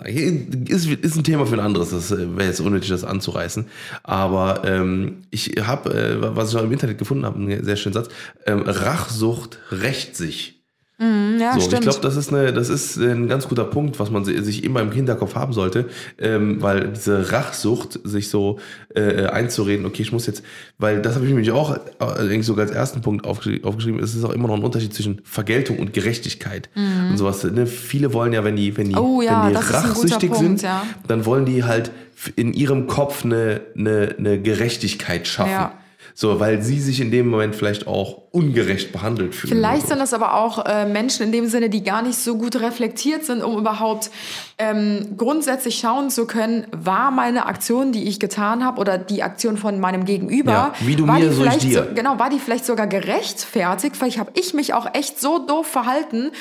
Ist, 0.68 0.88
ist 0.88 1.16
ein 1.16 1.24
Thema 1.24 1.46
für 1.46 1.54
ein 1.56 1.62
anderes, 1.62 1.90
das 1.92 2.12
äh, 2.12 2.36
wäre 2.38 2.50
jetzt 2.50 2.60
unnötig, 2.60 2.90
das 2.90 3.04
anzureißen. 3.06 3.66
Aber 4.04 4.64
ähm, 4.66 5.22
ich 5.32 5.54
habe, 5.66 5.94
äh, 5.94 6.36
was 6.36 6.52
ich 6.52 6.58
auch 6.60 6.64
im 6.64 6.72
Internet 6.72 6.98
gefunden 6.98 7.26
habe, 7.26 7.40
einen 7.40 7.64
sehr 7.64 7.78
schönen 7.78 7.94
Satz, 7.94 8.10
ähm, 8.46 8.64
Rachsucht 8.66 9.60
rächt 9.72 10.16
sich. 10.18 10.65
Ja, 10.98 11.52
So, 11.52 11.58
ich 11.60 11.66
stimmt. 11.66 11.82
glaube, 11.82 12.00
das 12.02 12.16
ist 12.16 12.32
eine, 12.32 12.54
das 12.54 12.70
ist 12.70 12.96
ein 12.98 13.28
ganz 13.28 13.50
guter 13.50 13.66
Punkt, 13.66 14.00
was 14.00 14.12
man 14.12 14.24
si- 14.24 14.42
sich 14.42 14.64
immer 14.64 14.80
im 14.80 14.94
Hinterkopf 14.94 15.36
haben 15.36 15.52
sollte, 15.52 15.90
ähm, 16.18 16.62
weil 16.62 16.88
diese 16.94 17.34
Rachsucht, 17.34 18.00
sich 18.06 18.30
so 18.30 18.60
äh, 18.96 19.26
einzureden, 19.26 19.86
okay, 19.86 20.04
ich 20.04 20.14
muss 20.14 20.26
jetzt, 20.26 20.42
weil 20.78 21.02
das 21.02 21.16
habe 21.16 21.26
ich 21.26 21.32
nämlich 21.32 21.52
auch 21.52 21.76
äh, 21.76 21.80
eigentlich 22.00 22.46
sogar 22.46 22.66
als 22.66 22.74
ersten 22.74 23.02
Punkt 23.02 23.26
aufgeschri- 23.26 23.64
aufgeschrieben, 23.66 24.02
es 24.02 24.16
ist 24.16 24.24
auch 24.24 24.30
immer 24.32 24.48
noch 24.48 24.56
ein 24.56 24.64
Unterschied 24.64 24.94
zwischen 24.94 25.20
Vergeltung 25.26 25.80
und 25.80 25.92
Gerechtigkeit 25.92 26.70
und 26.76 27.18
sowas. 27.18 27.44
Ne? 27.44 27.68
Viele 27.68 28.14
wollen 28.14 28.32
ja, 28.32 28.46
wenn 28.46 28.56
die, 28.56 28.78
wenn 28.78 28.88
die, 28.88 28.96
Mhm. 28.96 29.02
Oh 29.02 29.22
ja, 29.22 29.44
wenn 29.48 29.52
die 29.52 29.58
rachsüchtig 29.58 30.30
Punkt, 30.32 30.38
sind, 30.38 30.62
ja. 30.62 30.84
dann 31.10 31.26
wollen 31.26 31.46
die 31.46 31.66
halt 31.66 31.92
in 32.38 32.54
ihrem 32.54 32.88
Kopf 32.88 33.26
eine, 33.26 33.60
eine, 33.78 34.16
eine 34.18 34.42
Gerechtigkeit 34.42 35.28
schaffen. 35.28 35.52
Ja. 35.52 35.74
So, 36.18 36.40
weil 36.40 36.62
sie 36.62 36.80
sich 36.80 37.02
in 37.02 37.12
dem 37.12 37.28
Moment 37.28 37.56
vielleicht 37.56 37.88
auch 37.88 38.22
ungerecht 38.32 38.94
behandelt 38.94 39.36
fühlen. 39.36 39.54
Vielleicht 39.54 39.88
sind 39.88 40.00
das 40.00 40.14
aber 40.14 40.36
auch 40.36 40.66
äh, 40.66 40.86
Menschen 40.86 41.24
in 41.26 41.34
dem 41.34 41.48
Sinne, 41.48 41.70
die 41.70 41.84
gar 41.84 42.02
nicht 42.02 42.18
so 42.18 42.38
gut 42.38 42.56
reflektiert 42.56 43.26
sind, 43.26 43.44
um 43.44 43.58
überhaupt 43.58 44.12
ähm, 44.58 45.16
grundsätzlich 45.18 45.78
schauen 45.78 46.10
zu 46.10 46.26
können, 46.26 46.68
war 46.72 47.12
meine 47.12 47.48
Aktion, 47.48 47.92
die 47.92 48.08
ich 48.08 48.22
getan 48.22 48.64
habe, 48.64 48.80
oder 48.80 48.98
die 48.98 49.24
Aktion 49.24 49.58
von 49.58 49.78
meinem 49.82 50.06
Gegenüber, 50.06 50.52
Ja, 50.52 50.74
wie 50.80 50.96
du 50.96 51.06
war 51.06 51.16
mir, 51.16 51.28
die 51.28 51.36
so 51.36 51.42
vielleicht 51.42 51.64
dir. 51.64 51.84
So, 51.84 51.94
genau, 51.94 52.18
war 52.18 52.30
die 52.30 52.40
vielleicht 52.40 52.66
sogar 52.66 52.88
gerechtfertigt? 52.88 53.98
Vielleicht 53.98 54.18
habe 54.18 54.32
ich 54.36 54.54
mich 54.54 54.74
auch 54.74 54.88
echt 54.94 55.20
so 55.20 55.40
doof 55.40 55.68
verhalten, 55.68 56.32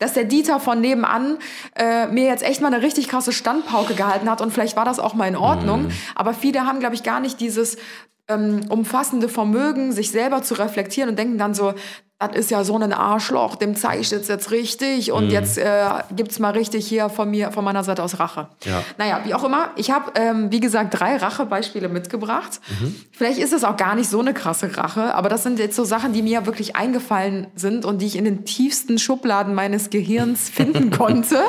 dass 0.00 0.12
der 0.12 0.24
Dieter 0.24 0.58
von 0.58 0.80
nebenan 0.80 1.38
äh, 1.76 2.08
mir 2.08 2.24
jetzt 2.24 2.42
echt 2.42 2.60
mal 2.62 2.72
eine 2.72 2.82
richtig 2.82 3.06
krasse 3.06 3.32
Standpauke 3.32 3.94
gehalten 3.94 4.28
hat 4.28 4.40
und 4.40 4.52
vielleicht 4.52 4.76
war 4.76 4.84
das 4.84 4.98
auch 4.98 5.14
mal 5.14 5.28
in 5.28 5.36
Ordnung. 5.36 5.84
Mhm. 5.84 5.92
Aber 6.16 6.34
viele 6.34 6.66
haben, 6.66 6.80
glaube 6.80 6.96
ich, 6.96 7.04
gar 7.04 7.20
nicht 7.20 7.38
dieses 7.38 7.76
ähm, 8.30 8.60
umfassende 8.68 9.28
Vermögen, 9.28 9.92
sich 9.92 10.10
selber 10.10 10.42
zu 10.42 10.54
reflektieren 10.54 11.10
und 11.10 11.18
denken 11.18 11.38
dann 11.38 11.54
so, 11.54 11.74
das 12.18 12.36
ist 12.36 12.50
ja 12.50 12.64
so 12.64 12.76
ein 12.76 12.92
Arschloch, 12.92 13.56
dem 13.56 13.74
zeige 13.76 14.02
ich 14.02 14.10
jetzt, 14.10 14.28
jetzt 14.28 14.50
richtig 14.50 15.10
und 15.10 15.24
Mhm. 15.28 15.30
jetzt 15.30 15.56
äh, 15.56 15.86
gibt's 16.14 16.38
mal 16.38 16.50
richtig 16.50 16.86
hier 16.86 17.08
von 17.08 17.30
mir, 17.30 17.50
von 17.50 17.64
meiner 17.64 17.82
Seite 17.82 18.02
aus 18.02 18.18
Rache. 18.18 18.48
Ja. 18.64 18.82
Naja, 18.98 19.20
wie 19.24 19.32
auch 19.32 19.42
immer, 19.42 19.70
ich 19.76 19.90
habe, 19.90 20.12
ähm, 20.16 20.52
wie 20.52 20.60
gesagt, 20.60 21.00
drei 21.00 21.16
Rachebeispiele 21.16 21.88
mitgebracht. 21.88 22.60
Mhm. 22.78 22.94
Vielleicht 23.10 23.38
ist 23.38 23.54
es 23.54 23.64
auch 23.64 23.78
gar 23.78 23.94
nicht 23.94 24.10
so 24.10 24.20
eine 24.20 24.34
krasse 24.34 24.76
Rache, 24.76 25.14
aber 25.14 25.30
das 25.30 25.44
sind 25.44 25.58
jetzt 25.58 25.74
so 25.76 25.84
Sachen, 25.84 26.12
die 26.12 26.20
mir 26.20 26.44
wirklich 26.44 26.76
eingefallen 26.76 27.46
sind 27.54 27.86
und 27.86 28.02
die 28.02 28.06
ich 28.06 28.16
in 28.16 28.26
den 28.26 28.44
tiefsten 28.44 28.98
Schubladen 28.98 29.54
meines 29.54 29.88
Gehirns 29.88 30.50
finden 30.50 30.90
konnte. 30.90 31.40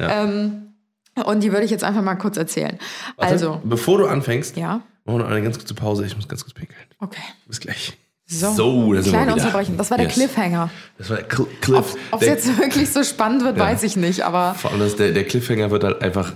ähm, 0.00 0.64
und 1.24 1.42
die 1.42 1.52
würde 1.52 1.64
ich 1.64 1.70
jetzt 1.70 1.84
einfach 1.84 2.02
mal 2.02 2.14
kurz 2.16 2.36
erzählen. 2.36 2.78
Warte, 3.16 3.32
Also, 3.32 3.60
Bevor 3.64 3.98
du 3.98 4.06
anfängst, 4.06 4.56
ja, 4.56 4.80
machen 5.08 5.20
wir 5.20 5.24
noch 5.24 5.30
eine 5.30 5.42
ganz 5.42 5.58
kurze 5.58 5.74
Pause. 5.74 6.04
Ich 6.06 6.14
muss 6.16 6.28
ganz 6.28 6.44
kurz 6.44 6.54
pinkeln. 6.54 6.78
okay. 7.00 7.20
Bis 7.46 7.60
gleich. 7.60 7.96
So, 8.30 8.52
So, 8.52 8.92
da 8.92 9.00
sind 9.02 9.12
wir 9.12 9.18
kleine. 9.20 9.32
Unterbrechung. 9.34 9.76
Das 9.78 9.90
war 9.90 9.96
der 9.96 10.06
Yes. 10.08 10.14
Cliffhanger. 10.16 10.70
Das 10.98 11.08
war 11.08 11.16
der 11.16 11.26
Cl 11.28 11.46
Cliff. 11.62 11.94
Ob 12.10 12.20
es 12.20 12.26
jetzt 12.28 12.58
wirklich 12.58 12.90
so 12.92 13.02
spannend 13.02 13.42
wird, 13.42 13.56
Ja. 13.56 13.64
weiß 13.64 13.82
ich 13.84 13.96
nicht, 13.96 14.20
aber 14.20 14.54
vor 14.54 14.70
allem, 14.70 14.80
dass 14.80 14.96
der, 14.96 15.12
der 15.12 15.24
Cliffhanger 15.24 15.70
wird 15.70 15.82
halt 15.84 16.02
einfach 16.02 16.34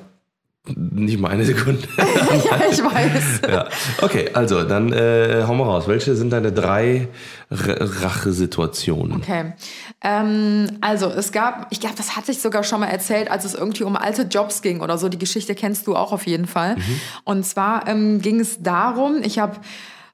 nicht 0.68 1.18
mal 1.18 1.31
eine 1.31 1.44
Sekunde. 1.44 1.88
ja, 1.98 2.61
ich 2.70 2.83
weiß. 2.83 3.40
ja. 3.51 3.68
Okay, 4.01 4.31
also, 4.33 4.62
dann 4.62 4.92
äh, 4.92 5.42
hau 5.46 5.55
mal 5.55 5.64
raus. 5.64 5.88
Welche 5.88 6.14
sind 6.14 6.31
deine 6.31 6.53
drei 6.53 7.09
Rachesituationen? 7.51 9.16
Okay. 9.16 9.55
Ähm, 10.03 10.79
also 10.81 11.09
es 11.09 11.33
gab, 11.33 11.66
ich 11.70 11.81
glaube, 11.81 11.96
das 11.96 12.16
hatte 12.16 12.31
ich 12.31 12.40
sogar 12.40 12.62
schon 12.62 12.81
mal 12.81 12.87
erzählt, 12.87 13.31
als 13.31 13.44
es 13.44 13.55
irgendwie 13.55 13.83
um 13.83 13.96
alte 13.96 14.22
Jobs 14.22 14.62
ging 14.62 14.81
oder 14.81 14.98
so. 14.98 15.09
Die 15.09 15.18
Geschichte 15.18 15.57
kennst 15.57 15.88
du 15.88 15.96
auch 15.96 16.12
auf 16.12 16.27
jeden 16.27 16.46
Fall. 16.46 16.77
Und 17.25 17.44
zwar 17.44 17.88
ähm, 17.88 18.20
ging 18.20 18.38
es 18.38 18.62
darum, 18.62 19.20
ich 19.22 19.40
habe 19.40 19.57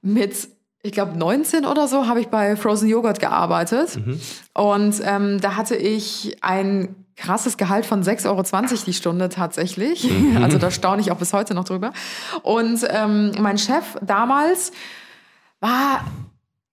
mit 0.01 0.49
ich 0.83 0.93
glaube 0.93 1.19
19 1.19 1.67
oder 1.67 1.89
so 1.89 2.07
habe 2.07 2.21
ich 2.21 2.29
bei 2.29 2.55
Frozen 2.57 2.89
Joghurt 2.89 3.19
gearbeitet 3.19 3.99
und 4.55 5.03
ähm, 5.05 5.41
da 5.41 5.57
hatte 5.57 5.75
ich 5.75 6.37
ein 6.41 6.95
krasses 7.19 7.57
Gehalt 7.57 7.85
von 7.85 8.03
6,20 8.03 8.27
Euro 8.27 8.85
die 8.87 8.93
Stunde 8.95 9.29
tatsächlich. 9.29 10.11
Also 10.41 10.59
da 10.59 10.71
staune 10.71 11.03
ich 11.03 11.11
auch 11.11 11.17
bis 11.17 11.33
heute 11.33 11.55
noch 11.55 11.65
drüber. 11.65 11.93
Und 12.43 12.87
ähm, 12.91 13.33
mein 13.39 13.59
Chef 13.59 13.85
damals 14.01 14.73
war 15.61 16.05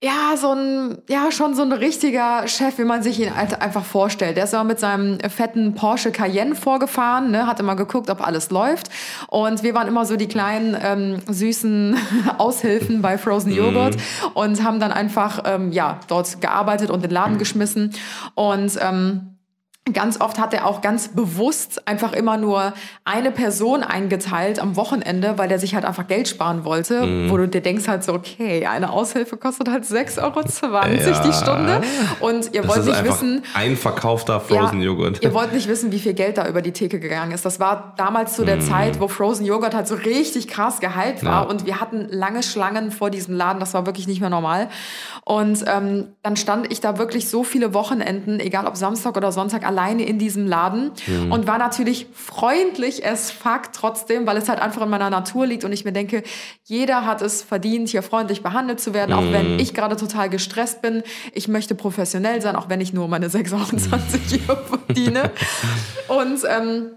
ja, 0.03 0.37
so 0.37 0.51
ein, 0.51 0.99
ja, 1.09 1.31
schon 1.31 1.55
so 1.55 1.63
ein 1.63 1.71
richtiger 1.71 2.47
Chef, 2.47 2.77
wie 2.77 2.83
man 2.83 3.01
sich 3.01 3.19
ihn 3.19 3.35
halt 3.35 3.59
einfach 3.59 3.83
vorstellt. 3.83 4.37
Der 4.37 4.43
ist 4.43 4.53
immer 4.53 4.63
mit 4.63 4.79
seinem 4.79 5.19
fetten 5.21 5.73
Porsche 5.73 6.11
Cayenne 6.11 6.53
vorgefahren, 6.53 7.31
ne, 7.31 7.47
hat 7.47 7.59
immer 7.59 7.75
geguckt, 7.75 8.11
ob 8.11 8.25
alles 8.25 8.51
läuft. 8.51 8.89
Und 9.27 9.63
wir 9.63 9.73
waren 9.73 9.87
immer 9.87 10.05
so 10.05 10.15
die 10.15 10.27
kleinen, 10.27 10.77
ähm, 10.79 11.21
süßen 11.27 11.97
Aushilfen 12.37 13.01
bei 13.01 13.17
Frozen 13.17 13.51
Joghurt 13.51 13.97
und 14.35 14.63
haben 14.63 14.79
dann 14.79 14.91
einfach, 14.91 15.41
ähm, 15.45 15.71
ja, 15.71 15.99
dort 16.07 16.39
gearbeitet 16.39 16.91
und 16.91 17.03
den 17.03 17.11
Laden 17.11 17.39
geschmissen. 17.39 17.91
Und, 18.35 18.77
ähm, 18.81 19.34
Ganz 19.93 20.19
oft 20.19 20.39
hat 20.39 20.51
er 20.55 20.65
auch 20.65 20.81
ganz 20.81 21.09
bewusst 21.09 21.87
einfach 21.87 22.13
immer 22.13 22.37
nur 22.37 22.73
eine 23.03 23.29
Person 23.29 23.83
eingeteilt 23.83 24.57
am 24.59 24.75
Wochenende, 24.77 25.37
weil 25.37 25.51
er 25.51 25.59
sich 25.59 25.75
halt 25.75 25.85
einfach 25.85 26.07
Geld 26.07 26.27
sparen 26.27 26.65
wollte, 26.65 27.05
Mhm. 27.05 27.29
wo 27.29 27.37
du 27.37 27.47
dir 27.47 27.61
denkst 27.61 27.87
halt 27.87 28.03
so, 28.03 28.13
okay, 28.13 28.65
eine 28.65 28.89
Aushilfe 28.91 29.37
kostet 29.37 29.69
halt 29.69 29.85
6,20 29.85 30.23
Euro 30.23 30.39
Ja. 30.87 31.19
die 31.23 31.33
Stunde 31.33 31.81
und 32.19 32.51
ihr 32.55 32.63
Das 32.63 32.75
wollt 32.77 32.85
nicht 32.87 33.03
wissen, 33.03 33.43
ein 33.53 33.77
verkaufter 33.77 34.39
Frozen 34.39 34.81
Joghurt. 34.81 35.21
Ihr 35.23 35.35
wollt 35.35 35.53
nicht 35.53 35.67
wissen, 35.67 35.91
wie 35.91 35.99
viel 35.99 36.15
Geld 36.15 36.39
da 36.39 36.47
über 36.47 36.63
die 36.63 36.71
Theke 36.71 36.99
gegangen 36.99 37.31
ist. 37.31 37.45
Das 37.45 37.59
war 37.59 37.93
damals 37.95 38.33
zu 38.35 38.43
der 38.43 38.61
Zeit, 38.61 38.99
wo 38.99 39.07
Frozen 39.07 39.45
Joghurt 39.45 39.75
halt 39.75 39.87
so 39.87 39.93
richtig 39.93 40.47
krass 40.47 40.79
gehypt 40.79 41.23
war 41.23 41.43
Ja. 41.43 41.49
und 41.49 41.67
wir 41.67 41.79
hatten 41.79 42.07
lange 42.09 42.41
Schlangen 42.41 42.89
vor 42.89 43.11
diesem 43.11 43.35
Laden. 43.35 43.59
Das 43.59 43.75
war 43.75 43.85
wirklich 43.85 44.07
nicht 44.07 44.19
mehr 44.19 44.31
normal. 44.31 44.67
Und 45.25 45.63
ähm, 45.67 46.07
dann 46.23 46.37
stand 46.37 46.71
ich 46.71 46.81
da 46.81 46.97
wirklich 46.97 47.29
so 47.29 47.43
viele 47.43 47.75
Wochenenden, 47.75 48.39
egal 48.39 48.65
ob 48.65 48.77
Samstag 48.77 49.15
oder 49.15 49.31
Sonntag, 49.31 49.63
alleine 49.75 50.05
in 50.05 50.17
diesem 50.17 50.47
Laden 50.47 50.91
und 51.29 51.47
war 51.47 51.57
natürlich 51.57 52.07
freundlich 52.13 53.05
as 53.05 53.29
fuck 53.29 53.73
trotzdem, 53.73 54.25
weil 54.25 54.37
es 54.37 54.47
halt 54.47 54.59
einfach 54.59 54.81
in 54.81 54.89
meiner 54.89 55.09
Natur 55.09 55.45
liegt 55.45 55.65
und 55.65 55.73
ich 55.73 55.83
mir 55.83 55.91
denke, 55.91 56.23
jeder 56.63 57.05
hat 57.05 57.21
es 57.21 57.41
verdient, 57.41 57.89
hier 57.89 58.01
freundlich 58.01 58.41
behandelt 58.41 58.79
zu 58.79 58.93
werden, 58.93 59.13
auch 59.13 59.31
wenn 59.31 59.59
ich 59.59 59.73
gerade 59.73 59.97
total 59.97 60.29
gestresst 60.29 60.81
bin. 60.81 61.03
Ich 61.33 61.49
möchte 61.49 61.75
professionell 61.75 62.41
sein, 62.41 62.55
auch 62.55 62.69
wenn 62.69 62.79
ich 62.79 62.93
nur 62.93 63.09
meine 63.09 63.27
6,20 63.27 64.49
Euro 64.49 64.61
verdiene. 64.63 65.31
Und 66.07 66.39
ähm, 66.47 66.91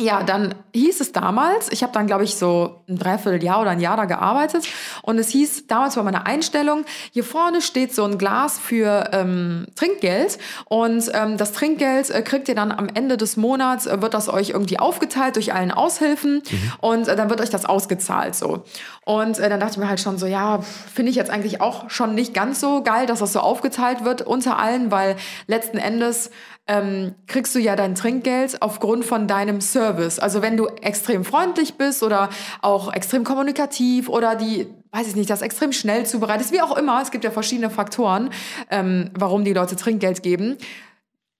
ja, 0.00 0.22
dann 0.22 0.54
hieß 0.74 1.00
es 1.00 1.12
damals, 1.12 1.70
ich 1.70 1.82
habe 1.82 1.92
dann, 1.92 2.06
glaube 2.06 2.24
ich, 2.24 2.34
so 2.36 2.82
ein 2.88 2.98
Dreivierteljahr 2.98 3.60
oder 3.60 3.70
ein 3.70 3.80
Jahr 3.80 3.96
da 3.96 4.06
gearbeitet. 4.06 4.66
Und 5.02 5.18
es 5.18 5.28
hieß 5.28 5.66
damals 5.66 5.94
bei 5.94 6.02
meiner 6.02 6.26
Einstellung, 6.26 6.84
hier 7.12 7.24
vorne 7.24 7.60
steht 7.60 7.94
so 7.94 8.04
ein 8.04 8.18
Glas 8.18 8.58
für 8.58 9.10
ähm, 9.12 9.66
Trinkgeld. 9.76 10.38
Und 10.66 11.10
ähm, 11.12 11.36
das 11.36 11.52
Trinkgeld 11.52 12.10
äh, 12.10 12.22
kriegt 12.22 12.48
ihr 12.48 12.54
dann 12.54 12.72
am 12.72 12.88
Ende 12.88 13.16
des 13.16 13.36
Monats, 13.36 13.86
äh, 13.86 14.00
wird 14.00 14.14
das 14.14 14.28
euch 14.28 14.50
irgendwie 14.50 14.78
aufgeteilt 14.78 15.36
durch 15.36 15.52
allen 15.52 15.70
Aushilfen. 15.70 16.42
Und 16.80 17.08
äh, 17.08 17.16
dann 17.16 17.30
wird 17.30 17.40
euch 17.40 17.50
das 17.50 17.64
ausgezahlt 17.64 18.34
so. 18.34 18.64
Und 19.04 19.38
äh, 19.38 19.48
dann 19.48 19.60
dachte 19.60 19.72
ich 19.72 19.78
mir 19.78 19.88
halt 19.88 20.00
schon 20.00 20.18
so, 20.18 20.26
ja, 20.26 20.60
finde 20.62 21.10
ich 21.10 21.16
jetzt 21.16 21.30
eigentlich 21.30 21.60
auch 21.60 21.90
schon 21.90 22.14
nicht 22.14 22.32
ganz 22.32 22.60
so 22.60 22.82
geil, 22.82 23.06
dass 23.06 23.18
das 23.18 23.32
so 23.32 23.40
aufgeteilt 23.40 24.04
wird 24.04 24.22
unter 24.22 24.58
allen, 24.58 24.90
weil 24.90 25.16
letzten 25.46 25.78
Endes 25.78 26.30
ähm, 26.70 27.16
kriegst 27.26 27.52
du 27.56 27.58
ja 27.58 27.74
dein 27.74 27.96
Trinkgeld 27.96 28.62
aufgrund 28.62 29.04
von 29.04 29.26
deinem 29.26 29.60
Service. 29.60 30.20
Also 30.20 30.40
wenn 30.40 30.56
du 30.56 30.68
extrem 30.68 31.24
freundlich 31.24 31.74
bist 31.74 32.04
oder 32.04 32.30
auch 32.62 32.92
extrem 32.92 33.24
kommunikativ 33.24 34.08
oder 34.08 34.36
die, 34.36 34.68
weiß 34.92 35.08
ich 35.08 35.16
nicht, 35.16 35.28
das 35.28 35.42
extrem 35.42 35.72
schnell 35.72 36.06
zubereitest, 36.06 36.52
wie 36.52 36.62
auch 36.62 36.76
immer, 36.78 37.02
es 37.02 37.10
gibt 37.10 37.24
ja 37.24 37.32
verschiedene 37.32 37.70
Faktoren, 37.70 38.30
ähm, 38.70 39.10
warum 39.18 39.44
die 39.44 39.52
Leute 39.52 39.74
Trinkgeld 39.74 40.22
geben. 40.22 40.58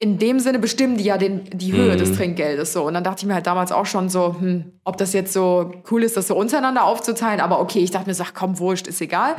In 0.00 0.18
dem 0.18 0.40
Sinne 0.40 0.58
bestimmen 0.58 0.96
die 0.96 1.04
ja 1.04 1.16
den, 1.16 1.44
die 1.52 1.74
Höhe 1.74 1.96
des 1.96 2.16
Trinkgeldes 2.16 2.72
so. 2.72 2.82
Und 2.84 2.94
dann 2.94 3.04
dachte 3.04 3.20
ich 3.20 3.26
mir 3.26 3.34
halt 3.34 3.46
damals 3.46 3.70
auch 3.70 3.86
schon 3.86 4.08
so, 4.08 4.34
hm, 4.36 4.72
ob 4.82 4.96
das 4.96 5.12
jetzt 5.12 5.32
so 5.32 5.72
cool 5.92 6.02
ist, 6.02 6.16
das 6.16 6.26
so 6.26 6.34
untereinander 6.34 6.84
aufzuteilen. 6.84 7.38
Aber 7.40 7.60
okay, 7.60 7.80
ich 7.80 7.92
dachte 7.92 8.08
mir, 8.08 8.14
sag, 8.14 8.34
komm, 8.34 8.58
wurscht, 8.58 8.88
ist 8.88 9.00
egal. 9.00 9.36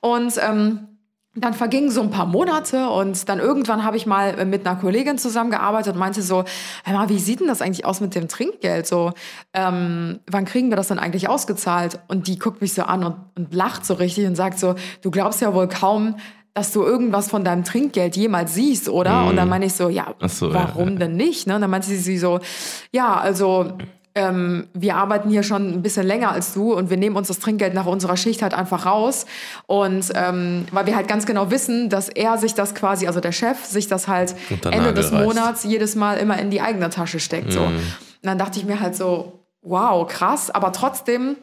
Und 0.00 0.32
ähm, 0.40 0.97
dann 1.40 1.54
vergingen 1.54 1.90
so 1.90 2.00
ein 2.00 2.10
paar 2.10 2.26
Monate 2.26 2.88
und 2.88 3.28
dann 3.28 3.38
irgendwann 3.38 3.84
habe 3.84 3.96
ich 3.96 4.06
mal 4.06 4.38
äh, 4.38 4.44
mit 4.44 4.66
einer 4.66 4.78
Kollegin 4.78 5.18
zusammengearbeitet 5.18 5.94
und 5.94 5.98
meinte 5.98 6.22
so, 6.22 6.44
mal, 6.86 7.08
wie 7.08 7.18
sieht 7.18 7.40
denn 7.40 7.48
das 7.48 7.62
eigentlich 7.62 7.84
aus 7.84 8.00
mit 8.00 8.14
dem 8.14 8.28
Trinkgeld? 8.28 8.86
So, 8.86 9.12
ähm, 9.54 10.20
wann 10.26 10.44
kriegen 10.44 10.70
wir 10.70 10.76
das 10.76 10.88
denn 10.88 10.98
eigentlich 10.98 11.28
ausgezahlt? 11.28 12.00
Und 12.08 12.26
die 12.26 12.38
guckt 12.38 12.60
mich 12.60 12.74
so 12.74 12.82
an 12.82 13.04
und, 13.04 13.16
und 13.36 13.54
lacht 13.54 13.84
so 13.84 13.94
richtig 13.94 14.26
und 14.26 14.36
sagt 14.36 14.58
so, 14.58 14.74
du 15.02 15.10
glaubst 15.10 15.40
ja 15.40 15.54
wohl 15.54 15.68
kaum, 15.68 16.16
dass 16.54 16.72
du 16.72 16.82
irgendwas 16.82 17.28
von 17.28 17.44
deinem 17.44 17.62
Trinkgeld 17.62 18.16
jemals 18.16 18.54
siehst, 18.54 18.88
oder? 18.88 19.26
Und 19.26 19.36
dann 19.36 19.48
meine 19.48 19.66
ich 19.66 19.74
so, 19.74 19.88
ja, 19.88 20.14
so, 20.26 20.52
warum 20.52 20.94
ja. 20.94 20.94
denn 20.96 21.14
nicht? 21.14 21.46
Ne? 21.46 21.54
Und 21.54 21.60
dann 21.60 21.70
meinte 21.70 21.86
sie 21.86 22.18
so, 22.18 22.40
ja, 22.90 23.14
also 23.16 23.78
ähm, 24.18 24.66
wir 24.74 24.96
arbeiten 24.96 25.30
hier 25.30 25.44
schon 25.44 25.72
ein 25.72 25.82
bisschen 25.82 26.04
länger 26.04 26.32
als 26.32 26.52
du 26.52 26.74
und 26.74 26.90
wir 26.90 26.96
nehmen 26.96 27.14
uns 27.14 27.28
das 27.28 27.38
Trinkgeld 27.38 27.72
nach 27.72 27.86
unserer 27.86 28.16
Schicht 28.16 28.42
halt 28.42 28.52
einfach 28.52 28.84
raus. 28.84 29.26
Und 29.66 30.10
ähm, 30.14 30.66
weil 30.72 30.86
wir 30.86 30.96
halt 30.96 31.06
ganz 31.06 31.24
genau 31.24 31.52
wissen, 31.52 31.88
dass 31.88 32.08
er 32.08 32.36
sich 32.36 32.54
das 32.54 32.74
quasi, 32.74 33.06
also 33.06 33.20
der 33.20 33.30
Chef, 33.30 33.64
sich 33.64 33.86
das 33.86 34.08
halt 34.08 34.34
Ende 34.68 34.92
des 34.92 35.12
reißt. 35.12 35.24
Monats 35.24 35.62
jedes 35.62 35.94
Mal 35.94 36.14
immer 36.14 36.36
in 36.38 36.50
die 36.50 36.60
eigene 36.60 36.90
Tasche 36.90 37.20
steckt. 37.20 37.52
So. 37.52 37.60
Und 37.60 37.80
dann 38.22 38.38
dachte 38.38 38.58
ich 38.58 38.64
mir 38.64 38.80
halt 38.80 38.96
so, 38.96 39.44
wow, 39.62 40.06
krass, 40.08 40.50
aber 40.50 40.72
trotzdem 40.72 41.36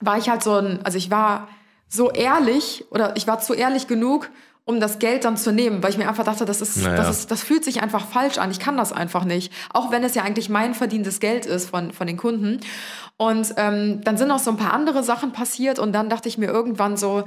war 0.00 0.18
ich 0.18 0.28
halt 0.28 0.42
so 0.42 0.56
ein, 0.56 0.80
also 0.84 0.98
ich 0.98 1.10
war 1.10 1.48
so 1.88 2.10
ehrlich 2.10 2.84
oder 2.90 3.16
ich 3.16 3.26
war 3.26 3.40
zu 3.40 3.54
ehrlich 3.54 3.86
genug, 3.86 4.28
um 4.66 4.80
das 4.80 4.98
Geld 4.98 5.24
dann 5.24 5.36
zu 5.36 5.52
nehmen, 5.52 5.82
weil 5.82 5.90
ich 5.90 5.98
mir 5.98 6.08
einfach 6.08 6.24
dachte, 6.24 6.44
das 6.46 6.60
ist, 6.62 6.78
Naja. 6.78 6.96
das 6.96 7.18
ist, 7.18 7.30
das 7.30 7.42
fühlt 7.42 7.64
sich 7.64 7.82
einfach 7.82 8.06
falsch 8.06 8.38
an. 8.38 8.50
Ich 8.50 8.60
kann 8.60 8.76
das 8.76 8.92
einfach 8.92 9.24
nicht. 9.24 9.52
Auch 9.72 9.90
wenn 9.90 10.02
es 10.02 10.14
ja 10.14 10.22
eigentlich 10.22 10.48
mein 10.48 10.74
verdientes 10.74 11.20
Geld 11.20 11.44
ist 11.44 11.68
von, 11.70 11.92
von 11.92 12.06
den 12.06 12.16
Kunden. 12.16 12.60
Und 13.16 13.54
ähm, 13.58 14.00
dann 14.04 14.16
sind 14.16 14.30
auch 14.30 14.38
so 14.38 14.50
ein 14.50 14.56
paar 14.56 14.72
andere 14.72 15.02
Sachen 15.02 15.32
passiert 15.32 15.78
und 15.78 15.92
dann 15.92 16.08
dachte 16.08 16.28
ich 16.28 16.38
mir 16.38 16.46
irgendwann 16.46 16.96
so, 16.96 17.24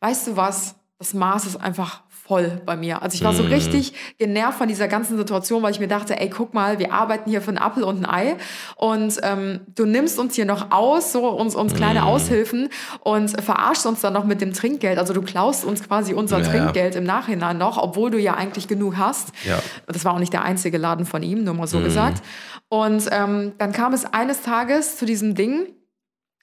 weißt 0.00 0.26
du 0.28 0.36
was, 0.36 0.74
das 0.98 1.14
Maß 1.14 1.46
ist 1.46 1.56
einfach 1.56 2.02
voll 2.30 2.60
bei 2.64 2.76
mir. 2.76 3.02
Also 3.02 3.16
ich 3.16 3.24
war 3.24 3.34
so 3.34 3.42
richtig 3.42 3.92
genervt 4.16 4.56
von 4.58 4.68
dieser 4.68 4.86
ganzen 4.86 5.16
Situation, 5.16 5.64
weil 5.64 5.72
ich 5.72 5.80
mir 5.80 5.88
dachte, 5.88 6.20
ey, 6.20 6.30
guck 6.30 6.54
mal, 6.54 6.78
wir 6.78 6.92
arbeiten 6.92 7.28
hier 7.28 7.42
für 7.42 7.48
einen 7.48 7.58
Apfel 7.58 7.82
und 7.82 8.04
ein 8.04 8.08
Ei 8.08 8.36
und 8.76 9.18
ähm, 9.24 9.62
du 9.74 9.84
nimmst 9.84 10.16
uns 10.16 10.36
hier 10.36 10.44
noch 10.44 10.70
aus, 10.70 11.10
so 11.10 11.28
uns, 11.28 11.56
uns 11.56 11.74
kleine 11.74 12.04
Aushilfen 12.04 12.68
und 13.00 13.42
verarschst 13.42 13.84
uns 13.84 14.00
dann 14.00 14.12
noch 14.12 14.22
mit 14.22 14.40
dem 14.40 14.52
Trinkgeld. 14.52 14.96
Also 14.96 15.12
du 15.12 15.22
klaust 15.22 15.64
uns 15.64 15.82
quasi 15.82 16.14
unser 16.14 16.38
Ja. 16.38 16.44
Trinkgeld 16.44 16.94
im 16.94 17.02
Nachhinein 17.02 17.58
noch, 17.58 17.76
obwohl 17.78 18.12
du 18.12 18.18
ja 18.20 18.34
eigentlich 18.34 18.68
genug 18.68 18.96
hast. 18.96 19.30
Ja. 19.44 19.58
Das 19.88 20.04
war 20.04 20.14
auch 20.14 20.20
nicht 20.20 20.32
der 20.32 20.44
einzige 20.44 20.78
Laden 20.78 21.06
von 21.06 21.24
ihm, 21.24 21.42
nur 21.42 21.54
mal 21.54 21.66
so 21.66 21.80
gesagt. 21.80 22.22
Und 22.68 23.08
ähm, 23.10 23.54
dann 23.58 23.72
kam 23.72 23.92
es 23.92 24.04
eines 24.04 24.42
Tages 24.42 24.98
zu 24.98 25.04
diesem 25.04 25.34
Ding. 25.34 25.66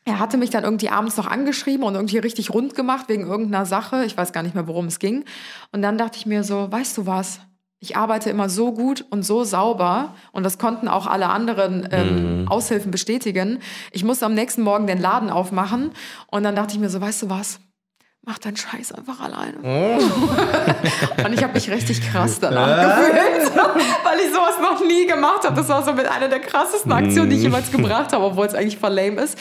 Er 0.08 0.20
hatte 0.20 0.38
mich 0.38 0.50
dann 0.50 0.64
irgendwie 0.64 0.88
abends 0.88 1.18
noch 1.18 1.28
angeschrieben 1.28 1.84
und 1.84 1.96
irgendwie 1.96 2.18
richtig 2.18 2.54
rund 2.54 2.76
gemacht 2.76 3.10
wegen 3.10 3.28
irgendeiner 3.28 3.66
Sache. 3.66 4.06
Ich 4.06 4.16
weiß 4.16 4.32
gar 4.32 4.42
nicht 4.42 4.56
mehr, 4.56 4.66
worum 4.66 4.86
es 4.86 5.00
ging. 5.00 5.26
Und 5.74 5.82
dann 5.82 5.98
dachte 5.98 6.18
ich 6.18 6.26
mir 6.26 6.46
so, 6.46 6.72
weißt 6.72 6.98
du 6.98 7.06
was? 7.06 7.42
Ich 7.82 7.98
arbeite 7.98 8.30
immer 8.30 8.48
so 8.48 8.72
gut 8.72 9.04
und 9.10 9.24
so 9.24 9.44
sauber 9.44 10.16
und 10.32 10.44
das 10.44 10.60
konnten 10.60 10.88
auch 10.88 11.08
alle 11.08 11.28
anderen 11.28 11.90
ähm, 11.92 12.46
Aushilfen 12.48 12.90
bestätigen. 12.90 13.60
Ich 13.92 14.06
musste 14.06 14.26
am 14.26 14.34
nächsten 14.34 14.62
Morgen 14.62 14.88
den 14.88 14.98
Laden 14.98 15.30
aufmachen 15.30 15.92
und 16.28 16.44
dann 16.44 16.56
dachte 16.56 16.74
ich 16.74 16.80
mir 16.80 16.90
so, 16.90 17.02
weißt 17.02 17.24
du 17.24 17.30
was? 17.30 17.60
Mach 18.30 18.40
deinen 18.40 18.58
Scheiß 18.58 18.92
einfach 18.92 19.22
alleine. 19.22 19.58
und 21.26 21.34
ich 21.34 21.42
habe 21.42 21.54
mich 21.54 21.72
richtig 21.72 22.02
krass 22.12 22.42
danach 22.42 22.98
gefühlt, 22.98 23.56
weil 23.56 24.20
ich 24.20 24.34
sowas 24.34 24.56
noch 24.62 24.86
nie 24.86 25.08
gemacht 25.08 25.46
habe. 25.46 25.56
Das 25.56 25.70
war 25.70 25.82
so 25.82 25.94
mit 25.94 26.08
einer 26.12 26.28
der 26.28 26.42
krassesten 26.42 26.92
Aktionen, 26.92 27.30
die 27.30 27.38
ich 27.38 27.44
jemals 27.44 27.72
gebracht 27.72 28.12
habe, 28.12 28.26
obwohl 28.26 28.46
es 28.46 28.54
eigentlich 28.54 28.80
voll 28.80 28.92
lame 28.92 29.22
ist. 29.22 29.38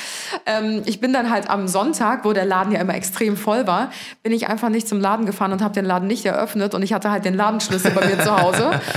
Ähm, 0.46 0.84
ich 0.86 1.00
bin 1.00 1.12
dann 1.12 1.30
halt 1.30 1.50
am 1.50 1.66
Sonntag, 1.66 2.24
wo 2.24 2.32
der 2.32 2.44
Laden 2.44 2.70
ja 2.70 2.80
immer 2.80 2.94
extrem 2.94 3.36
voll 3.36 3.66
war, 3.66 3.90
bin 4.22 4.32
ich 4.32 4.46
einfach 4.46 4.68
nicht 4.68 4.86
zum 4.86 5.00
Laden 5.00 5.26
gefahren 5.26 5.50
und 5.50 5.62
habe 5.62 5.74
den 5.74 5.84
Laden 5.84 6.06
nicht 6.06 6.24
eröffnet 6.24 6.72
und 6.72 6.82
ich 6.82 6.92
hatte 6.92 7.10
halt 7.10 7.24
den 7.24 7.34
Ladenschlüssel 7.34 7.90
bei 7.90 8.06
mir 8.06 8.20
zu 8.22 8.40
Hause. 8.40 8.70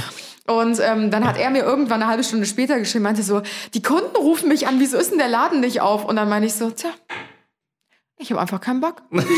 Und 0.46 0.80
ähm, 0.80 1.12
dann 1.12 1.28
hat 1.28 1.38
er 1.38 1.52
mir 1.52 1.62
irgendwann 1.62 2.02
eine 2.02 2.10
halbe 2.10 2.24
Stunde 2.24 2.48
später 2.48 2.80
geschrieben, 2.80 3.04
meinte 3.04 3.22
so, 3.22 3.44
die 3.76 3.84
Kunden 3.84 4.16
rufen 4.16 4.50
mich 4.50 4.66
an, 4.66 4.80
wieso 4.80 4.98
ist 4.98 5.12
denn 5.12 5.20
der 5.20 5.28
Laden 5.28 5.60
nicht 5.60 5.80
auf? 5.80 6.06
Und 6.06 6.16
dann 6.16 6.28
meine 6.28 6.48
ich 6.48 6.56
so, 6.56 6.72
tja, 6.72 6.90
ich 8.20 8.32
habe 8.32 8.42
einfach 8.42 8.62
keinen 8.62 8.82
Bock. 8.82 9.02
Boah, 9.10 9.22
richtig 9.22 9.32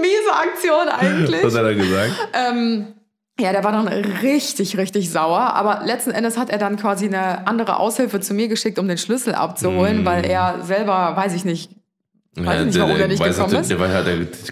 miese 0.00 0.32
Aktion 0.32 0.88
eigentlich. 0.88 1.44
Was 1.44 1.56
hat 1.56 1.64
er 1.64 1.74
gesagt? 1.74 2.12
Ähm, 2.34 2.94
ja, 3.38 3.52
der 3.52 3.62
war 3.64 3.72
dann 3.72 3.88
richtig, 3.88 4.76
richtig 4.76 5.10
sauer. 5.10 5.54
Aber 5.54 5.82
letzten 5.86 6.10
Endes 6.10 6.36
hat 6.36 6.50
er 6.50 6.58
dann 6.58 6.76
quasi 6.76 7.06
eine 7.06 7.46
andere 7.46 7.78
Aushilfe 7.78 8.20
zu 8.20 8.34
mir 8.34 8.48
geschickt, 8.48 8.78
um 8.78 8.86
den 8.88 8.98
Schlüssel 8.98 9.34
abzuholen, 9.34 10.04
weil 10.04 10.26
er 10.26 10.62
selber, 10.62 11.16
weiß 11.16 11.34
ich 11.34 11.44
nicht, 11.44 11.70
weiß 12.36 12.60
ich 12.60 12.66
nicht, 12.66 12.80
warum 12.80 12.98
der 12.98 13.08
nicht 13.08 13.20
weiß 13.20 13.36
gekommen 13.36 13.54
ist. 13.54 13.70
Der 13.70 13.80
weiß, 13.80 13.92
ja 13.92 14.02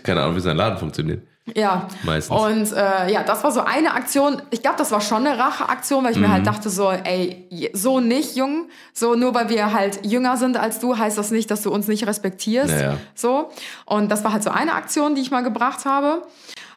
keine 0.03 0.23
Ahnung, 0.23 0.37
wie 0.37 0.41
sein 0.41 0.57
Laden 0.57 0.79
funktioniert. 0.79 1.23
Ja. 1.55 1.89
Meistens. 2.03 2.37
Und 2.37 2.73
äh, 2.79 3.11
ja, 3.13 3.23
das 3.23 3.43
war 3.45 3.53
so 3.53 3.61
eine 3.61 3.95
Aktion. 3.95 4.43
Ich 4.51 4.63
glaube, 4.63 4.77
das 4.79 4.91
war 4.93 5.01
schon 5.01 5.27
eine 5.27 5.39
Racheaktion, 5.39 6.05
weil 6.05 6.13
ich 6.13 6.17
Mhm. 6.19 6.23
mir 6.25 6.33
halt 6.33 6.47
dachte 6.47 6.71
so, 6.71 6.91
ey, 6.91 7.49
so 7.73 8.01
nicht, 8.01 8.37
Jung. 8.37 8.69
So 8.93 9.15
nur 9.15 9.35
weil 9.35 9.49
wir 9.49 9.73
halt 9.73 10.05
jünger 10.05 10.37
sind 10.37 10.57
als 10.57 10.79
du, 10.79 10.97
heißt 10.99 11.17
das 11.19 11.31
nicht, 11.31 11.51
dass 11.51 11.63
du 11.63 11.71
uns 11.73 11.89
nicht 11.89 12.07
respektierst. 12.07 12.71
Ja, 12.73 12.81
ja. 12.81 12.97
So. 13.15 13.51
Und 13.87 14.11
das 14.11 14.25
war 14.25 14.33
halt 14.33 14.43
so 14.43 14.51
eine 14.51 14.75
Aktion, 14.75 15.15
die 15.15 15.23
ich 15.23 15.31
mal 15.31 15.43
gebracht 15.43 15.85
habe. 15.85 16.23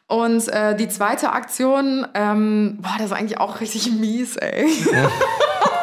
Und 0.08 0.46
äh, 0.48 0.76
die 0.76 0.88
zweite 0.88 1.32
Aktion, 1.32 2.06
ähm, 2.14 2.78
boah, 2.82 2.94
das 2.98 3.06
ist 3.06 3.12
eigentlich 3.12 3.38
auch 3.40 3.60
richtig 3.60 3.90
mies, 3.92 4.36
ey. 4.36 4.66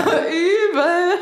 Übel. 0.00 1.12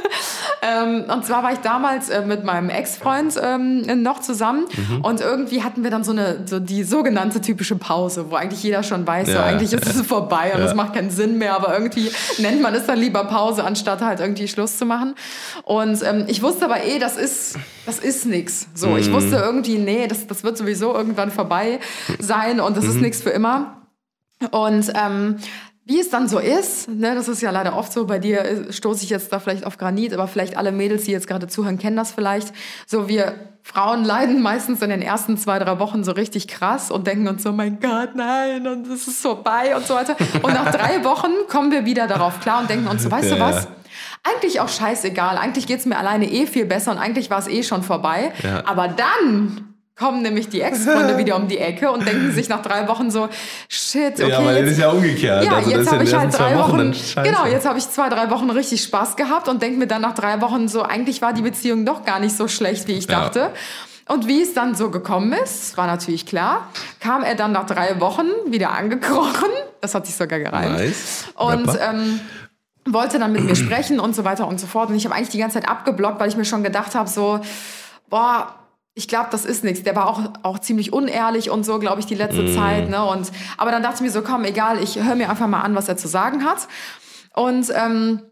Ähm, 0.69 1.05
und 1.13 1.25
zwar 1.25 1.43
war 1.43 1.53
ich 1.53 1.61
damals 1.61 2.09
äh, 2.11 2.25
mit 2.27 2.45
meinem 2.45 2.69
Ex-Freund 2.69 3.35
ähm, 3.43 4.03
noch 4.03 4.21
zusammen 4.21 4.65
Mhm. 4.77 5.01
und 5.03 5.21
irgendwie 5.21 5.63
hatten 5.63 5.83
wir 5.85 5.91
dann 5.91 6.05
so 6.05 6.13
eine 6.13 6.41
so 6.47 6.59
die 6.61 6.83
sogenannte 6.85 7.41
typische 7.41 7.77
Pause, 7.77 8.27
wo 8.31 8.35
eigentlich 8.37 8.63
jeder 8.63 8.83
schon 8.83 9.07
weiß, 9.07 9.29
so 9.29 9.33
Ja. 9.35 9.45
eigentlich 9.45 9.73
ist 9.73 9.87
es 9.87 10.03
vorbei 10.07 10.53
und 10.55 10.61
es 10.63 10.75
macht 10.75 10.95
keinen 10.95 11.11
Sinn 11.11 11.39
mehr, 11.39 11.55
aber 11.55 11.73
irgendwie 11.73 12.11
nennt 12.39 12.61
man 12.61 12.75
es 12.75 12.87
dann 12.87 12.99
lieber 12.99 13.25
Pause, 13.25 13.65
anstatt 13.65 14.01
halt 14.03 14.21
irgendwie 14.21 14.49
Schluss 14.49 14.77
zu 14.79 14.85
machen. 14.85 15.15
Und 15.65 16.03
ähm, 16.03 16.25
ich 16.29 16.43
wusste 16.43 16.65
aber 16.67 16.85
eh, 16.85 16.99
das 16.99 17.17
ist 17.17 17.57
das 17.87 17.99
ist 17.99 18.27
nix. 18.27 18.67
So, 18.75 18.97
ich 18.97 19.11
wusste 19.13 19.37
irgendwie, 19.37 19.79
nee, 19.79 20.07
das, 20.09 20.27
das 20.27 20.45
wird 20.45 20.59
sowieso 20.59 20.95
irgendwann 20.95 21.31
vorbei 21.31 21.79
sein 22.19 22.61
und 22.61 22.77
das 22.77 22.85
ist 22.85 23.01
nichts 23.01 23.23
für 23.23 23.31
immer. 23.31 23.79
Und 24.53 24.93
ähm, 24.95 25.37
wie 25.88 25.98
es 26.01 26.11
dann 26.11 26.29
so 26.29 26.38
ist, 26.38 26.87
ne, 26.87 27.14
das 27.14 27.29
ist 27.29 27.40
ja 27.40 27.51
leider 27.51 27.74
oft 27.74 27.90
so, 27.92 28.05
bei 28.07 28.18
dir 28.18 28.44
äh, 28.44 28.72
stoße 28.72 29.05
ich 29.05 29.11
jetzt 29.11 29.33
da 29.33 29.40
vielleicht 29.40 29.64
auf 29.64 29.79
Granit, 29.79 30.12
aber 30.12 30.29
vielleicht 30.29 30.55
alle 30.57 30.70
Mädels, 30.70 31.05
die 31.05 31.12
jetzt 31.12 31.27
gerade 31.27 31.48
zuhören, 31.48 31.79
kennen 31.79 31.96
das 31.96 32.12
vielleicht. 32.12 32.53
So, 32.87 33.09
wir 33.09 33.33
Frauen 33.62 34.05
leiden 34.05 34.42
meistens 34.42 34.83
in 34.83 34.90
den 34.90 35.01
ersten 35.01 35.38
zwei, 35.38 35.59
drei 35.59 35.79
Wochen 35.79 36.05
so 36.05 36.12
richtig 36.12 36.46
krass 36.46 36.90
und 36.90 37.07
denken 37.07 37.27
uns 37.27 37.42
so, 37.42 37.53
mein 37.53 37.81
Gott, 37.81 38.11
nein, 38.14 38.66
und 38.66 38.87
es 38.87 39.09
ist 39.09 39.22
vorbei 39.22 39.74
und 39.77 39.87
so 39.87 39.94
weiter. 39.94 40.14
Und 40.42 40.53
nach 40.53 40.70
drei 40.70 41.03
Wochen 41.05 41.31
kommen 41.48 41.72
wir 41.72 41.87
wieder 41.87 42.07
darauf 42.07 42.38
klar 42.40 42.61
und 42.61 42.68
denken 42.68 42.87
uns 42.87 43.03
so, 43.03 43.11
weißt 43.11 43.31
du 43.31 43.37
Ja. 43.37 43.40
was? 43.48 43.68
Eigentlich 44.24 44.61
auch 44.61 44.68
scheißegal, 44.68 45.38
eigentlich 45.38 45.66
geht's 45.66 45.87
mir 45.87 45.96
alleine 45.96 46.31
eh 46.31 46.46
viel 46.46 46.66
besser 46.66 46.90
und 46.92 46.98
eigentlich 46.98 47.31
war 47.31 47.38
es 47.38 47.48
eh 47.48 47.62
schon 47.62 47.83
vorbei. 47.83 48.33
Ja. 48.42 48.62
Aber 48.66 48.88
dann 48.88 49.74
kommen 49.99 50.23
nämlich 50.23 50.49
die 50.49 50.61
Ex-Freunde 50.61 51.19
wieder 51.19 51.37
um 51.37 51.49
die 51.49 51.59
Ecke 51.59 51.91
und 51.91 52.07
denken 52.07 52.33
sich 52.33 52.49
nach 52.49 52.63
drei 52.63 52.87
Wochen 52.87 53.11
so, 53.11 53.29
shit, 53.69 54.15
okay, 54.15 54.31
ja, 54.31 54.45
weil 54.45 54.55
das 54.55 54.63
jetzt, 54.63 54.71
ist 54.73 54.79
ja 54.79 54.91
umgekehrt. 54.91 55.45
ja, 55.45 55.53
also 55.57 55.71
jetzt 55.71 55.91
habe 55.93 56.05
ich 56.05 56.15
halt 56.15 56.39
drei 56.39 56.57
Wochen, 56.57 56.95
scheiße. 56.95 57.23
genau, 57.29 57.47
jetzt 57.47 57.67
habe 57.67 57.79
ich 57.79 57.89
zwei, 57.91 58.09
drei 58.09 58.31
Wochen 58.31 58.49
richtig 58.51 58.83
Spaß 58.83 59.17
gehabt 59.17 59.49
und 59.49 59.61
denke 59.61 59.79
mir 59.79 59.87
dann 59.87 60.03
nach 60.03 60.15
drei 60.15 60.41
Wochen 60.41 60.69
so, 60.69 60.83
eigentlich 60.83 61.21
war 61.21 61.33
die 61.33 61.43
Beziehung 61.43 61.85
doch 61.85 62.05
gar 62.05 62.21
nicht 62.21 62.37
so 62.37 62.47
schlecht, 62.49 62.87
wie 62.87 62.93
ich 62.93 63.07
Ja. 63.09 63.23
dachte. 63.23 63.51
Und 64.09 64.27
wie 64.27 64.41
es 64.41 64.55
dann 64.55 64.75
so 64.75 64.91
gekommen 64.91 65.33
ist, 65.35 65.77
war 65.77 65.87
natürlich 65.87 66.25
klar, 66.25 66.69
kam 67.01 67.23
er 67.23 67.35
dann 67.35 67.53
nach 67.53 67.67
drei 67.67 68.01
Wochen 68.01 68.27
wieder 68.47 68.71
angekrochen. 68.71 69.51
Das 69.83 69.95
hat 69.95 70.07
sich 70.07 70.15
sogar 70.17 70.39
gereimt. 70.39 70.79
Nice. 70.79 71.25
Und 71.35 71.69
ähm, 71.79 72.21
wollte 72.87 73.19
dann 73.19 73.33
mit 73.33 73.45
mir 73.45 73.55
sprechen 73.55 74.01
und 74.01 74.15
so 74.17 74.25
weiter 74.25 74.49
und 74.49 74.59
so 74.59 74.66
fort. 74.66 74.89
Und 74.89 74.97
ich 74.97 75.05
habe 75.05 75.14
eigentlich 75.14 75.29
die 75.29 75.39
ganze 75.39 75.61
Zeit 75.61 75.68
abgeblockt, 75.68 76.18
weil 76.20 76.29
ich 76.29 76.37
mir 76.37 76.47
schon 76.47 76.62
gedacht 76.62 76.95
habe, 76.95 77.09
so, 77.09 77.41
boah, 78.09 78.55
ich 78.99 79.07
glaube, 79.07 79.28
das 79.30 79.44
ist 79.44 79.62
nichts. 79.62 79.84
Der 79.84 79.94
war 79.94 80.09
auch, 80.09 80.20
auch 80.42 80.59
ziemlich 80.59 80.92
unehrlich 80.92 81.51
und 81.51 81.64
so, 81.64 81.78
glaube 81.78 82.01
ich, 82.01 82.07
die 82.07 82.16
letzte 82.16 82.53
Zeit. 82.53 82.90
Ne? 82.90 83.05
Und, 83.05 83.30
aber 83.57 83.70
dann 83.70 83.80
dachte 83.80 83.96
ich 83.96 84.01
mir 84.01 84.11
so, 84.11 84.22
komm, 84.22 84.42
egal, 84.42 84.82
ich 84.82 85.01
höre 85.01 85.14
mir 85.14 85.30
einfach 85.30 85.46
mal 85.46 85.61
an, 85.61 85.76
was 85.76 85.88
er 85.88 85.96
zu 85.96 86.09
sagen 86.09 86.44
hat. 86.44 86.66
Und 87.32 87.72
ähm, 87.76 88.22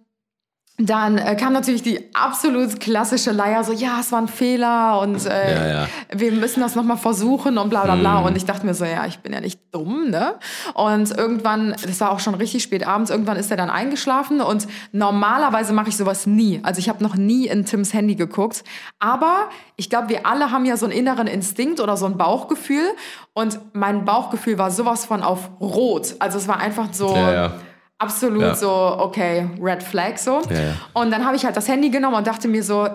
dann 0.79 1.17
äh, 1.17 1.37
kam 1.37 1.55
natürlich 1.55 1.83
die 1.83 2.15
absolut 2.15 2.81
klassische 2.81 3.33
Leier, 3.33 3.65
so, 3.65 3.73
ja, 3.73 3.99
es 3.99 4.13
war 4.13 4.21
ein 4.21 4.29
Fehler 4.29 5.01
und 5.01 5.25
äh, 5.25 5.55
Ja, 5.55 5.83
ja. 5.83 5.89
wir 6.13 6.33
müssen 6.33 6.61
das 6.61 6.75
nochmal 6.75 6.99
versuchen 6.99 7.57
und 7.57 7.71
bla 7.71 7.85
bla 7.85 7.97
bla. 7.97 8.19
Und 8.19 8.37
ich 8.37 8.45
dachte 8.45 8.67
mir 8.67 8.75
so, 8.75 8.85
ja, 8.85 9.07
ich 9.07 9.21
bin 9.21 9.33
ja 9.33 9.41
nicht 9.41 9.59
dumm, 9.73 10.11
ne? 10.11 10.35
Und 10.75 11.17
irgendwann, 11.17 11.75
das 11.83 12.01
war 12.01 12.11
auch 12.11 12.21
schon 12.21 12.35
richtig 12.35 12.63
spät 12.63 12.87
abends, 12.87 13.11
irgendwann 13.11 13.39
ist 13.39 13.51
er 13.51 13.57
dann 13.57 13.71
eingeschlafen 13.71 14.43
und 14.43 14.67
normalerweise 14.93 15.73
mache 15.73 15.89
ich 15.89 15.97
sowas 15.97 16.27
nie. 16.27 16.61
Also 16.63 16.79
ich 16.79 16.91
habe 16.91 17.03
noch 17.03 17.15
nie 17.17 17.47
in 17.47 17.65
Tims 17.65 17.95
Handy 17.95 18.15
geguckt. 18.15 18.63
Aber 18.99 19.49
ich 19.77 19.89
glaube, 19.89 20.11
wir 20.11 20.27
alle 20.27 20.51
haben 20.51 20.67
ja 20.67 20.77
so 20.77 20.85
einen 20.85 20.95
inneren 20.95 21.27
Instinkt 21.27 21.81
oder 21.81 21.97
so 21.97 22.05
ein 22.05 22.19
Bauchgefühl. 22.19 22.87
Und 23.33 23.59
mein 23.73 24.05
Bauchgefühl 24.05 24.59
war 24.59 24.71
sowas 24.71 25.07
von 25.07 25.23
auf 25.23 25.51
Rot. 25.61 26.17
Also 26.19 26.39
es 26.39 26.49
war 26.49 26.59
einfach 26.59 26.89
so 26.93 27.15
ja. 27.15 27.53
Absolut 27.99 28.43
Ja. 28.43 28.55
so, 28.55 28.71
okay, 28.99 29.49
Red 29.61 29.83
Flag 29.83 30.19
so. 30.19 30.43
Ja, 30.51 30.61
ja. 30.61 30.73
Und 30.93 31.11
dann 31.11 31.25
habe 31.25 31.37
ich 31.37 31.45
halt 31.45 31.57
das 31.57 31.69
Handy 31.69 31.91
genommen 31.91 32.17
und 32.17 32.27
dachte 32.27 32.49
mir 32.49 32.63
so, 32.63 32.89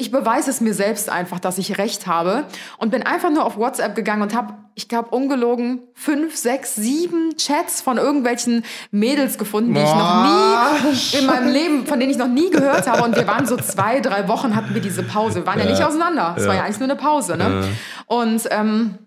ich 0.00 0.10
beweise 0.10 0.48
es 0.50 0.62
mir 0.62 0.72
selbst 0.72 1.10
einfach, 1.10 1.38
dass 1.40 1.58
ich 1.58 1.76
recht 1.76 2.06
habe. 2.06 2.44
Und 2.78 2.90
bin 2.90 3.02
einfach 3.02 3.30
nur 3.30 3.44
auf 3.44 3.58
WhatsApp 3.58 3.94
gegangen 3.94 4.22
und 4.22 4.34
habe, 4.34 4.54
ich 4.74 4.88
glaube, 4.88 5.10
ungelogen 5.10 5.82
fünf, 5.92 6.36
sechs, 6.36 6.74
sieben 6.74 7.36
Chats 7.36 7.82
von 7.82 7.98
irgendwelchen 7.98 8.64
Mädels 8.90 9.36
gefunden, 9.36 9.74
die 9.74 9.80
ich 9.80 9.94
noch 9.94 10.24
nie 10.24 11.18
in 11.18 11.26
meinem 11.26 11.52
Leben, 11.52 11.86
von 11.86 12.00
denen 12.00 12.10
ich 12.10 12.16
noch 12.16 12.28
nie 12.28 12.48
gehört 12.48 12.90
habe. 12.90 13.02
Und 13.02 13.14
wir 13.14 13.26
waren 13.26 13.44
so 13.44 13.58
zwei, 13.58 14.00
drei 14.00 14.26
Wochen 14.26 14.56
hatten 14.56 14.72
wir 14.72 14.80
diese 14.80 15.02
Pause. 15.02 15.40
Wir 15.40 15.46
waren 15.46 15.58
ja, 15.58 15.66
nicht 15.66 15.84
auseinander. 15.84 16.34
Es 16.38 16.46
war 16.46 16.54
ja 16.54 16.62
eigentlich 16.64 16.80
nur 16.80 16.88
eine 16.88 16.96
Pause. 16.98 17.36
Ne? 17.36 17.68
Und 18.06 18.48
ähm, 18.50 18.98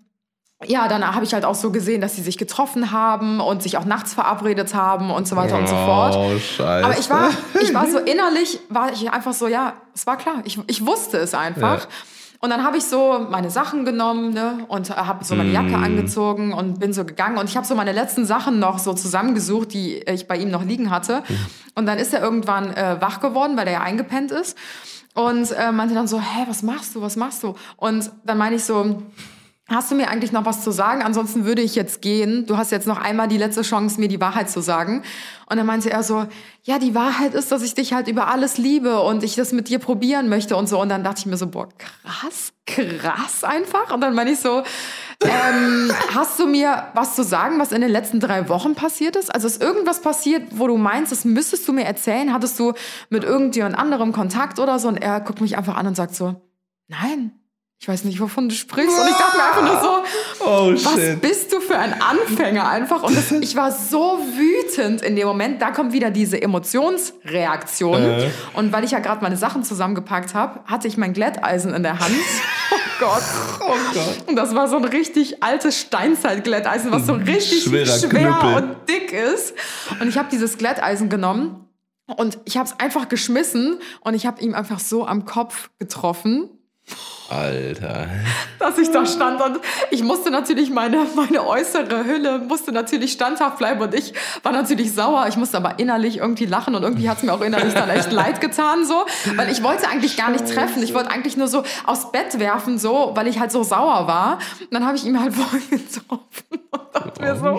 ja, 0.66 0.88
dann 0.88 1.14
habe 1.14 1.24
ich 1.24 1.34
halt 1.34 1.44
auch 1.44 1.54
so 1.54 1.70
gesehen, 1.70 2.00
dass 2.00 2.16
sie 2.16 2.22
sich 2.22 2.38
getroffen 2.38 2.90
haben 2.90 3.40
und 3.40 3.62
sich 3.62 3.76
auch 3.76 3.84
nachts 3.84 4.14
verabredet 4.14 4.74
haben 4.74 5.10
und 5.10 5.28
so 5.28 5.36
weiter 5.36 5.58
und 5.58 5.68
so 5.68 5.74
fort. 5.74 6.14
Oh, 6.16 6.38
scheiße. 6.38 6.84
Aber 6.84 6.98
ich 6.98 7.10
war, 7.10 7.30
ich 7.60 7.74
war 7.74 7.86
so 7.86 7.98
innerlich, 8.04 8.60
war 8.68 8.92
ich 8.92 9.10
einfach 9.10 9.32
so, 9.32 9.46
ja, 9.48 9.74
es 9.94 10.06
war 10.06 10.16
klar. 10.16 10.42
Ich, 10.44 10.58
ich 10.66 10.84
wusste 10.86 11.18
es 11.18 11.34
einfach. 11.34 11.82
Ja. 11.82 11.88
Und 12.40 12.50
dann 12.50 12.62
habe 12.62 12.76
ich 12.76 12.84
so 12.84 13.26
meine 13.30 13.48
Sachen 13.48 13.86
genommen 13.86 14.34
ne, 14.34 14.66
und 14.68 14.94
habe 14.94 15.24
so 15.24 15.34
meine 15.34 15.50
Jacke 15.50 15.76
angezogen 15.76 16.52
und 16.52 16.78
bin 16.78 16.92
so 16.92 17.06
gegangen. 17.06 17.38
Und 17.38 17.48
ich 17.48 17.56
habe 17.56 17.66
so 17.66 17.74
meine 17.74 17.92
letzten 17.92 18.26
Sachen 18.26 18.58
noch 18.58 18.78
so 18.78 18.92
zusammengesucht, 18.92 19.72
die 19.72 20.00
ich 20.00 20.28
bei 20.28 20.36
ihm 20.36 20.50
noch 20.50 20.62
liegen 20.62 20.90
hatte. 20.90 21.22
Und 21.74 21.86
dann 21.86 21.98
ist 21.98 22.12
er 22.12 22.20
irgendwann 22.20 22.70
äh, 22.74 23.00
wach 23.00 23.20
geworden, 23.20 23.56
weil 23.56 23.66
er 23.66 23.72
ja 23.72 23.80
eingepennt 23.80 24.30
ist. 24.30 24.58
Und 25.14 25.52
äh, 25.52 25.72
meinte 25.72 25.94
dann 25.94 26.06
so, 26.06 26.20
hä, 26.20 26.44
was 26.46 26.62
machst 26.62 26.94
du, 26.94 27.00
was 27.00 27.16
machst 27.16 27.42
du? 27.44 27.54
Und 27.76 28.10
dann 28.24 28.36
meine 28.36 28.56
ich 28.56 28.64
so, 28.64 29.00
Hast 29.66 29.90
du 29.90 29.94
mir 29.94 30.08
eigentlich 30.10 30.30
noch 30.30 30.44
was 30.44 30.62
zu 30.62 30.72
sagen? 30.72 31.02
Ansonsten 31.02 31.46
würde 31.46 31.62
ich 31.62 31.74
jetzt 31.74 32.02
gehen. 32.02 32.44
Du 32.44 32.58
hast 32.58 32.70
jetzt 32.70 32.86
noch 32.86 33.00
einmal 33.00 33.28
die 33.28 33.38
letzte 33.38 33.62
Chance, 33.62 33.98
mir 33.98 34.08
die 34.08 34.20
Wahrheit 34.20 34.50
zu 34.50 34.60
sagen. 34.60 35.02
Und 35.48 35.56
dann 35.56 35.64
meinte 35.64 35.90
er 35.90 36.02
so, 36.02 36.26
ja, 36.64 36.78
die 36.78 36.94
Wahrheit 36.94 37.32
ist, 37.32 37.50
dass 37.50 37.62
ich 37.62 37.72
dich 37.72 37.94
halt 37.94 38.06
über 38.06 38.28
alles 38.28 38.58
liebe 38.58 39.00
und 39.00 39.22
ich 39.22 39.36
das 39.36 39.52
mit 39.52 39.70
dir 39.70 39.78
probieren 39.78 40.28
möchte 40.28 40.54
und 40.56 40.68
so. 40.68 40.78
Und 40.82 40.90
dann 40.90 41.02
dachte 41.02 41.20
ich 41.20 41.26
mir 41.26 41.38
so, 41.38 41.46
boah, 41.46 41.70
krass, 41.78 42.52
krass 42.66 43.42
einfach. 43.42 43.90
Und 43.90 44.02
dann 44.02 44.14
meine 44.14 44.32
ich 44.32 44.38
so, 44.38 44.62
ähm, 45.22 45.90
hast 46.14 46.38
du 46.38 46.46
mir 46.46 46.88
was 46.92 47.14
zu 47.14 47.24
sagen, 47.24 47.58
was 47.58 47.72
in 47.72 47.80
den 47.80 47.90
letzten 47.90 48.20
drei 48.20 48.50
Wochen 48.50 48.74
passiert 48.74 49.16
ist? 49.16 49.34
Also 49.34 49.46
ist 49.46 49.62
irgendwas 49.62 50.02
passiert, 50.02 50.42
wo 50.50 50.66
du 50.66 50.76
meinst, 50.76 51.10
das 51.10 51.24
müsstest 51.24 51.66
du 51.66 51.72
mir 51.72 51.84
erzählen? 51.84 52.34
Hattest 52.34 52.58
du 52.58 52.74
mit 53.08 53.24
irgendjemand 53.24 53.78
anderem 53.78 54.12
Kontakt 54.12 54.58
oder 54.58 54.78
so? 54.78 54.88
Und 54.88 54.98
er 54.98 55.20
guckt 55.20 55.40
mich 55.40 55.56
einfach 55.56 55.76
an 55.76 55.86
und 55.86 55.96
sagt 55.96 56.14
so, 56.14 56.42
nein. 56.88 57.32
Ich 57.84 57.88
weiß 57.88 58.04
nicht, 58.04 58.18
wovon 58.18 58.48
du 58.48 58.54
sprichst. 58.54 58.98
Und 58.98 59.08
ich 59.08 59.14
dachte 59.14 59.36
mir 59.36 59.42
einfach 59.44 59.62
nur 59.62 59.82
so, 59.82 60.04
Oh, 60.46 60.72
was 60.72 60.94
shit. 60.94 61.20
bist 61.20 61.52
du 61.52 61.60
für 61.60 61.76
ein 61.76 62.00
Anfänger 62.00 62.66
einfach? 62.66 63.02
Und 63.02 63.14
das, 63.14 63.30
ich 63.42 63.56
war 63.56 63.72
so 63.72 64.18
wütend 64.38 65.02
in 65.02 65.16
dem 65.16 65.28
Moment. 65.28 65.60
Da 65.60 65.70
kommt 65.70 65.92
wieder 65.92 66.10
diese 66.10 66.40
Emotionsreaktion. 66.40 68.02
Äh. 68.02 68.30
Und 68.54 68.72
weil 68.72 68.84
ich 68.84 68.92
ja 68.92 69.00
gerade 69.00 69.20
meine 69.22 69.36
Sachen 69.36 69.64
zusammengepackt 69.64 70.32
habe, 70.32 70.60
hatte 70.64 70.88
ich 70.88 70.96
mein 70.96 71.12
Glätteisen 71.12 71.74
in 71.74 71.82
der 71.82 71.98
Hand. 71.98 72.14
Oh 72.70 72.76
Gott. 73.06 73.22
Oh 73.60 73.74
Gott. 73.92 74.28
Und 74.28 74.36
das 74.36 74.54
war 74.54 74.68
so 74.68 74.76
ein 74.76 74.84
richtig 74.84 75.42
altes 75.42 75.78
Steinzeitglätteisen, 75.80 76.90
was 76.90 77.06
so 77.06 77.12
richtig 77.12 77.64
Schwerer 77.64 77.98
schwer 77.98 78.08
Knüppel. 78.08 78.54
und 78.54 78.88
dick 78.88 79.12
ist. 79.12 79.52
Und 80.00 80.08
ich 80.08 80.16
habe 80.16 80.28
dieses 80.32 80.56
Glätteisen 80.56 81.10
genommen 81.10 81.68
und 82.06 82.38
ich 82.46 82.56
habe 82.56 82.66
es 82.68 82.80
einfach 82.80 83.08
geschmissen 83.08 83.78
und 84.00 84.14
ich 84.14 84.24
habe 84.26 84.40
ihm 84.40 84.54
einfach 84.54 84.78
so 84.80 85.06
am 85.06 85.26
Kopf 85.26 85.70
getroffen 85.78 86.48
Alter. 87.30 88.06
dass 88.58 88.76
ich 88.76 88.90
da 88.90 89.06
stand 89.06 89.40
und 89.40 89.58
ich 89.90 90.02
musste 90.02 90.30
natürlich 90.30 90.70
meine, 90.70 91.06
meine 91.16 91.46
äußere 91.46 92.04
Hülle 92.04 92.38
musste 92.38 92.70
natürlich 92.70 93.12
standhaft 93.12 93.56
bleiben 93.58 93.80
und 93.80 93.94
ich 93.94 94.12
war 94.42 94.52
natürlich 94.52 94.92
sauer. 94.92 95.24
Ich 95.28 95.36
musste 95.36 95.56
aber 95.56 95.78
innerlich 95.78 96.18
irgendwie 96.18 96.44
lachen 96.44 96.74
und 96.74 96.82
irgendwie 96.82 97.08
hat 97.08 97.16
es 97.18 97.22
mir 97.22 97.32
auch 97.32 97.40
innerlich 97.40 97.72
dann 97.72 97.88
echt 97.88 98.12
leid 98.12 98.42
getan 98.42 98.84
so, 98.84 99.06
weil 99.36 99.50
ich 99.50 99.62
wollte 99.62 99.88
eigentlich 99.88 100.18
gar 100.18 100.30
nicht 100.30 100.46
treffen. 100.46 100.82
Ich 100.82 100.92
wollte 100.92 101.10
eigentlich 101.10 101.36
nur 101.38 101.48
so 101.48 101.64
aus 101.86 102.12
Bett 102.12 102.38
werfen 102.38 102.78
so, 102.78 103.12
weil 103.14 103.26
ich 103.26 103.40
halt 103.40 103.50
so 103.50 103.62
sauer 103.62 104.06
war. 104.06 104.38
Und 104.60 104.72
dann 104.72 104.86
habe 104.86 104.96
ich 104.96 105.06
ihm 105.06 105.18
halt 105.18 105.34
vorgetroffen 105.34 106.20
und 106.50 106.80
dachte 106.92 107.22
mir 107.22 107.36
so, 107.36 107.58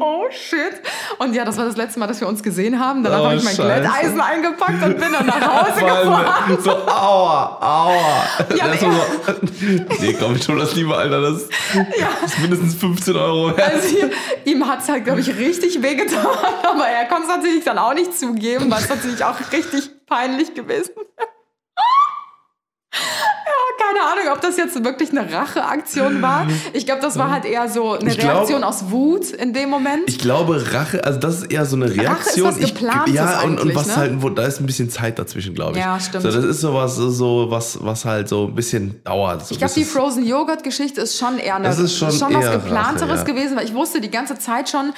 oh 0.00 0.24
shit. 0.30 0.82
Und 1.18 1.34
ja, 1.34 1.44
das 1.46 1.56
war 1.56 1.64
das 1.64 1.76
letzte 1.78 1.98
Mal, 1.98 2.06
dass 2.08 2.20
wir 2.20 2.28
uns 2.28 2.42
gesehen 2.42 2.78
haben. 2.78 3.02
Danach 3.02 3.20
Oh, 3.20 3.24
habe 3.24 3.36
ich 3.36 3.42
mein 3.44 3.56
Scheiße. 3.56 3.80
Glätteisen 3.80 4.20
eingepackt 4.20 4.82
und 4.84 4.98
bin 5.00 5.12
dann 5.12 5.26
nach 5.26 5.64
Hause 5.64 5.80
gefahren. 5.80 6.58
So, 6.62 6.70
aua, 6.70 7.58
aua. 7.60 8.46
Ja, 8.58 8.68
war 8.68 8.76
so, 8.76 8.90
nee, 10.00 10.12
glaube 10.18 10.36
ich 10.36 10.44
schon, 10.44 10.58
das 10.58 10.74
lieber, 10.74 10.98
Alter. 10.98 11.20
Das 11.20 11.42
ist 11.42 12.38
mindestens 12.40 12.74
15 12.74 13.16
Euro 13.16 13.56
wert. 13.56 13.74
Also 13.74 13.96
ihm 14.44 14.66
hat 14.66 14.82
es 14.82 14.88
halt, 14.88 15.04
glaube 15.04 15.20
ich, 15.20 15.36
richtig 15.36 15.82
wehgetan, 15.82 16.26
aber 16.62 16.86
er 16.86 17.06
konnte 17.06 17.24
es 17.24 17.36
natürlich 17.36 17.64
dann 17.64 17.78
auch 17.78 17.94
nicht 17.94 18.18
zugeben, 18.18 18.70
weil 18.70 18.82
es 18.82 18.88
natürlich 18.88 19.24
auch 19.24 19.36
richtig 19.52 19.90
peinlich 20.06 20.54
gewesen 20.54 20.92
wäre. 20.96 21.28
Ja, 23.78 23.84
keine 23.86 24.12
Ahnung, 24.12 24.32
ob 24.34 24.40
das 24.40 24.56
jetzt 24.56 24.82
wirklich 24.84 25.10
eine 25.10 25.30
Racheaktion 25.32 26.20
war. 26.22 26.46
Ich 26.72 26.84
glaube, 26.86 27.00
das 27.02 27.18
war 27.18 27.30
halt 27.30 27.44
eher 27.44 27.68
so 27.68 27.92
eine 27.92 28.10
Ich 28.10 28.18
glaub- 28.18 28.36
Reaktion 28.36 28.64
aus 28.64 28.90
Wut 28.90 29.30
in 29.30 29.52
dem 29.52 29.70
Moment. 29.70 30.02
Ich 30.06 30.18
glaube, 30.18 30.72
Rache, 30.72 31.04
also 31.04 31.18
das 31.18 31.42
ist 31.42 31.52
eher 31.52 31.64
so 31.64 31.76
eine 31.76 31.94
Reaktion. 31.94 32.48
was 32.48 32.58
Ich- 32.58 32.74
ja, 33.12 33.40
und, 33.42 33.60
und 33.60 33.74
was 33.74 33.88
ne? 33.88 33.96
halt, 33.96 34.22
wo, 34.22 34.28
da 34.30 34.44
ist 34.46 34.60
ein 34.60 34.66
bisschen 34.66 34.90
Zeit 34.90 35.18
dazwischen, 35.18 35.54
glaube 35.54 35.72
ich. 35.78 35.84
Ja, 35.84 35.98
stimmt. 36.00 36.22
So, 36.22 36.30
das 36.30 36.44
ist 36.44 36.60
sowas, 36.60 36.96
so 36.96 37.46
was, 37.50 37.78
was 37.82 38.04
halt 38.04 38.28
so 38.28 38.46
ein 38.46 38.54
bisschen 38.54 39.02
dauert. 39.04 39.46
So, 39.46 39.52
Ich 39.52 39.58
glaube, 39.58 39.72
die 39.74 39.82
ist- 39.82 39.92
Frozen 39.92 40.26
Joghurt 40.26 40.62
Geschichte 40.62 41.00
ist 41.00 41.18
schon 41.18 41.38
eher 41.38 41.56
eine, 41.56 41.68
Das 41.68 41.78
ist 41.78 41.96
schon 41.96 42.08
was 42.08 42.20
eher 42.20 42.52
geplanteres 42.52 43.20
Rache, 43.20 43.28
ja. 43.28 43.34
gewesen, 43.34 43.56
weil 43.56 43.64
ich 43.64 43.74
wusste 43.74 44.00
die 44.00 44.10
ganze 44.10 44.38
Zeit 44.38 44.68
schon, 44.68 44.92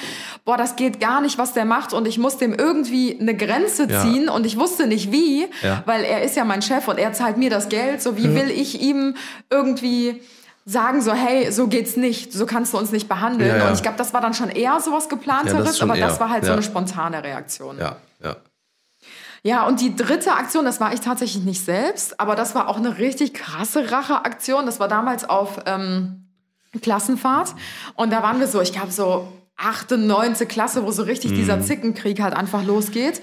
boah, 0.45 0.57
das 0.57 0.75
geht 0.75 0.99
gar 0.99 1.21
nicht, 1.21 1.37
was 1.37 1.53
der 1.53 1.65
macht 1.65 1.93
und 1.93 2.07
ich 2.07 2.17
muss 2.17 2.37
dem 2.37 2.53
irgendwie 2.53 3.17
eine 3.19 3.35
Grenze 3.35 3.87
Ja. 3.89 4.01
ziehen 4.01 4.29
und 4.29 4.45
ich 4.45 4.57
wusste 4.57 4.87
nicht 4.87 5.11
wie, 5.11 5.47
Ja. 5.63 5.83
weil 5.85 6.03
er 6.03 6.23
ist 6.23 6.35
ja 6.35 6.45
mein 6.45 6.61
Chef 6.61 6.87
und 6.87 6.97
er 6.97 7.13
zahlt 7.13 7.37
mir 7.37 7.49
das 7.49 7.69
Geld, 7.69 8.01
so 8.01 8.17
wie 8.17 8.33
will 8.35 8.49
ich 8.49 8.70
ihm 8.79 9.15
irgendwie 9.49 10.21
sagen 10.65 11.01
so, 11.01 11.11
hey, 11.11 11.51
so 11.51 11.67
geht's 11.67 11.97
nicht, 11.97 12.31
so 12.33 12.45
kannst 12.45 12.73
du 12.73 12.77
uns 12.77 12.91
nicht 12.91 13.09
behandeln. 13.09 13.49
Ja, 13.49 13.57
ja. 13.57 13.67
Und 13.67 13.73
ich 13.73 13.81
glaube, 13.81 13.97
das 13.97 14.13
war 14.13 14.21
dann 14.21 14.33
schon 14.33 14.49
eher 14.49 14.79
sowas 14.79 15.09
geplanteres, 15.09 15.53
Ja, 15.53 15.63
das 15.63 15.81
aber 15.81 15.97
das 15.97 16.13
eher, 16.13 16.19
war 16.19 16.29
halt 16.29 16.45
so 16.45 16.51
eine 16.51 16.63
spontane 16.63 17.23
Reaktion. 17.23 17.77
Ja, 17.79 17.97
ja. 18.23 18.35
Ja, 19.43 19.65
und 19.65 19.81
die 19.81 19.95
dritte 19.95 20.33
Aktion, 20.33 20.65
das 20.65 20.79
war 20.79 20.93
ich 20.93 20.99
tatsächlich 20.99 21.43
nicht 21.43 21.65
selbst, 21.65 22.19
aber 22.19 22.35
das 22.35 22.53
war 22.53 22.67
auch 22.67 22.77
eine 22.77 22.99
richtig 22.99 23.33
krasse 23.33 23.91
Racheaktion. 23.91 24.67
Das 24.67 24.79
war 24.79 24.87
damals 24.87 25.27
auf 25.27 25.57
ähm, 25.65 26.27
Klassenfahrt. 26.79 27.55
Und 27.95 28.11
da 28.13 28.21
waren 28.21 28.39
wir 28.39 28.47
so, 28.47 28.61
ich 28.61 28.71
glaube 28.71 28.91
so 28.91 29.27
achte, 29.57 29.97
neunte 29.97 30.45
Klasse, 30.45 30.83
wo 30.85 30.91
so 30.91 31.03
richtig 31.03 31.33
dieser 31.33 31.57
Mhm. 31.57 31.63
Zickenkrieg 31.63 32.21
halt 32.21 32.35
einfach 32.35 32.63
losgeht. 32.65 33.21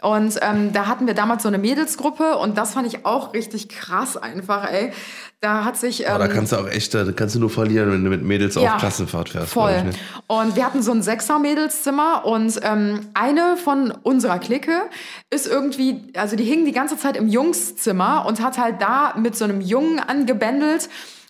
Und 0.00 0.38
ähm, 0.42 0.72
da 0.72 0.86
hatten 0.86 1.08
wir 1.08 1.14
damals 1.14 1.42
so 1.42 1.48
eine 1.48 1.58
Mädelsgruppe 1.58 2.36
und 2.36 2.56
das 2.56 2.74
fand 2.74 2.86
ich 2.86 3.04
auch 3.04 3.34
richtig 3.34 3.68
krass 3.68 4.16
einfach, 4.16 4.70
ey. 4.70 4.92
Da 5.40 5.64
hat 5.64 5.76
sich... 5.76 6.02
Ähm, 6.02 6.10
Aber 6.10 6.28
da 6.28 6.32
kannst 6.32 6.52
du 6.52 6.56
auch 6.56 6.68
echt, 6.68 6.94
da 6.94 7.10
kannst 7.10 7.34
du 7.34 7.40
nur 7.40 7.50
verlieren, 7.50 7.90
wenn 7.90 8.04
du 8.04 8.10
mit 8.10 8.22
Mädels 8.22 8.54
ja, 8.54 8.74
auf 8.74 8.80
Klassenfahrt 8.80 9.30
fährst. 9.30 9.52
Voll. 9.52 9.74
ich, 9.76 9.84
ne? 9.84 9.90
Und 10.28 10.54
wir 10.54 10.64
hatten 10.64 10.82
so 10.82 10.92
ein 10.92 11.02
Sechser-Mädelszimmer 11.02 12.24
und 12.24 12.60
ähm, 12.62 13.08
eine 13.14 13.56
von 13.56 13.90
unserer 13.90 14.38
Clique 14.38 14.82
ist 15.30 15.48
irgendwie, 15.48 16.12
also 16.16 16.36
die 16.36 16.44
hing 16.44 16.64
die 16.64 16.72
ganze 16.72 16.96
Zeit 16.96 17.16
im 17.16 17.26
Jungszimmer 17.26 18.24
und 18.26 18.40
hat 18.40 18.56
halt 18.58 18.80
da 18.80 19.14
mit 19.16 19.36
so 19.36 19.44
einem 19.44 19.60
Jungen 19.60 19.98
angebändelt, 19.98 20.88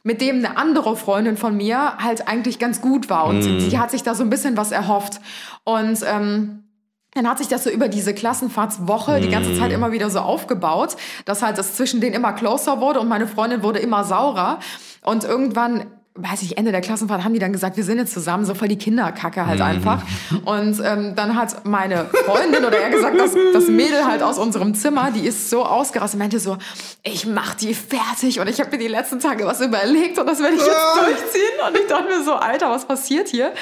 mit 0.09 0.23
dem 0.23 0.37
eine 0.37 0.57
andere 0.57 0.97
Freundin 0.97 1.37
von 1.37 1.55
mir 1.55 1.99
halt 1.99 2.29
eigentlich 2.29 2.59
ganz 2.59 2.81
gut 2.81 3.11
war. 3.11 3.27
Und 3.27 3.41
Mhm. 3.41 3.69
die 3.69 3.79
hat 3.79 3.91
sich 3.91 4.03
da 4.03 4.15
so 4.15 4.23
ein 4.23 4.31
bisschen 4.31 4.57
was 4.57 4.73
erhofft. 4.73 5.21
Und 5.65 5.99
ähm, 6.11 6.65
dann 7.13 7.29
hat 7.29 7.37
sich 7.37 7.49
das 7.49 7.65
so 7.65 7.69
über 7.71 7.89
diese 7.89 8.15
Klassenfahrtswoche 8.15 9.21
die 9.21 9.29
ganze. 9.29 9.55
Zeit 9.59 9.71
immer 9.71 9.93
wieder 9.93 10.09
so 10.09 10.21
aufgebaut, 10.21 10.97
dass 11.27 11.43
halt 11.43 11.59
das 11.59 11.75
zwischen 11.75 12.01
denen 12.01 12.15
immer 12.15 12.33
closer 12.33 12.81
wurde 12.81 13.01
und 13.01 13.09
meine 13.09 13.27
Freundin 13.27 13.63
wurde 13.63 13.81
immer 13.81 14.03
saurer. 14.05 14.61
Und 15.05 15.25
irgendwann 15.25 15.85
weiß 16.21 16.43
ich, 16.43 16.59
Ende 16.59 16.73
der 16.73 16.81
Klassenfahrt 16.81 17.25
haben 17.25 17.33
die 17.33 17.39
dann 17.39 17.53
gesagt, 17.53 17.77
wir 17.77 17.85
sind 17.85 17.99
jetzt 17.99 18.12
zusammen, 18.12 18.45
so 18.45 18.55
voll 18.55 18.69
die 18.69 18.79
Kinderkacke 18.79 19.47
halt 19.47 19.61
einfach. 19.61 20.03
Und 20.45 20.81
ähm, 20.85 21.14
dann 21.14 21.37
hat 21.37 21.64
meine 21.64 22.07
Freundin 22.27 22.64
oder 22.64 22.79
eher 22.79 22.91
gesagt, 22.91 23.19
das, 23.19 23.35
das 23.53 23.69
Mädel 23.69 24.05
halt 24.07 24.23
aus 24.23 24.39
unserem 24.39 24.75
Zimmer, 24.75 25.11
die 25.11 25.27
ist 25.27 25.49
so 25.49 25.64
ausgerastet, 25.64 26.19
meinte 26.19 26.41
so, 26.41 26.59
ich 27.03 27.27
mach 27.27 27.55
die 27.55 27.75
fertig 27.75 28.41
und 28.41 28.49
ich 28.49 28.61
habe 28.61 28.71
mir 28.73 28.79
die 28.79 28.89
letzten 28.89 29.21
Tage 29.21 29.47
was 29.47 29.61
überlegt 29.61 30.19
und 30.19 30.27
das 30.27 30.41
werde 30.41 30.57
ich 30.57 30.62
jetzt 30.62 30.97
durchziehen. 30.97 31.66
Und 31.66 31.77
ich 31.77 31.87
dachte 31.87 32.05
mir 32.05 32.25
so, 32.25 32.35
Alter, 32.35 32.71
was 32.71 32.87
passiert 32.87 33.29
hier? 33.29 33.53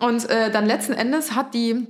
Und 0.00 0.28
äh, 0.28 0.50
dann 0.50 0.66
letzten 0.66 0.92
Endes 0.92 1.34
hat 1.34 1.54
die 1.54 1.86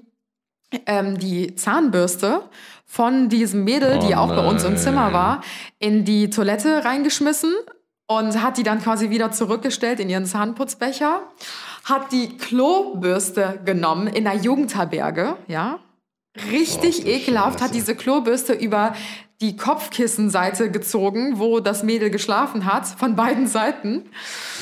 ähm, 0.87 1.19
die 1.19 1.55
Zahnbürste 1.55 2.43
von 2.85 3.29
diesem 3.29 3.65
Mädel, 3.65 3.99
die 3.99 4.15
Oh 4.15 4.19
auch 4.19 4.29
bei 4.29 4.47
uns 4.47 4.65
im 4.65 4.75
nein. 4.75 4.83
Zimmer 4.83 5.13
war, 5.13 5.43
in 5.79 6.05
die 6.05 6.31
Toilette 6.31 6.85
reingeschmissen 6.85 7.53
und 8.07 8.43
hat 8.43 8.57
die 8.57 8.63
dann 8.63 8.81
quasi 8.83 9.11
wieder 9.11 9.33
zurückgestellt 9.33 10.01
in 10.01 10.09
ihren 10.09 10.27
Zahnputzbecher, 10.27 11.21
hat 11.85 12.13
die 12.13 12.37
Klobürste 12.37 13.61
genommen 13.65 14.07
in 14.07 14.25
der 14.25 14.37
Jugendherberge, 14.37 15.37
ja. 15.49 15.79
Richtig 16.51 17.03
du 17.05 17.09
ekelhaft, 17.09 17.63
hat 17.63 17.73
diese 17.75 17.95
Klobürste 17.95 18.53
über 18.53 18.95
die 19.41 19.57
Kopfkissenseite 19.57 20.71
gezogen, 20.71 21.39
wo 21.39 21.61
das 21.61 21.83
Mädel 21.83 22.11
geschlafen 22.11 22.65
hat, 22.65 22.87
von 22.87 23.17
beiden 23.17 23.47
Seiten. 23.47 24.09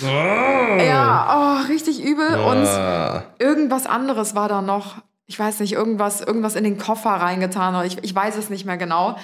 Ja, 0.02 1.60
oh, 1.62 1.66
richtig 1.68 2.02
übel. 2.02 2.34
Und 2.40 2.66
Ah. 2.66 3.24
irgendwas 3.38 3.86
anderes 3.86 4.34
war 4.34 4.48
da 4.48 4.62
noch. 4.62 4.96
Ich 5.26 5.38
weiß 5.38 5.60
nicht, 5.60 5.72
irgendwas, 5.72 6.20
irgendwas 6.20 6.54
in 6.54 6.64
den 6.64 6.78
Koffer 6.78 7.10
reingetan 7.10 7.74
oder 7.74 7.84
ich, 7.86 7.98
ich 8.02 8.14
weiß 8.14 8.36
es 8.36 8.50
nicht 8.50 8.66
mehr 8.66 8.76
genau. 8.76 9.16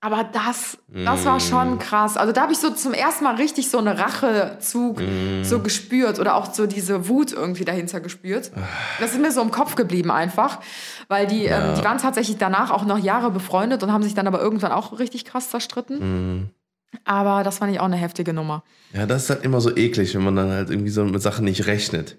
Aber 0.00 0.24
das, 0.24 0.78
das 0.88 1.24
war 1.24 1.40
schon 1.40 1.78
krass. 1.78 2.16
Also 2.16 2.32
da 2.32 2.42
habe 2.42 2.52
ich 2.52 2.58
so 2.58 2.70
zum 2.70 2.92
ersten 2.92 3.24
Mal 3.24 3.36
richtig 3.36 3.70
so 3.70 3.78
einen 3.78 3.96
Rachezug 3.96 5.00
so 5.42 5.60
gespürt 5.60 6.20
oder 6.20 6.36
auch 6.36 6.52
so 6.52 6.66
diese 6.66 7.08
Wut 7.08 7.32
irgendwie 7.32 7.64
dahinter 7.64 8.00
gespürt. 8.00 8.52
Das 9.00 9.12
ist 9.12 9.20
mir 9.20 9.32
so 9.32 9.40
im 9.40 9.50
Kopf 9.50 9.74
geblieben 9.74 10.10
einfach, 10.10 10.60
weil 11.08 11.26
die, 11.26 11.46
ähm, 11.46 11.74
die 11.76 11.82
waren 11.84 11.98
tatsächlich 11.98 12.36
danach 12.36 12.70
auch 12.70 12.84
noch 12.84 12.98
Jahre 12.98 13.30
befreundet 13.30 13.82
und 13.82 13.90
haben 13.92 14.02
sich 14.02 14.14
dann 14.14 14.26
aber 14.26 14.40
irgendwann 14.40 14.70
auch 14.70 14.98
richtig 14.98 15.24
krass 15.24 15.50
zerstritten. 15.50 16.50
Aber 17.04 17.42
das 17.42 17.58
fand 17.58 17.72
ich 17.72 17.80
auch 17.80 17.86
eine 17.86 17.96
heftige 17.96 18.32
Nummer. 18.32 18.62
Ja, 18.92 19.06
das 19.06 19.24
ist 19.24 19.30
halt 19.30 19.44
immer 19.44 19.60
so 19.60 19.74
eklig, 19.76 20.14
wenn 20.14 20.22
man 20.24 20.36
dann 20.36 20.50
halt 20.50 20.70
irgendwie 20.70 20.90
so 20.90 21.04
mit 21.04 21.22
Sachen 21.22 21.44
nicht 21.44 21.66
rechnet. 21.66 22.16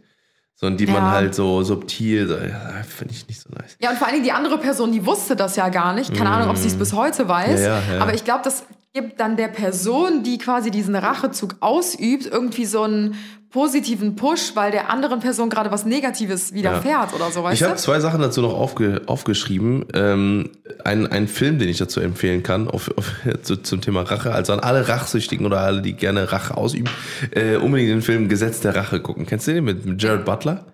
So, 0.60 0.66
und 0.66 0.80
die 0.80 0.88
man 0.88 0.96
Ja. 0.96 1.12
halt 1.12 1.36
so 1.36 1.62
subtil, 1.62 2.28
so, 2.28 2.34
ja, 2.34 2.82
finde 2.88 3.14
ich 3.14 3.28
nicht 3.28 3.40
so 3.40 3.50
nice. 3.52 3.78
Ja, 3.80 3.92
und 3.92 3.98
vor 3.98 4.08
allen 4.08 4.16
Dingen 4.16 4.26
die 4.26 4.32
andere 4.32 4.58
Person, 4.58 4.92
die 4.92 5.06
wusste 5.06 5.36
das 5.36 5.56
ja 5.56 5.70
gar 5.70 5.94
nicht. 5.94 6.16
Keine 6.16 6.32
Ahnung, 6.32 6.50
ob 6.50 6.58
sie 6.58 6.68
es 6.68 6.76
bis 6.76 6.94
heute 6.94 7.28
weiß. 7.28 7.60
Mm. 7.60 7.64
Ja. 7.64 7.82
Aber 8.00 8.16
ich 8.16 8.24
glaube, 8.26 8.42
das 8.44 8.64
gibt 8.98 9.20
dann 9.20 9.38
der 9.38 9.48
Person, 9.48 10.24
die 10.24 10.40
quasi 10.40 10.72
diesen 10.72 10.96
Rachezug 10.96 11.56
ausübt, 11.60 12.26
irgendwie 12.26 12.66
so 12.66 12.82
einen 12.82 13.16
positiven 13.52 14.16
Push, 14.16 14.56
weil 14.56 14.72
der 14.72 14.90
anderen 14.90 15.20
Person 15.20 15.50
gerade 15.50 15.72
was 15.72 15.86
Negatives 15.86 16.54
widerfährt 16.54 17.14
oder 17.14 17.30
so, 17.32 17.44
weißt 17.44 17.62
Ich 17.62 17.64
habe 17.64 17.76
zwei 17.76 18.00
Sachen 18.00 18.20
dazu 18.20 18.42
noch 18.42 18.54
aufge, 18.54 19.02
aufgeschrieben. 19.06 19.86
Ähm, 19.94 20.50
ein, 20.84 21.06
ein 21.08 21.28
Film, 21.28 21.60
den 21.60 21.70
ich 21.70 21.78
dazu 21.78 22.00
empfehlen 22.00 22.42
kann, 22.42 22.68
auf, 22.68 22.92
auf, 22.98 23.12
zu, 23.44 23.58
zum 23.58 23.82
Thema 23.82 24.02
Rache. 24.02 24.34
Also 24.34 24.54
an 24.54 24.60
alle 24.60 24.88
Rachsüchtigen 24.88 25.46
oder 25.46 25.60
alle, 25.60 25.82
die 25.82 25.94
gerne 25.94 26.32
Rache 26.32 26.58
ausüben, 26.58 26.90
äh, 27.32 27.58
unbedingt 27.58 27.92
den 27.92 28.02
Film 28.02 28.30
Gesetz 28.30 28.60
der 28.62 28.76
Rache 28.76 29.00
gucken. 29.00 29.28
Kennst 29.28 29.48
du 29.48 29.54
den 29.54 29.64
mit, 29.64 29.86
mit 29.86 30.02
Jared 30.02 30.26
Butler? 30.26 30.66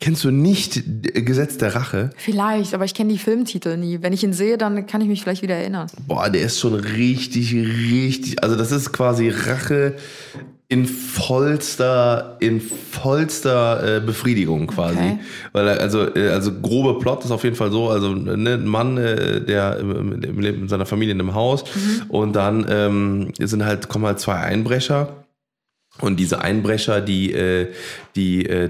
Kennst 0.00 0.22
du 0.24 0.30
nicht 0.30 0.76
äh, 0.76 1.22
Gesetz 1.22 1.58
der 1.58 1.74
Rache? 1.74 2.10
Vielleicht, 2.16 2.72
aber 2.74 2.84
ich 2.84 2.94
kenne 2.94 3.12
die 3.12 3.18
Filmtitel 3.18 3.76
nie. 3.76 3.98
Wenn 4.00 4.12
ich 4.12 4.22
ihn 4.22 4.32
sehe, 4.32 4.56
dann 4.58 4.86
kann 4.86 5.00
ich 5.00 5.08
mich 5.08 5.22
vielleicht 5.22 5.42
wieder 5.42 5.56
erinnern. 5.56 5.88
Boah, 6.06 6.30
der 6.30 6.42
ist 6.42 6.60
schon 6.60 6.74
richtig, 6.74 7.52
richtig. 7.54 8.42
Also, 8.42 8.54
das 8.56 8.70
ist 8.70 8.92
quasi 8.92 9.28
Rache 9.30 9.96
in 10.70 10.84
vollster, 10.86 12.36
in 12.40 12.60
vollster 12.60 13.96
äh, 13.96 14.00
Befriedigung 14.00 14.66
quasi. 14.66 14.98
Okay. 14.98 15.18
Weil 15.52 15.66
er- 15.68 15.80
also, 15.80 16.14
äh, 16.14 16.28
also 16.28 16.52
grobe 16.60 16.98
Plot 16.98 17.24
ist 17.24 17.30
auf 17.30 17.42
jeden 17.42 17.56
Fall 17.56 17.70
so, 17.72 17.88
also 17.88 18.14
ne, 18.14 18.54
ein 18.54 18.66
Mann, 18.66 18.98
äh, 18.98 19.40
der 19.40 19.78
im- 19.78 20.22
im- 20.22 20.38
lebt 20.40 20.60
mit 20.60 20.70
seiner 20.70 20.86
Familie 20.86 21.14
in 21.14 21.20
einem 21.20 21.34
Haus 21.34 21.64
und 22.08 22.34
dann 22.36 22.66
ähm, 22.68 23.32
sind 23.38 23.64
halt, 23.64 23.88
kommen 23.88 24.04
halt 24.04 24.20
zwei 24.20 24.34
Einbrecher 24.34 25.24
und 26.00 26.20
diese 26.20 26.40
Einbrecher, 26.42 27.00
die, 27.00 27.32
äh, 27.32 27.68
die, 28.14 28.44
äh, 28.46 28.68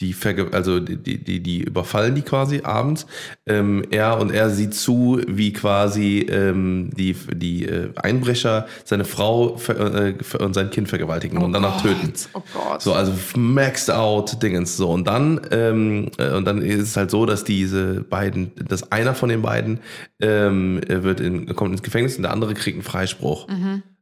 die, 0.00 0.12
verge 0.12 0.52
also 0.52 0.78
die, 0.78 0.96
die, 0.96 1.40
die, 1.40 1.62
überfallen 1.62 2.14
die 2.14 2.22
quasi 2.22 2.60
abends. 2.62 3.06
Ähm, 3.46 3.84
er 3.90 4.18
und 4.18 4.30
er 4.30 4.50
sieht 4.50 4.74
zu, 4.74 5.20
wie 5.26 5.52
quasi 5.52 6.20
ähm, 6.30 6.90
die, 6.96 7.14
die 7.34 7.64
äh, 7.64 7.90
Einbrecher 7.96 8.66
seine 8.84 9.04
Frau 9.04 9.58
äh, 9.68 10.14
und 10.38 10.54
sein 10.54 10.70
Kind 10.70 10.88
vergewaltigen 10.88 11.38
und 11.38 11.52
danach 11.52 11.82
Gott, 11.82 11.92
töten. 11.94 12.12
Oh 12.34 12.42
Gott. 12.54 12.80
So, 12.80 12.92
also 12.92 13.12
maxed 13.36 13.90
out 13.90 14.40
Dingens. 14.42 14.76
So, 14.76 14.90
und 14.90 15.06
dann, 15.06 15.40
ähm, 15.50 16.10
äh, 16.18 16.30
und 16.30 16.44
dann 16.44 16.62
ist 16.62 16.82
es 16.82 16.96
halt 16.96 17.10
so, 17.10 17.26
dass 17.26 17.42
diese 17.42 18.02
beiden, 18.02 18.52
dass 18.68 18.92
einer 18.92 19.14
von 19.14 19.28
den 19.28 19.42
beiden 19.42 19.80
ähm, 20.20 20.80
er 20.86 21.02
wird 21.02 21.20
in, 21.20 21.54
kommt 21.56 21.72
ins 21.72 21.82
Gefängnis 21.82 22.16
und 22.16 22.22
der 22.22 22.32
andere 22.32 22.54
kriegt 22.54 22.76
einen 22.76 22.84
Freispruch. 22.84 23.48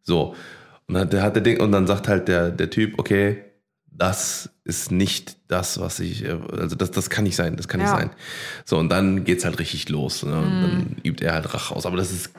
So. 0.03 0.35
Und 0.89 0.95
dann, 0.95 1.11
der 1.11 1.23
hat 1.23 1.35
der 1.35 1.43
Ding, 1.43 1.61
und 1.61 1.73
dann 1.73 1.87
sagt 1.87 2.07
halt 2.07 2.29
der, 2.29 2.51
der 2.51 2.71
Typ, 2.71 2.99
okay, 2.99 3.39
das 3.99 4.51
ist 4.65 4.91
nicht 4.91 5.37
das, 5.49 5.81
was 5.81 6.01
ich, 6.01 6.25
äh, 6.25 6.37
also 6.59 6.77
das, 6.77 6.91
das 6.91 7.09
kann 7.11 7.25
nicht 7.25 7.37
sein, 7.37 7.57
das 7.57 7.69
kann 7.69 7.81
nicht 7.81 7.91
Ja. 7.91 7.97
sein. 7.97 8.11
So, 8.65 8.79
und 8.79 8.89
dann 8.91 9.25
geht's 9.25 9.45
halt 9.45 9.59
richtig 9.59 9.89
los. 9.89 10.23
Ne? 10.25 10.37
Und 10.37 10.61
dann 10.61 10.97
übt 11.05 11.25
er 11.25 11.35
halt 11.35 11.53
Rache 11.55 11.75
aus. 11.75 11.87
Aber 11.87 11.97
das 11.97 12.11
ist 12.13 12.31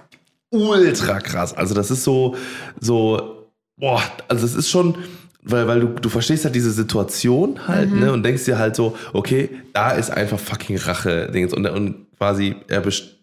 ultra 0.50 1.20
krass. 1.20 1.54
Also 1.56 1.74
das 1.74 1.92
ist 1.92 2.04
so, 2.04 2.36
so, 2.80 3.48
boah, 3.78 4.02
also 4.28 4.46
es 4.46 4.56
ist 4.56 4.70
schon, 4.70 4.98
weil, 5.44 5.68
weil 5.68 5.80
du, 5.80 5.88
du 5.88 6.10
verstehst 6.10 6.46
halt 6.46 6.56
diese 6.56 6.72
Situation 6.72 7.68
halt, 7.68 7.92
Mhm. 7.92 8.00
ne, 8.00 8.12
und 8.14 8.24
denkst 8.24 8.46
dir 8.46 8.58
halt 8.58 8.76
so, 8.76 8.98
okay, 9.14 9.50
da 9.74 9.92
ist 9.92 10.10
einfach 10.10 10.40
fucking 10.40 10.78
Rache, 10.78 11.32
Dingens 11.32 11.54
und, 11.54 11.66
und 11.66 12.08
quasi, 12.18 12.56
er 12.68 12.82
best 12.82 13.17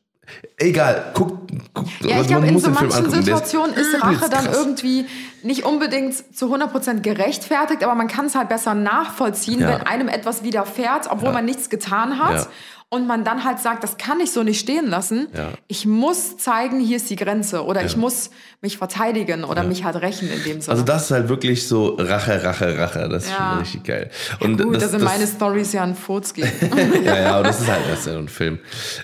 Egal, 0.56 1.10
guck, 1.14 1.38
guck 1.74 1.86
Ja, 2.00 2.06
ich 2.08 2.14
also 2.14 2.28
glaube, 2.28 2.46
in 2.46 2.58
so 2.58 2.70
manchen 2.70 3.10
Situationen 3.10 3.74
ist 3.74 3.94
Rache 4.02 4.28
dann 4.30 4.44
krass. 4.44 4.56
irgendwie 4.56 5.06
nicht 5.42 5.64
unbedingt 5.64 6.14
zu 6.36 6.46
100% 6.54 7.00
gerechtfertigt, 7.00 7.82
aber 7.84 7.94
man 7.94 8.08
kann 8.08 8.26
es 8.26 8.34
halt 8.34 8.48
besser 8.48 8.74
nachvollziehen, 8.74 9.60
Ja. 9.60 9.68
wenn 9.68 9.82
einem 9.86 10.08
etwas 10.08 10.42
widerfährt, 10.42 11.08
obwohl 11.10 11.32
man 11.32 11.44
nichts 11.44 11.68
getan 11.70 12.18
hat. 12.18 12.34
Ja. 12.34 12.46
Und 12.90 13.08
man 13.08 13.24
dann 13.24 13.42
halt 13.42 13.58
sagt, 13.58 13.82
das 13.82 13.96
kann 13.96 14.20
ich 14.20 14.30
so 14.30 14.44
nicht 14.44 14.60
stehen 14.60 14.86
lassen. 14.86 15.26
Ja. 15.36 15.48
Ich 15.66 15.84
muss 15.84 16.36
zeigen, 16.36 16.78
hier 16.78 16.98
ist 16.98 17.10
die 17.10 17.16
Grenze. 17.16 17.64
Oder 17.64 17.82
ich 17.84 17.94
Ja. 17.94 17.98
muss 17.98 18.30
mich 18.60 18.78
verteidigen 18.78 19.42
oder 19.42 19.64
mich 19.64 19.82
halt 19.82 19.96
rächen 19.96 20.28
in 20.30 20.44
dem 20.44 20.60
Sinne. 20.60 20.70
Also 20.70 20.84
das 20.84 21.04
ist 21.06 21.10
halt 21.10 21.28
wirklich 21.28 21.66
so 21.66 21.96
Rache, 21.98 22.44
Rache, 22.44 22.78
Rache. 22.78 23.08
Das 23.08 23.24
ist 23.24 23.30
Ja. 23.30 23.48
schon 23.50 23.58
richtig 23.58 23.84
geil. 23.84 24.10
Und 24.38 24.62
Gut, 24.62 24.76
das, 24.76 24.84
da 24.84 24.88
sind 24.90 25.02
das, 25.02 25.12
meine 25.12 25.26
Stories 25.26 25.72
ja 25.72 25.82
ein 25.82 25.96
Furz 25.96 26.34
gegen. 26.34 26.52
ja, 27.04 27.18
ja, 27.20 27.34
aber 27.34 27.48
das 27.48 27.62
ist 27.62 27.68
halt 27.68 27.82
erst 27.90 28.06
ein 28.06 28.28
Film. 28.28 28.60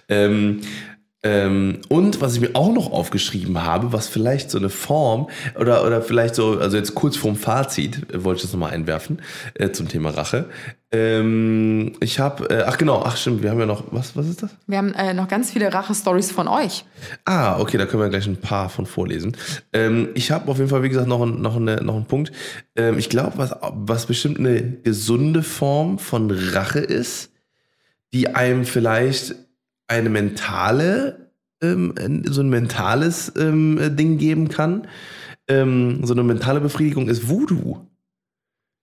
Ähm, 0.08 0.60
ähm, 1.22 1.80
und 1.88 2.22
was 2.22 2.34
ich 2.34 2.40
mir 2.40 2.54
auch 2.54 2.72
noch 2.72 2.90
aufgeschrieben 2.90 3.62
habe, 3.62 3.92
was 3.92 4.08
vielleicht 4.08 4.50
so 4.50 4.56
eine 4.56 4.70
Form 4.70 5.28
oder, 5.58 5.84
oder 5.84 6.00
vielleicht 6.00 6.34
so, 6.34 6.58
also 6.58 6.78
jetzt 6.78 6.94
kurz 6.94 7.16
vorm 7.16 7.36
Fazit, 7.36 8.10
äh, 8.10 8.24
wollte 8.24 8.38
ich 8.38 8.42
das 8.42 8.52
nochmal 8.52 8.72
einwerfen 8.72 9.20
äh, 9.54 9.70
zum 9.70 9.88
Thema 9.88 10.10
Rache. 10.10 10.46
Ähm, 10.92 11.92
ich 12.00 12.18
habe, 12.18 12.48
äh, 12.48 12.64
ach 12.66 12.78
genau, 12.78 13.02
ach 13.04 13.18
stimmt, 13.18 13.42
wir 13.42 13.50
haben 13.50 13.60
ja 13.60 13.66
noch, 13.66 13.84
was, 13.90 14.16
was 14.16 14.28
ist 14.28 14.42
das? 14.42 14.50
Wir 14.66 14.78
haben 14.78 14.94
äh, 14.94 15.12
noch 15.12 15.28
ganz 15.28 15.50
viele 15.50 15.72
Rache-Stories 15.72 16.32
von 16.32 16.48
euch. 16.48 16.86
Ah, 17.26 17.60
okay, 17.60 17.76
da 17.76 17.84
können 17.84 18.02
wir 18.02 18.08
gleich 18.08 18.26
ein 18.26 18.38
paar 18.38 18.70
von 18.70 18.86
vorlesen. 18.86 19.36
Ähm, 19.74 20.08
ich 20.14 20.30
habe 20.30 20.50
auf 20.50 20.56
jeden 20.56 20.70
Fall, 20.70 20.82
wie 20.82 20.88
gesagt, 20.88 21.06
noch, 21.06 21.20
ein, 21.20 21.42
noch, 21.42 21.56
eine, 21.56 21.82
noch 21.82 21.96
einen 21.96 22.06
Punkt. 22.06 22.32
Ähm, 22.76 22.98
ich 22.98 23.10
glaube, 23.10 23.34
was, 23.36 23.54
was 23.60 24.06
bestimmt 24.06 24.38
eine 24.38 24.62
gesunde 24.62 25.42
Form 25.42 25.98
von 25.98 26.30
Rache 26.30 26.80
ist, 26.80 27.30
die 28.14 28.34
einem 28.34 28.64
vielleicht 28.64 29.34
eine 29.90 30.08
mentale, 30.08 31.32
ähm, 31.60 32.22
so 32.26 32.42
ein 32.42 32.48
mentales 32.48 33.32
ähm, 33.36 33.96
Ding 33.96 34.18
geben 34.18 34.48
kann. 34.48 34.86
Ähm, 35.48 36.00
so 36.04 36.14
eine 36.14 36.22
mentale 36.22 36.60
Befriedigung 36.60 37.08
ist 37.08 37.28
Voodoo. 37.28 37.89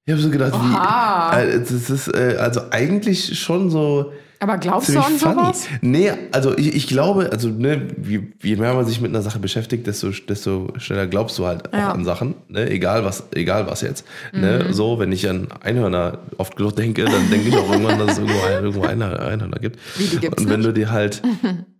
Ich 0.08 0.14
habe 0.14 0.22
so 0.22 0.30
gedacht, 0.30 0.53
Oha. 0.53 1.32
wie, 1.36 1.41
äh, 1.41 1.60
das 1.60 1.72
ist 1.89 2.08
äh, 2.08 2.38
also 2.39 2.62
eigentlich 2.72 3.38
schon 3.38 3.70
so 3.70 4.14
Aber 4.39 4.58
glaubst 4.58 4.88
du 4.88 4.93
ziemlich 4.93 5.08
an 5.26 5.34
funny. 5.36 5.45
sowas? 5.47 5.68
Nee, 5.82 6.12
also 6.32 6.58
ich, 6.58 6.74
ich 6.76 6.88
glaube, 6.88 7.30
also 7.30 7.49
ne, 7.49 7.88
je, 8.08 8.22
je 8.41 8.55
mehr 8.55 8.74
man 8.74 8.86
sich 8.86 9.01
mit 9.01 9.12
einer 9.12 9.22
Sache 9.22 9.39
beschäftigt, 9.39 9.86
desto, 9.86 10.12
desto 10.12 10.72
schneller 10.78 11.08
glaubst 11.08 11.38
du 11.38 11.45
halt 11.45 11.74
auch 11.74 11.78
Ja. 11.78 11.91
an 11.91 12.05
Sachen, 12.05 12.36
ne? 12.47 12.70
egal 12.70 13.03
was, 13.03 13.24
egal 13.36 13.68
was 13.68 13.82
jetzt. 13.82 14.05
Ne? 14.32 14.68
So, 14.72 14.97
wenn 14.97 15.12
ich 15.12 15.30
an 15.30 15.49
Einhörner 15.62 16.20
oft 16.38 16.55
genug 16.55 16.78
denke, 16.78 17.03
dann 17.03 17.30
denke 17.30 17.49
ich 17.49 17.58
auch 17.58 17.70
irgendwann, 17.70 17.99
dass 17.99 18.14
es 18.14 18.18
irgendwo, 18.20 18.41
ein, 18.45 18.53
irgendwo 18.64 18.84
Einhörner, 18.86 19.20
Einhörner 19.24 19.60
gibt. 19.60 19.78
Wie, 19.97 20.05
die 20.05 20.20
gibt's 20.20 20.41
Und 20.41 20.49
wenn 20.49 20.62
nicht? 20.62 20.70
du 20.70 20.74
dir 20.74 20.89
halt 20.89 21.22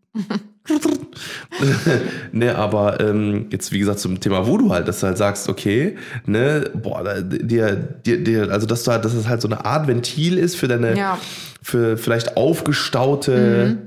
ne, 2.32 2.56
aber 2.56 3.00
ähm, 3.00 3.48
jetzt 3.52 3.72
wie 3.72 3.80
gesagt 3.80 4.00
zum 4.00 4.20
Thema 4.20 4.46
Voodoo 4.48 4.70
halt, 4.72 4.88
dass 4.88 5.00
du 5.00 5.08
halt 5.08 5.18
sagst, 5.18 5.48
okay, 5.50 5.96
ne, 6.26 6.70
boah, 6.76 7.04
da- 7.04 7.22
dir, 7.22 7.76
dir, 7.76 8.24
dir, 8.24 8.52
also 8.52 8.68
dass 8.68 8.84
du 8.84 8.92
halt, 8.92 9.06
dass 9.06 9.14
es 9.14 9.28
halt 9.28 9.42
so 9.42 9.48
eine 9.48 9.64
Art 9.66 9.88
Ventil 9.88 10.38
ist 10.38 10.56
für 10.56 10.68
deine, 10.68 10.98
Ja. 10.98 11.18
für 11.62 11.98
vielleicht 11.98 12.36
aufgestaute 12.38 13.78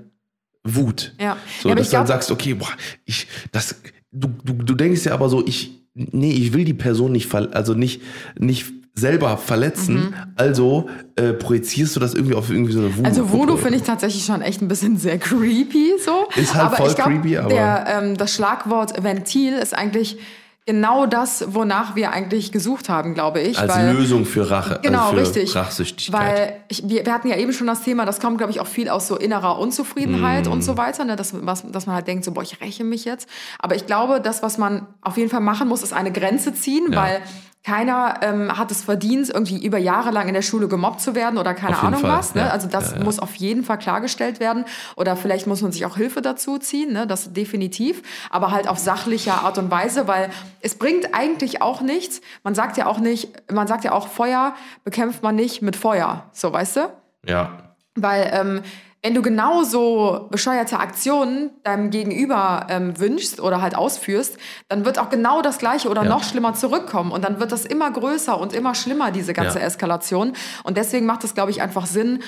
Wut. 0.65 1.13
Ja. 1.21 1.37
So, 1.63 1.69
Ja, 1.69 1.75
dass 1.75 1.89
du 1.89 1.93
dann 1.93 2.05
glaub- 2.05 2.09
sagst, 2.09 2.31
okay, 2.31 2.55
boah, 2.55 2.69
ich, 3.05 3.27
das, 3.53 3.77
du, 4.13 4.29
du, 4.45 4.53
du 4.55 4.75
denkst 4.75 5.05
ja 5.05 5.13
aber 5.13 5.29
so, 5.29 5.47
ich, 5.47 5.71
nee, 5.95 6.33
ich 6.33 6.53
will 6.53 6.65
die 6.65 6.75
Person 6.75 7.13
nicht, 7.13 7.33
also 7.35 7.75
nicht, 7.75 8.03
nicht 8.39 8.73
selber 9.01 9.37
verletzen, 9.37 10.15
also 10.37 10.89
äh, 11.17 11.33
projizierst 11.33 11.97
du 11.97 12.01
das 12.01 12.15
irgendwie 12.15 12.35
auf 12.35 12.51
irgendwie 12.51 12.73
so 12.73 12.81
eine 12.81 12.95
Voodoo. 12.97 13.09
Also 13.09 13.31
Voodoo 13.33 13.57
finde 13.57 13.79
ich 13.79 13.83
tatsächlich 13.85 14.25
schon 14.25 14.43
echt 14.43 14.63
ein 14.63 14.69
bisschen 14.69 14.97
sehr 14.99 15.19
creepy 15.19 15.95
so. 16.05 16.29
Ist 16.37 16.55
halt 16.55 16.67
aber 16.67 16.77
voll 16.77 16.89
ich 16.91 16.95
glaub, 16.95 17.09
creepy, 17.09 17.37
aber- 17.39 17.49
Der, 17.49 17.87
ähm, 17.89 18.17
das 18.17 18.35
Schlagwort 18.35 19.03
Ventil 19.03 19.55
ist 19.55 19.77
eigentlich 19.77 20.19
genau 20.67 21.07
das, 21.07 21.47
wonach 21.55 21.97
wir 21.97 22.13
eigentlich 22.13 22.53
gesucht 22.53 22.89
haben, 22.89 23.15
glaube 23.15 23.41
ich. 23.41 23.59
als 23.59 23.75
weil, 23.75 23.93
Lösung 23.93 24.25
für 24.25 24.51
Rache, 24.51 24.79
Genau, 24.83 25.01
also 25.09 25.15
für 25.17 25.21
richtig. 25.23 25.57
Rachsüchtigkeit. 25.57 26.21
Weil 26.21 26.53
ich, 26.69 26.89
wir, 26.89 27.05
wir 27.05 27.13
hatten 27.13 27.27
ja 27.29 27.37
eben 27.39 27.53
schon 27.53 27.67
das 27.67 27.83
Thema, 27.83 28.05
das 28.07 28.21
kommt, 28.21 28.39
glaube 28.39 28.53
ich, 28.53 28.61
auch 28.61 28.69
viel 28.69 28.89
aus 28.89 29.09
so 29.09 29.17
innerer 29.17 29.59
Unzufriedenheit 29.59 30.47
und 30.47 30.59
Mm. 30.59 30.63
so 30.63 30.77
weiter, 30.77 31.05
ne? 31.05 31.17
dass, 31.17 31.35
was, 31.45 31.65
dass 31.73 31.87
man 31.87 31.97
halt 31.97 32.07
denkt, 32.07 32.25
so, 32.25 32.31
boah, 32.31 32.43
ich 32.43 32.61
räche 32.61 32.85
mich 32.85 33.05
jetzt. 33.05 33.29
Aber 33.59 33.75
ich 33.75 33.87
glaube, 33.87 34.21
das, 34.21 34.43
was 34.45 34.59
man 34.59 34.87
auf 35.03 35.17
jeden 35.17 35.31
Fall 35.31 35.41
machen 35.41 35.67
muss, 35.67 35.83
ist 35.83 35.93
eine 35.93 36.13
Grenze 36.13 36.55
ziehen, 36.55 36.93
Ja. 36.93 37.03
weil 37.03 37.21
keiner 37.63 38.21
ähm, 38.23 38.57
hat 38.57 38.71
es 38.71 38.83
verdient, 38.85 39.29
irgendwie 39.29 39.63
über 39.63 39.77
Jahre 39.77 40.11
lang 40.11 40.29
in 40.29 40.35
der 40.35 40.43
Schule 40.43 40.67
gemobbt 40.67 41.01
zu 41.01 41.15
werden 41.15 41.39
oder 41.39 41.53
keine 41.53 41.79
Ahnung 41.79 42.01
Fall, 42.01 42.11
was. 42.11 42.35
Ne? 42.35 42.43
ja. 42.43 42.49
Also 42.49 42.69
das 42.69 42.93
Ja, 42.93 42.99
ja. 42.99 43.05
muss 43.05 43.19
auf 43.19 43.35
jeden 43.35 43.65
Fall 43.65 43.77
klargestellt 43.79 44.41
werden. 44.41 44.65
Oder 44.97 45.15
vielleicht 45.15 45.47
muss 45.47 45.61
man 45.61 45.71
sich 45.71 45.85
auch 45.85 45.97
Hilfe 45.97 46.23
dazu 46.23 46.59
ziehen, 46.59 46.93
ne? 46.93 47.07
das 47.07 47.35
definitiv. 47.35 48.03
Aber 48.31 48.51
halt 48.51 48.67
auf 48.67 48.79
sachlicher 48.79 49.43
Art 49.43 49.59
und 49.59 49.71
Weise, 49.71 50.09
weil 50.09 50.31
es 50.61 50.75
bringt 50.77 51.15
eigentlich 51.15 51.61
auch 51.61 51.83
nichts. 51.83 52.23
Man 52.45 52.55
sagt 52.55 52.79
ja 52.79 52.87
auch 52.87 52.99
nicht, 52.99 53.29
man 53.53 53.67
sagt 53.67 53.85
ja 53.85 53.93
auch, 53.93 54.09
Feuer 54.09 54.55
bekämpft 54.85 55.23
man 55.23 55.37
nicht 55.37 55.61
mit 55.61 55.77
Feuer. 55.77 56.25
So, 56.33 56.53
weißt 56.53 56.77
du? 56.77 56.81
ja. 57.27 57.59
Weil 57.97 58.31
ähm, 58.33 58.63
wenn 59.03 59.15
du 59.15 59.23
genauso 59.23 60.29
bescheuerte 60.31 60.79
Aktionen 60.79 61.51
deinem 61.63 61.91
Gegenüber 61.91 62.67
ähm, 62.69 62.99
wünschst 62.99 63.41
oder 63.41 63.63
halt 63.63 63.75
ausführst, 63.75 64.37
dann 64.69 64.85
wird 64.85 64.99
auch 64.99 65.09
genau 65.09 65.41
das 65.41 65.57
Gleiche 65.59 65.89
oder 65.89 66.03
Ja. 66.03 66.09
noch 66.11 66.23
schlimmer 66.23 66.53
zurückkommen. 66.55 67.11
Und 67.11 67.25
dann 67.25 67.41
wird 67.41 67.51
das 67.51 67.65
immer 67.65 67.91
größer 67.91 68.39
und 68.39 68.53
immer 68.53 68.75
schlimmer, 68.75 69.11
diese 69.11 69.33
ganze 69.33 69.59
Ja. 69.59 69.65
Eskalation. 69.65 70.35
Und 70.65 70.77
deswegen 70.77 71.07
macht 71.07 71.25
es, 71.25 71.33
glaube 71.35 71.51
ich, 71.51 71.63
einfach 71.63 71.87
Sinn, 71.87 72.23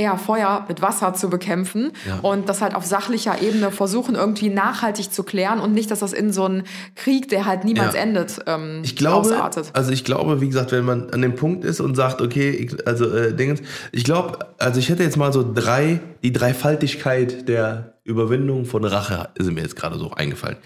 eher 0.00 0.16
Feuer 0.18 0.64
mit 0.68 0.80
Wasser 0.82 1.14
zu 1.14 1.28
bekämpfen 1.28 1.92
Ja. 2.08 2.18
und 2.20 2.48
das 2.48 2.62
halt 2.62 2.74
auf 2.74 2.84
sachlicher 2.84 3.42
Ebene 3.42 3.70
versuchen, 3.70 4.14
irgendwie 4.14 4.48
nachhaltig 4.48 5.12
zu 5.12 5.22
klären 5.22 5.60
und 5.60 5.72
nicht, 5.74 5.90
dass 5.90 5.98
das 6.00 6.12
in 6.12 6.32
so 6.32 6.44
einen 6.44 6.62
Krieg, 6.94 7.28
der 7.28 7.44
halt 7.46 7.64
niemals 7.64 7.94
Ja. 7.94 8.00
endet, 8.00 8.40
ähm, 8.46 8.80
Ich 8.82 8.96
glaube, 8.96 9.28
ausartet. 9.28 9.70
also 9.74 9.92
ich 9.92 10.04
glaube, 10.04 10.40
wie 10.40 10.48
gesagt, 10.48 10.72
wenn 10.72 10.84
man 10.84 11.10
an 11.10 11.22
dem 11.22 11.34
Punkt 11.36 11.64
ist 11.64 11.80
und 11.80 11.94
sagt, 11.94 12.20
okay, 12.20 12.50
ich, 12.50 12.86
also 12.86 13.10
äh, 13.14 13.34
Dingens, 13.34 13.60
ich 13.92 14.04
glaube, 14.04 14.38
also 14.58 14.80
ich 14.80 14.88
hätte 14.88 15.02
jetzt 15.02 15.16
mal 15.16 15.32
so 15.32 15.44
drei, 15.54 16.00
die 16.22 16.32
Dreifaltigkeit 16.32 17.48
der 17.48 17.94
Überwindung 18.04 18.64
von 18.64 18.84
Rache 18.84 19.28
ist 19.34 19.50
mir 19.52 19.60
jetzt 19.60 19.76
gerade 19.76 19.98
so 19.98 20.10
eingefallen. 20.12 20.56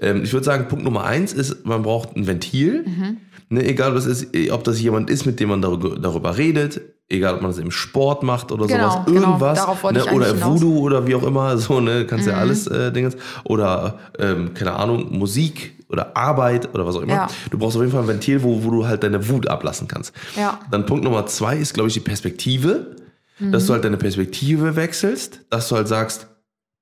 Ähm, 0.00 0.22
ich 0.24 0.32
würde 0.32 0.44
sagen, 0.44 0.68
Punkt 0.68 0.84
Nummer 0.84 1.04
eins 1.04 1.32
ist, 1.32 1.66
man 1.66 1.82
braucht 1.82 2.16
ein 2.16 2.26
Ventil. 2.26 2.84
Mhm. 2.86 3.16
Ne, 3.48 3.64
egal, 3.64 3.94
was 3.94 4.06
ist, 4.06 4.28
ob 4.50 4.64
das 4.64 4.80
jemand 4.80 5.08
ist, 5.10 5.24
mit 5.24 5.38
dem 5.38 5.50
man 5.50 5.62
darüber, 5.62 5.96
darüber 5.98 6.36
redet, 6.36 6.80
egal, 7.08 7.34
ob 7.34 7.42
man 7.42 7.50
das 7.52 7.58
im 7.60 7.70
Sport 7.70 8.22
macht 8.24 8.50
oder 8.50 8.66
Genau, 8.66 8.90
sowas, 8.90 9.06
genau, 9.06 9.20
irgendwas, 9.20 9.82
wollte 9.82 9.98
ne, 10.00 10.12
oder 10.12 10.26
hinaus. 10.34 10.60
Voodoo 10.60 10.78
oder 10.80 11.06
wie 11.06 11.14
auch 11.14 11.22
immer, 11.22 11.56
so, 11.58 11.80
ne, 11.80 12.06
kannst 12.06 12.26
Mhm. 12.26 12.32
ja 12.32 12.38
alles 12.38 12.66
äh, 12.66 12.90
Dingens, 12.92 13.16
oder 13.44 13.98
ähm, 14.18 14.52
keine 14.54 14.72
Ahnung, 14.74 15.16
Musik 15.16 15.74
oder 15.88 16.16
Arbeit 16.16 16.74
oder 16.74 16.84
was 16.86 16.96
auch 16.96 17.02
immer. 17.02 17.12
Ja. 17.12 17.26
Du 17.50 17.58
brauchst 17.58 17.76
auf 17.76 17.82
jeden 17.82 17.92
Fall 17.92 18.02
ein 18.02 18.08
Ventil, 18.08 18.42
wo, 18.42 18.64
wo 18.64 18.70
du 18.70 18.86
halt 18.88 19.04
deine 19.04 19.28
Wut 19.28 19.46
ablassen 19.46 19.86
kannst. 19.86 20.12
Ja. 20.36 20.58
Dann 20.72 20.84
Punkt 20.84 21.04
Nummer 21.04 21.26
zwei 21.26 21.56
ist, 21.56 21.74
glaube 21.74 21.88
ich, 21.88 21.94
die 21.94 22.00
Perspektive. 22.00 22.96
Dass 23.38 23.66
du 23.66 23.74
halt 23.74 23.84
deine 23.84 23.98
Perspektive 23.98 24.76
wechselst, 24.76 25.42
dass 25.50 25.68
du 25.68 25.76
halt 25.76 25.88
sagst, 25.88 26.26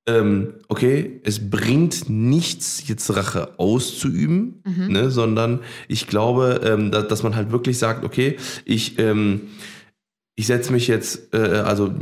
ähm, 0.06 0.54
okay, 0.68 1.20
es 1.24 1.50
bringt 1.50 2.10
nichts, 2.10 2.86
jetzt 2.86 3.14
Rache 3.16 3.58
auszuüben, 3.58 4.62
ne, 4.92 5.10
sondern 5.10 5.60
ich 5.88 6.06
glaube, 6.06 6.60
ähm, 6.64 6.90
dass, 6.90 7.08
dass 7.08 7.22
man 7.22 7.36
halt 7.36 7.52
wirklich 7.52 7.78
sagt, 7.78 8.04
okay, 8.04 8.36
ich, 8.64 8.98
ähm, 8.98 9.42
ich 10.36 10.46
setze 10.46 10.72
mich 10.72 10.88
jetzt, 10.88 11.32
äh, 11.32 11.38
also 11.38 11.94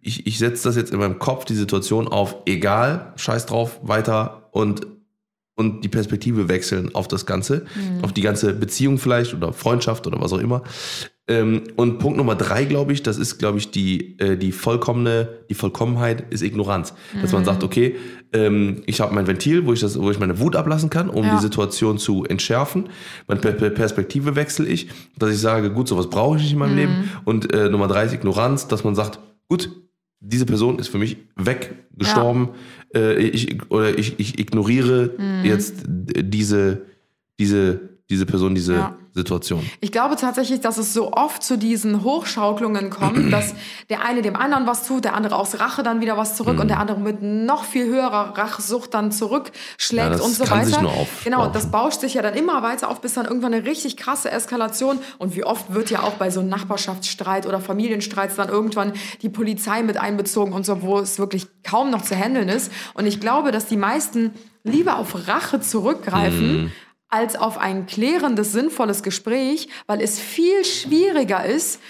ich, 0.00 0.26
ich 0.26 0.38
setze 0.38 0.64
das 0.64 0.76
jetzt 0.76 0.92
in 0.92 0.98
meinem 0.98 1.18
Kopf, 1.18 1.44
die 1.44 1.54
Situation 1.54 2.06
auf 2.06 2.36
egal, 2.46 3.12
scheiß 3.16 3.46
drauf, 3.46 3.80
weiter 3.82 4.48
und 4.52 4.86
und 5.56 5.84
die 5.84 5.88
Perspektive 5.88 6.48
wechseln 6.48 6.94
auf 6.96 7.06
das 7.06 7.26
Ganze, 7.26 7.64
auf 8.02 8.12
die 8.12 8.22
ganze 8.22 8.52
Beziehung 8.54 8.98
vielleicht 8.98 9.34
oder 9.34 9.52
Freundschaft 9.52 10.04
oder 10.04 10.20
was 10.20 10.32
auch 10.32 10.40
immer. 10.40 10.64
Ähm, 11.26 11.62
und 11.76 11.98
Punkt 12.00 12.18
Nummer 12.18 12.34
drei, 12.34 12.66
glaube 12.66 12.92
ich, 12.92 13.02
das 13.02 13.16
ist, 13.16 13.38
glaube 13.38 13.56
ich, 13.56 13.70
die, 13.70 14.18
äh, 14.18 14.36
die 14.36 14.52
vollkommene, 14.52 15.28
die 15.48 15.54
Vollkommenheit 15.54 16.26
ist 16.30 16.42
Ignoranz. 16.42 16.92
Dass 17.22 17.32
man 17.32 17.46
sagt, 17.46 17.64
okay, 17.64 17.96
ähm, 18.34 18.82
ich 18.84 19.00
habe 19.00 19.14
mein 19.14 19.26
Ventil, 19.26 19.64
wo 19.64 19.72
ich, 19.72 19.80
das, 19.80 19.98
wo 19.98 20.10
ich 20.10 20.18
meine 20.18 20.38
Wut 20.38 20.54
ablassen 20.54 20.90
kann, 20.90 21.08
um 21.08 21.24
Ja. 21.24 21.34
die 21.36 21.40
Situation 21.40 21.96
zu 21.96 22.24
entschärfen. 22.24 22.90
Meine 23.26 23.40
Per- 23.40 23.52
Per- 23.52 23.70
Perspektive 23.70 24.36
wechsle 24.36 24.66
ich, 24.68 24.88
dass 25.16 25.30
ich 25.32 25.38
sage, 25.40 25.70
gut, 25.72 25.88
sowas 25.88 26.10
brauche 26.10 26.36
ich 26.36 26.42
nicht 26.42 26.52
in 26.52 26.58
meinem 26.58 26.76
Leben. 26.76 27.10
Und 27.24 27.50
äh, 27.54 27.70
Nummer 27.70 27.88
drei 27.88 28.04
ist 28.04 28.12
Ignoranz, 28.12 28.68
dass 28.68 28.84
man 28.84 28.94
sagt, 28.94 29.18
gut, 29.48 29.70
diese 30.20 30.44
Person 30.44 30.78
ist 30.78 30.88
für 30.88 30.98
mich 30.98 31.16
weggestorben. 31.36 32.50
Äh, 32.94 33.14
ich, 33.22 33.70
oder 33.70 33.98
ich, 33.98 34.18
ich 34.18 34.38
ignoriere 34.38 35.12
Mhm. 35.18 35.44
jetzt 35.44 35.84
diese, 35.86 36.82
diese, 37.40 37.80
diese 38.10 38.26
Person, 38.26 38.54
diese 38.54 38.74
Ja. 38.74 38.94
Situation. 39.12 39.64
Ich 39.80 39.92
glaube 39.92 40.16
tatsächlich, 40.16 40.60
dass 40.60 40.76
es 40.76 40.92
so 40.92 41.12
oft 41.12 41.42
zu 41.42 41.56
diesen 41.56 42.02
Hochschaukelungen 42.02 42.90
kommt, 42.90 43.32
dass 43.32 43.54
der 43.88 44.04
eine 44.04 44.20
dem 44.22 44.36
anderen 44.36 44.66
was 44.66 44.86
tut, 44.86 45.04
der 45.04 45.14
andere 45.14 45.36
aus 45.36 45.58
Rache 45.60 45.82
dann 45.82 46.00
wieder 46.00 46.16
was 46.16 46.36
zurück 46.36 46.58
und 46.60 46.68
der 46.68 46.80
andere 46.80 46.98
mit 47.00 47.22
noch 47.22 47.64
viel 47.64 47.86
höherer 47.86 48.36
Rachsucht 48.36 48.92
dann 48.92 49.10
zurückschlägt 49.12 50.02
Ja, 50.04 50.10
das 50.10 50.20
und 50.20 50.34
so 50.34 50.44
kann 50.44 50.58
weiter. 50.58 50.66
sich 50.70 50.80
nur 50.80 50.90
auf- 50.92 51.22
genau, 51.24 51.46
das 51.46 51.70
bauscht 51.70 52.00
sich 52.00 52.14
ja 52.14 52.22
dann 52.22 52.34
immer 52.34 52.62
weiter 52.62 52.90
auf, 52.90 53.00
bis 53.00 53.14
dann 53.14 53.24
irgendwann 53.24 53.54
eine 53.54 53.64
richtig 53.64 53.96
krasse 53.96 54.30
Eskalation 54.30 54.98
und 55.18 55.34
wie 55.36 55.44
oft 55.44 55.72
wird 55.72 55.90
ja 55.90 56.02
auch 56.02 56.14
bei 56.14 56.30
so 56.30 56.40
einem 56.40 56.48
Nachbarschaftsstreit 56.50 57.46
oder 57.46 57.60
Familienstreits 57.60 58.34
dann 58.34 58.48
irgendwann 58.48 58.92
die 59.22 59.28
Polizei 59.30 59.82
mit 59.82 59.96
einbezogen 59.96 60.52
und 60.52 60.66
so, 60.66 60.82
wo 60.82 60.98
es 60.98 61.18
wirklich 61.18 61.46
kaum 61.62 61.90
noch 61.90 62.02
zu 62.02 62.14
handeln 62.16 62.48
ist. 62.48 62.70
Und 62.94 63.06
ich 63.06 63.20
glaube, 63.20 63.50
dass 63.52 63.66
die 63.66 63.76
meisten 63.78 64.32
lieber 64.64 64.98
auf 64.98 65.28
Rache 65.28 65.60
zurückgreifen, 65.60 66.72
als 67.14 67.36
auf 67.36 67.58
ein 67.58 67.86
klärendes, 67.86 68.52
sinnvolles 68.52 69.02
Gespräch, 69.02 69.68
weil 69.86 70.00
es 70.00 70.18
viel 70.18 70.64
schwieriger 70.64 71.44
ist, 71.44 71.80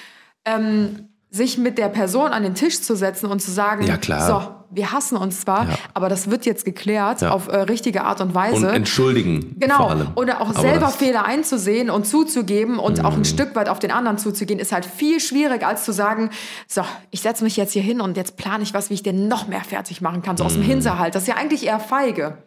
ähm, 0.45 1.09
sich 1.31 1.59
mit 1.59 1.79
der 1.79 1.89
Person 1.89 2.31
an 2.31 2.43
den 2.45 2.55
Tisch 2.55 2.81
zu 2.81 2.95
setzen 2.95 3.27
und 3.27 3.41
zu 3.43 3.51
sagen, 3.51 3.85
Ja, 3.87 3.97
klar. 3.97 4.27
so, 4.27 4.55
wir 4.71 4.93
hassen 4.93 5.17
uns 5.17 5.41
zwar, 5.41 5.69
Ja. 5.69 5.75
aber 5.93 6.09
das 6.09 6.31
wird 6.31 6.47
jetzt 6.47 6.65
geklärt 6.65 7.23
Ja. 7.23 7.31
auf 7.33 7.49
äh, 7.49 7.57
richtige 7.57 8.05
Art 8.05 8.21
und 8.21 8.37
Weise. 8.37 8.69
Und 8.69 8.75
entschuldigen. 8.75 9.57
Genau. 9.59 9.97
Oder 10.15 10.41
auch 10.41 10.51
Aber 10.51 10.61
selber. 10.61 10.89
Fehler 10.91 11.25
einzusehen 11.25 11.91
und 11.91 12.07
zuzugeben 12.07 12.79
und 12.79 13.05
auch 13.05 13.15
ein 13.17 13.25
Stück 13.25 13.57
weit 13.57 13.69
auf 13.69 13.81
den 13.81 13.91
anderen 13.91 14.17
zuzugehen, 14.19 14.61
ist 14.61 14.71
halt 14.71 14.85
viel 14.87 15.19
schwieriger, 15.19 15.67
als 15.67 15.85
zu 15.85 15.93
sagen, 15.93 16.31
so, 16.69 16.83
ich 17.11 17.21
setze 17.23 17.43
mich 17.43 17.57
jetzt 17.57 17.73
hier 17.73 17.83
hin 17.83 18.01
und 18.01 18.17
jetzt 18.17 18.37
plane 18.37 18.63
ich 18.63 18.73
was, 18.73 18.91
wie 18.91 18.95
ich 18.95 19.03
den 19.03 19.27
noch 19.27 19.49
mehr 19.49 19.63
fertig 19.65 20.01
machen 20.03 20.23
kann, 20.23 20.37
so 20.37 20.45
aus 20.45 20.53
dem 20.53 20.63
Mhm. 20.63 20.67
Hinterhalt. 20.67 21.17
Das 21.17 21.23
ist 21.23 21.29
ja 21.29 21.35
eigentlich 21.37 21.67
eher 21.67 21.81
feige. 21.81 22.39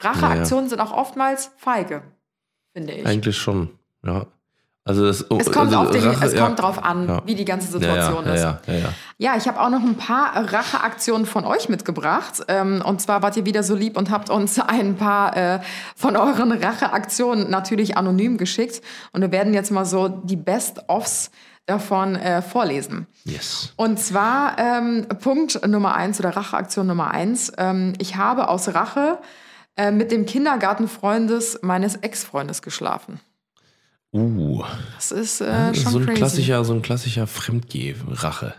Racheaktionen 0.00 0.68
sind 0.68 0.80
auch 0.80 0.92
oftmals 0.92 1.50
feige, 1.56 2.02
finde 2.72 2.94
ich. 2.94 3.06
Eigentlich 3.06 3.36
schon, 3.36 3.70
ja. 4.04 4.26
Also 4.82 5.06
das, 5.06 5.20
es 5.20 5.26
kommt, 5.52 5.72
also 5.72 5.76
auf 5.76 5.90
den, 5.90 6.02
Rache, 6.02 6.24
es 6.24 6.32
ja. 6.32 6.44
kommt 6.44 6.58
drauf 6.58 6.82
an, 6.82 7.06
Ja. 7.06 7.22
wie 7.26 7.34
die 7.34 7.44
ganze 7.44 7.70
Situation 7.70 8.24
ja, 8.24 8.32
ist. 8.34 8.76
Ja, 9.18 9.36
ich 9.36 9.46
habe 9.46 9.60
auch 9.60 9.68
noch 9.68 9.82
ein 9.82 9.96
paar 9.96 10.32
Racheaktionen 10.34 11.26
von 11.26 11.44
euch 11.44 11.68
mitgebracht. 11.68 12.42
Ähm, 12.48 12.82
und 12.84 13.00
zwar 13.00 13.22
wart 13.22 13.36
ihr 13.36 13.44
wieder 13.44 13.62
so 13.62 13.74
lieb 13.74 13.98
und 13.98 14.10
habt 14.10 14.30
uns 14.30 14.58
ein 14.58 14.96
paar 14.96 15.36
äh, 15.36 15.60
von 15.94 16.16
euren 16.16 16.50
Racheaktionen 16.50 17.50
natürlich 17.50 17.98
anonym 17.98 18.38
geschickt. 18.38 18.80
Und 19.12 19.20
wir 19.20 19.30
werden 19.30 19.52
jetzt 19.52 19.70
mal 19.70 19.84
so 19.84 20.08
die 20.08 20.36
Best-ofs 20.36 21.30
davon 21.66 22.16
äh, 22.16 22.40
vorlesen. 22.40 23.06
Yes. 23.24 23.74
Und 23.76 24.00
zwar 24.00 24.58
ähm, 24.58 25.06
Punkt 25.20 25.64
Nummer 25.68 25.94
eins 25.94 26.18
oder 26.18 26.34
Racheaktion 26.34 26.86
Nummer 26.86 27.10
eins. 27.10 27.52
Ähm, 27.58 27.92
ich 27.98 28.16
habe 28.16 28.48
aus 28.48 28.74
Rache 28.74 29.18
äh, 29.80 29.90
mit 29.90 30.10
dem 30.10 30.26
Kindergartenfreundes 30.26 31.60
meines 31.62 31.96
Ex-Freundes 31.96 32.62
geschlafen. 32.62 33.20
Uh, 34.12 34.64
Das 34.96 35.12
ist 35.12 35.40
äh, 35.40 35.72
schon 35.74 35.92
so 35.92 35.98
ein 35.98 36.06
crazy. 36.06 36.18
klassischer, 36.18 36.64
so 36.64 36.72
ein 36.72 36.82
klassischer 36.82 37.26
Fremdgeh-Rache. 37.26 38.54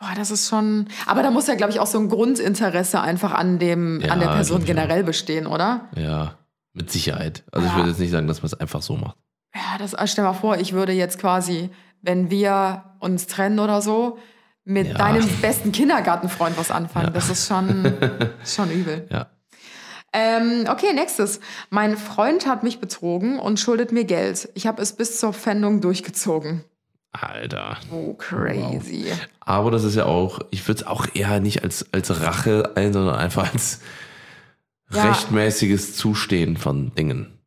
Oh, 0.00 0.06
das 0.16 0.30
ist 0.30 0.48
schon. 0.48 0.86
Aber 1.06 1.22
da 1.22 1.30
muss 1.30 1.46
ja, 1.46 1.54
glaube 1.54 1.72
ich, 1.72 1.80
auch 1.80 1.86
so 1.86 1.98
ein 1.98 2.08
Grundinteresse 2.08 3.00
einfach 3.00 3.32
an 3.32 3.58
dem, 3.58 4.00
Ja, 4.00 4.12
an 4.12 4.20
der 4.20 4.28
Person 4.28 4.60
ich 4.60 4.66
generell 4.66 5.04
bestehen, 5.04 5.46
oder? 5.46 5.88
Ja, 5.96 6.38
mit 6.72 6.90
Sicherheit. 6.90 7.44
Also 7.52 7.66
ich 7.66 7.72
Ja. 7.72 7.78
würde 7.78 7.90
jetzt 7.90 8.00
nicht 8.00 8.10
sagen, 8.10 8.26
dass 8.26 8.40
man 8.42 8.46
es 8.46 8.54
einfach 8.54 8.82
so 8.82 8.96
macht. 8.96 9.16
Ja, 9.54 9.78
das 9.78 9.92
äh, 9.94 10.06
stell 10.06 10.24
mal 10.24 10.32
vor, 10.32 10.56
ich 10.58 10.72
würde 10.72 10.92
jetzt 10.92 11.18
quasi, 11.18 11.70
wenn 12.02 12.30
wir 12.30 12.84
uns 12.98 13.26
trennen 13.26 13.58
oder 13.60 13.80
so, 13.82 14.18
mit 14.64 14.88
Ja. 14.88 14.94
deinem 14.94 15.26
besten 15.42 15.72
Kindergartenfreund 15.72 16.56
was 16.58 16.70
anfangen. 16.70 17.12
Das 17.12 17.28
ist 17.30 17.46
schon, 17.46 17.92
schon 18.44 18.70
übel. 18.70 19.06
Ja. 19.10 19.26
Ähm, 20.16 20.66
okay, 20.70 20.92
nächstes. 20.94 21.40
Mein 21.70 21.96
Freund 21.96 22.46
hat 22.46 22.62
mich 22.62 22.78
betrogen 22.78 23.38
und 23.40 23.58
schuldet 23.58 23.90
mir 23.92 24.04
Geld. 24.04 24.48
Ich 24.54 24.66
habe 24.68 24.80
es 24.80 24.92
bis 24.92 25.18
zur 25.18 25.32
Pfändung 25.32 25.80
durchgezogen. 25.80 26.64
Alter. 27.10 27.76
Oh, 27.92 28.14
crazy. 28.14 29.06
Aber 29.40 29.70
das 29.70 29.82
ist 29.84 29.96
ja 29.96 30.06
auch, 30.06 30.40
ich 30.50 30.66
würde 30.68 30.80
es 30.82 30.86
auch 30.86 31.06
eher 31.14 31.40
nicht 31.40 31.62
als, 31.64 31.86
als 31.92 32.20
Rache 32.22 32.72
ein, 32.76 32.92
sondern 32.92 33.16
einfach 33.16 33.52
als 33.52 33.80
Ja. 34.92 35.02
rechtmäßiges 35.04 35.96
Zustehen 35.96 36.56
von 36.56 36.94
Dingen. 36.94 37.38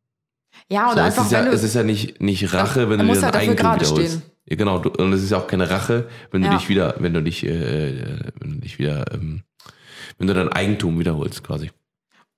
Ja, 0.70 0.90
und 0.90 0.96
So, 0.96 1.00
einfach, 1.02 1.22
es 1.22 1.26
ist 1.28 1.32
ja, 1.32 1.44
du, 1.44 1.52
es 1.52 1.64
ist 1.64 1.76
ja 1.76 1.84
nicht, 1.84 2.22
nicht 2.22 2.54
Rache, 2.54 2.90
wenn 2.90 3.00
du 3.00 3.06
dir 3.06 3.22
halt 3.22 3.36
dein 3.36 3.42
Eigentum 3.42 3.76
wiederholst. 3.76 4.12
stehen. 4.14 4.22
Ja, 4.46 4.56
genau, 4.58 4.80
du, 4.80 4.90
und 4.90 5.14
es 5.14 5.24
ist 5.24 5.30
ja 5.32 5.38
auch 5.38 5.48
keine 5.48 5.70
Rache, 5.70 6.08
wenn 6.32 6.42
du 6.42 6.48
Ja. 6.48 6.54
dich 6.58 6.68
wieder, 6.70 6.96
wenn 7.00 7.14
du 7.14 7.22
dich, 7.24 7.46
äh, 7.46 8.20
wenn 8.40 8.56
du 8.56 8.58
dich 8.60 8.78
wieder, 8.80 9.06
ähm, 9.14 9.44
wenn 10.18 10.28
du 10.28 10.34
dein 10.34 10.50
Eigentum 10.50 11.00
wiederholst, 11.00 11.44
quasi. 11.44 11.72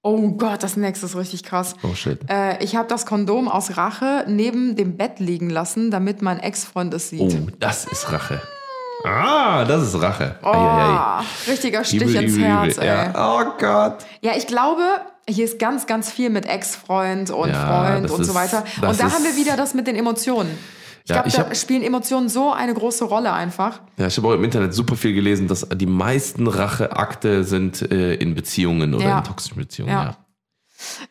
Oh 0.02 0.30
Gott, 0.32 0.64
das 0.64 0.78
nächste 0.78 1.06
ist 1.06 1.16
richtig 1.16 1.44
krass. 1.44 1.76
Oh 1.84 1.94
shit. 1.94 2.20
Äh, 2.30 2.64
ich 2.64 2.76
habe 2.76 2.88
das 2.88 3.06
Kondom 3.06 3.48
aus 3.48 3.78
Rache 3.78 4.26
neben 4.28 4.76
dem 4.76 4.98
Bett 4.98 5.20
liegen 5.20 5.50
lassen, 5.50 5.92
damit 5.92 6.22
mein 6.22 6.40
Ex-Freund 6.40 6.94
es 6.94 7.10
sieht. 7.10 7.22
Oh, 7.34 7.48
das 7.60 7.86
ist 7.86 8.12
Rache. 8.12 8.42
Ah, 9.06 9.64
das 9.66 9.84
ist 9.84 10.02
Rache. 10.02 10.36
Oh, 10.44 10.48
Eieiei. 10.48 11.24
richtiger 11.48 11.84
Stich 11.86 12.02
Übel, 12.02 12.16
ins 12.24 12.34
übel, 12.36 12.46
Herz, 12.48 12.74
übel. 12.76 12.84
ey. 12.88 12.88
Ja. 13.14 13.40
Oh 13.40 13.52
Gott. 13.58 13.98
Ja, 14.22 14.34
ich 14.36 14.46
glaube, 14.46 14.82
hier 15.28 15.46
ist 15.46 15.58
ganz, 15.58 15.86
ganz 15.88 16.12
viel 16.12 16.30
mit 16.30 16.46
Ex-Freund 16.46 17.30
und 17.32 17.50
Ja, 17.50 17.66
Freund 17.86 18.12
und 18.12 18.18
so 18.26 18.32
ist- 18.32 18.36
weiter. 18.36 18.66
das 18.82 18.92
Und 18.92 19.00
da 19.00 19.14
haben 19.14 19.24
wir 19.24 19.36
wieder 19.38 19.56
das 19.56 19.74
mit 19.74 19.88
den 19.88 19.96
Emotionen. 19.96 20.58
Ich 21.10 21.16
Ja, 21.16 21.22
glaube, 21.24 21.32
da 21.38 21.44
hab- 21.50 21.58
spielen 21.58 21.82
Emotionen 21.82 22.30
so 22.30 22.52
eine 22.54 22.72
große 22.76 23.04
Rolle 23.06 23.34
einfach. 23.34 23.82
Ja, 23.98 24.06
ich 24.06 24.16
habe 24.18 24.28
auch 24.28 24.34
im 24.34 24.44
Internet 24.44 24.76
super 24.76 24.96
viel 24.96 25.14
gelesen, 25.16 25.48
dass 25.48 25.68
die 25.74 25.88
meisten 25.88 26.46
Racheakte 26.46 27.44
sind 27.44 27.82
äh, 27.92 28.14
in 28.14 28.36
Beziehungen 28.36 28.94
oder 28.94 29.04
Ja. 29.06 29.18
in 29.18 29.24
toxischen 29.24 29.58
Beziehungen. 29.58 29.92
Ja. 29.92 30.04
Ja. 30.04 30.18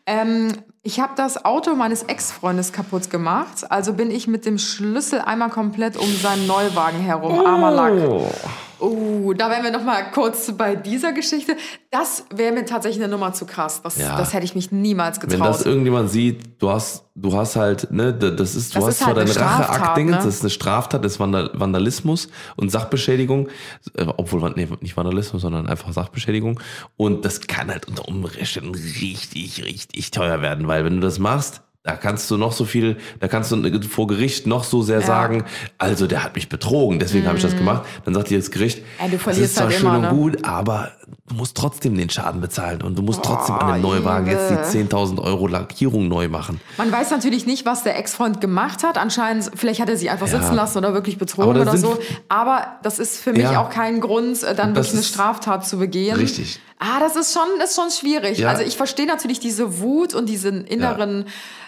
Ähm, 0.05 0.53
ich 0.83 1.01
habe 1.01 1.13
das 1.17 1.43
Auto 1.43 1.75
meines 1.75 2.03
Ex-Freundes 2.03 2.71
kaputt 2.71 3.09
gemacht. 3.09 3.69
Also 3.69 3.91
bin 3.93 4.09
ich 4.09 4.25
mit 4.27 4.45
dem 4.45 4.57
Schlüssel 4.57 5.19
einmal 5.19 5.49
komplett 5.49 5.97
um 5.97 6.07
seinen 6.15 6.47
Neuwagen 6.47 6.99
herum. 7.01 7.45
Armer 7.45 7.71
Lack. 7.71 7.93
Oh. 8.79 9.33
Da 9.33 9.49
wären 9.49 9.63
wir 9.63 9.71
noch 9.71 9.83
mal 9.83 10.11
kurz 10.11 10.51
bei 10.57 10.75
dieser 10.75 11.13
Geschichte. 11.13 11.55
Das 11.91 12.25
wäre 12.33 12.53
mir 12.53 12.65
tatsächlich 12.65 13.01
eine 13.03 13.11
Nummer 13.11 13.33
zu 13.33 13.45
krass. 13.45 13.81
Das, 13.81 13.97
Ja. 13.97 14.17
das 14.17 14.33
hätte 14.33 14.45
ich 14.45 14.55
mich 14.55 14.71
niemals 14.71 15.21
Wenn 15.21 15.29
getraut. 15.29 15.47
das 15.47 15.65
irgendjemand 15.65 16.09
sieht, 16.09 16.61
du 16.61 16.69
hast, 16.69 17.05
du 17.15 17.35
hast 17.35 17.55
halt, 17.55 17.91
ne, 17.91 18.13
das 18.13 18.55
ist, 18.55 18.73
du 18.75 18.79
Das 18.79 18.87
hast 18.87 18.93
ist 18.93 18.99
zwar 18.99 19.07
halt 19.15 19.19
eine 19.19 19.33
deine 19.33 19.45
Racheakt-Dingens, 19.45 20.11
ne? 20.17 20.23
das 20.23 20.35
ist 20.35 20.41
eine 20.41 20.49
Straftat, 20.49 21.03
das 21.03 21.13
ist 21.13 21.19
Vandal 21.19 21.51
Vandalismus 21.53 22.29
und 22.55 22.69
Sachbeschädigung, 22.71 23.49
äh, 23.95 24.05
obwohl, 24.17 24.49
nee, 24.55 24.67
nicht 24.81 24.95
Vandalismus, 24.97 25.41
sondern 25.41 25.67
einfach 25.67 25.91
Sachbeschädigung. 25.93 26.59
Und 26.97 27.25
das 27.25 27.41
kann 27.41 27.69
halt 27.69 27.87
unter 27.87 28.07
Umständen 28.07 28.73
richtig, 28.75 29.63
richtig 29.65 30.11
teuer 30.11 30.41
werden, 30.41 30.67
weil 30.67 30.85
wenn 30.85 30.95
du 30.95 31.01
das 31.01 31.19
machst, 31.19 31.61
da 31.83 31.95
kannst 31.95 32.29
du 32.29 32.37
noch 32.37 32.51
so 32.51 32.65
viel, 32.65 32.97
da 33.19 33.27
kannst 33.27 33.51
du 33.51 33.81
vor 33.83 34.07
Gericht 34.07 34.45
noch 34.45 34.63
so 34.63 34.81
sehr 34.81 35.01
sagen, 35.01 35.45
also 35.77 36.07
der 36.07 36.23
hat 36.23 36.35
mich 36.35 36.49
betrogen, 36.49 36.99
deswegen 36.99 37.25
habe 37.25 37.37
ich 37.37 37.43
das 37.43 37.55
gemacht. 37.55 37.85
Dann 38.03 38.13
sagt 38.13 38.29
dir 38.29 38.37
das 38.37 38.51
Gericht, 38.51 38.83
Ja, 38.99 39.05
du 39.05 39.11
das 39.13 39.21
verlierst 39.21 39.45
ist 39.45 39.55
zwar 39.55 39.65
halt 39.67 39.75
schön 39.75 39.87
immer, 39.87 39.95
und 39.95 40.01
ne? 40.01 40.09
gut, 40.09 40.45
aber 40.45 40.91
du 41.29 41.35
musst 41.35 41.55
trotzdem 41.55 41.95
den 41.95 42.09
Schaden 42.09 42.41
bezahlen 42.41 42.81
und 42.81 42.97
du 42.97 43.01
musst 43.01 43.23
trotzdem 43.23 43.55
an 43.55 43.73
den 43.75 43.81
Boah, 43.81 43.95
Neuwagen 43.95 44.27
jetzt 44.27 44.49
die 44.49 44.79
übel. 44.79 44.89
10.000 44.89 45.19
Euro 45.21 45.47
Lackierung 45.47 46.07
neu 46.07 46.27
machen. 46.27 46.59
Man 46.77 46.91
weiß 46.91 47.11
natürlich 47.11 47.45
nicht, 47.45 47.65
was 47.65 47.83
der 47.83 47.97
Ex-Freund 47.97 48.41
gemacht 48.41 48.83
hat. 48.83 48.97
Anscheinend, 48.97 49.51
vielleicht 49.55 49.79
hat 49.79 49.89
er 49.89 49.95
sie 49.97 50.09
einfach 50.09 50.27
Ja. 50.27 50.39
sitzen 50.39 50.55
lassen 50.55 50.77
oder 50.79 50.93
wirklich 50.93 51.17
betrogen 51.17 51.59
oder 51.61 51.77
so. 51.77 51.97
Aber 52.29 52.67
das 52.83 52.99
ist 52.99 53.21
für 53.21 53.31
mich 53.31 53.43
Ja. 53.43 53.61
auch 53.61 53.69
kein 53.69 54.01
Grund, 54.01 54.41
äh, 54.43 54.55
dann 54.55 54.73
Das 54.73 54.87
wirklich 54.87 54.93
eine 54.95 55.03
Straftat 55.03 55.67
zu 55.67 55.77
begehen. 55.77 56.15
Richtig. 56.17 56.59
Ah, 56.79 56.99
das 56.99 57.15
ist 57.15 57.33
schon, 57.33 57.47
ist 57.63 57.75
schon 57.75 57.91
schwierig. 57.91 58.39
Ja. 58.39 58.49
Also 58.49 58.63
ich 58.63 58.75
verstehe 58.77 59.05
natürlich 59.05 59.39
diese 59.39 59.79
Wut 59.79 60.13
und 60.13 60.27
diesen 60.27 60.65
inneren 60.65 61.25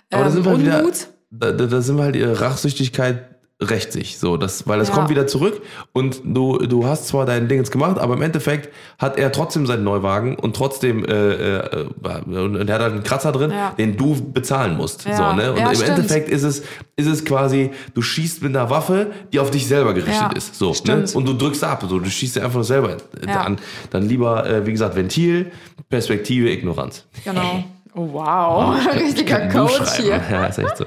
Aber 0.09 0.23
da 0.23 0.27
ähm, 0.27 0.33
sind 0.33 0.45
wir 0.45 0.59
wieder, 0.59 0.79
Unmut. 0.79 1.07
da, 1.29 1.51
da, 1.51 1.65
da 1.67 1.81
sind 1.81 1.97
wir 1.97 2.03
halt 2.05 2.15
ihre 2.15 2.39
Rachsüchtigkeit 2.41 3.25
rächt 3.61 3.91
sich 3.93 4.17
so, 4.17 4.37
das, 4.37 4.67
weil 4.67 4.79
es 4.81 4.89
Ja. 4.89 4.95
kommt 4.95 5.09
wieder 5.09 5.27
zurück 5.27 5.61
und 5.93 6.21
du, 6.23 6.57
du 6.57 6.85
hast 6.87 7.07
zwar 7.07 7.25
dein 7.27 7.47
Ding 7.47 7.59
jetzt 7.59 7.71
gemacht, 7.71 7.99
aber 7.99 8.15
im 8.15 8.21
Endeffekt 8.23 8.69
hat 8.97 9.17
er 9.17 9.31
trotzdem 9.31 9.67
seinen 9.67 9.83
Neuwagen 9.83 10.35
und 10.35 10.55
trotzdem 10.55 11.05
äh, 11.05 11.57
äh, 11.57 11.85
und 12.25 12.67
er 12.67 12.75
hat 12.75 12.81
halt 12.81 12.93
einen 12.93 13.03
Kratzer 13.03 13.31
drin, 13.31 13.51
Ja. 13.51 13.71
den 13.77 13.95
du 13.97 14.19
bezahlen 14.33 14.77
musst. 14.77 15.05
Ja. 15.05 15.15
So, 15.15 15.35
ne? 15.35 15.51
Und 15.51 15.59
Ja, 15.59 15.69
im 15.69 15.75
stimmt. 15.75 15.89
Endeffekt 15.97 16.29
ist 16.29 16.43
es, 16.43 16.63
ist 16.95 17.07
es 17.07 17.23
quasi, 17.23 17.69
du 17.93 18.01
schießt 18.01 18.41
mit 18.41 18.55
einer 18.55 18.69
Waffe, 18.69 19.11
die 19.31 19.39
auf 19.39 19.51
dich 19.51 19.67
selber 19.67 19.93
gerichtet 19.93 20.31
Ja, 20.31 20.31
ist. 20.35 20.55
So, 20.55 20.73
ne? 20.87 21.05
Und 21.13 21.27
du 21.27 21.33
drückst 21.33 21.63
ab, 21.63 21.85
so, 21.87 21.99
du 21.99 22.09
schießt 22.09 22.37
dir 22.37 22.43
einfach 22.45 22.63
selber 22.63 22.97
äh, 23.21 23.27
Ja. 23.27 23.41
an. 23.41 23.59
Dann 23.91 24.07
lieber, 24.09 24.45
äh, 24.49 24.65
wie 24.65 24.71
gesagt, 24.71 24.95
Ventil, 24.95 25.51
Perspektive, 25.89 26.49
Ignoranz. 26.49 27.05
Genau. 27.23 27.63
Oh, 27.93 28.07
wow. 28.13 28.75
Ich 28.95 29.01
Richtiger 29.01 29.47
Coach 29.49 29.91
hier. 29.97 30.21
Ja, 30.31 30.45
ist 30.45 30.59
echt 30.59 30.77
so. 30.77 30.85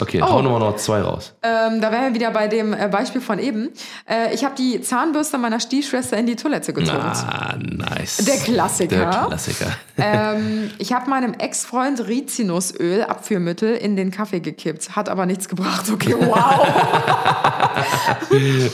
Okay, 0.00 0.20
Oh. 0.22 0.28
hauen 0.30 0.44
wir 0.44 0.58
noch 0.58 0.76
zwei 0.76 1.00
raus. 1.00 1.32
Ähm, 1.42 1.80
da 1.80 1.90
wären 1.90 2.08
wir 2.12 2.14
wieder 2.14 2.30
bei 2.32 2.48
dem 2.48 2.74
äh, 2.74 2.88
Beispiel 2.88 3.20
von 3.20 3.38
eben. 3.38 3.70
Äh, 4.08 4.34
ich 4.34 4.44
habe 4.44 4.54
die 4.54 4.80
Zahnbürste 4.82 5.38
meiner 5.38 5.58
Stiefschwester 5.60 6.16
in 6.18 6.26
die 6.26 6.36
Toilette 6.36 6.72
getunkt. 6.72 7.00
Ah, 7.02 7.54
nice. 7.58 8.18
Der 8.18 8.36
Klassiker. 8.36 8.96
Der 8.96 9.08
Klassiker. 9.28 9.66
Ähm, 9.96 10.72
ich 10.78 10.92
habe 10.92 11.08
meinem 11.08 11.34
Ex-Freund 11.34 12.08
Rizinusöl, 12.08 13.04
Abführmittel, 13.04 13.76
in 13.76 13.94
den 13.94 14.10
Kaffee 14.10 14.40
gekippt. 14.40 14.96
Hat 14.96 15.08
aber 15.08 15.24
nichts 15.24 15.48
gebracht. 15.48 15.88
Okay, 15.88 16.16
wow. 16.18 16.66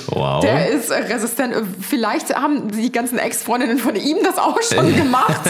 Wow. 0.07 0.41
Der 0.43 0.69
ist 0.71 0.91
resistent. 0.91 1.55
Vielleicht 1.81 2.35
haben 2.35 2.71
die 2.71 2.91
ganzen 2.91 3.19
Ex-Freundinnen 3.19 3.77
von 3.77 3.97
ihm 3.97 4.17
das 4.25 4.39
auch 4.39 4.57
schon 4.63 4.95
gemacht. 4.97 5.41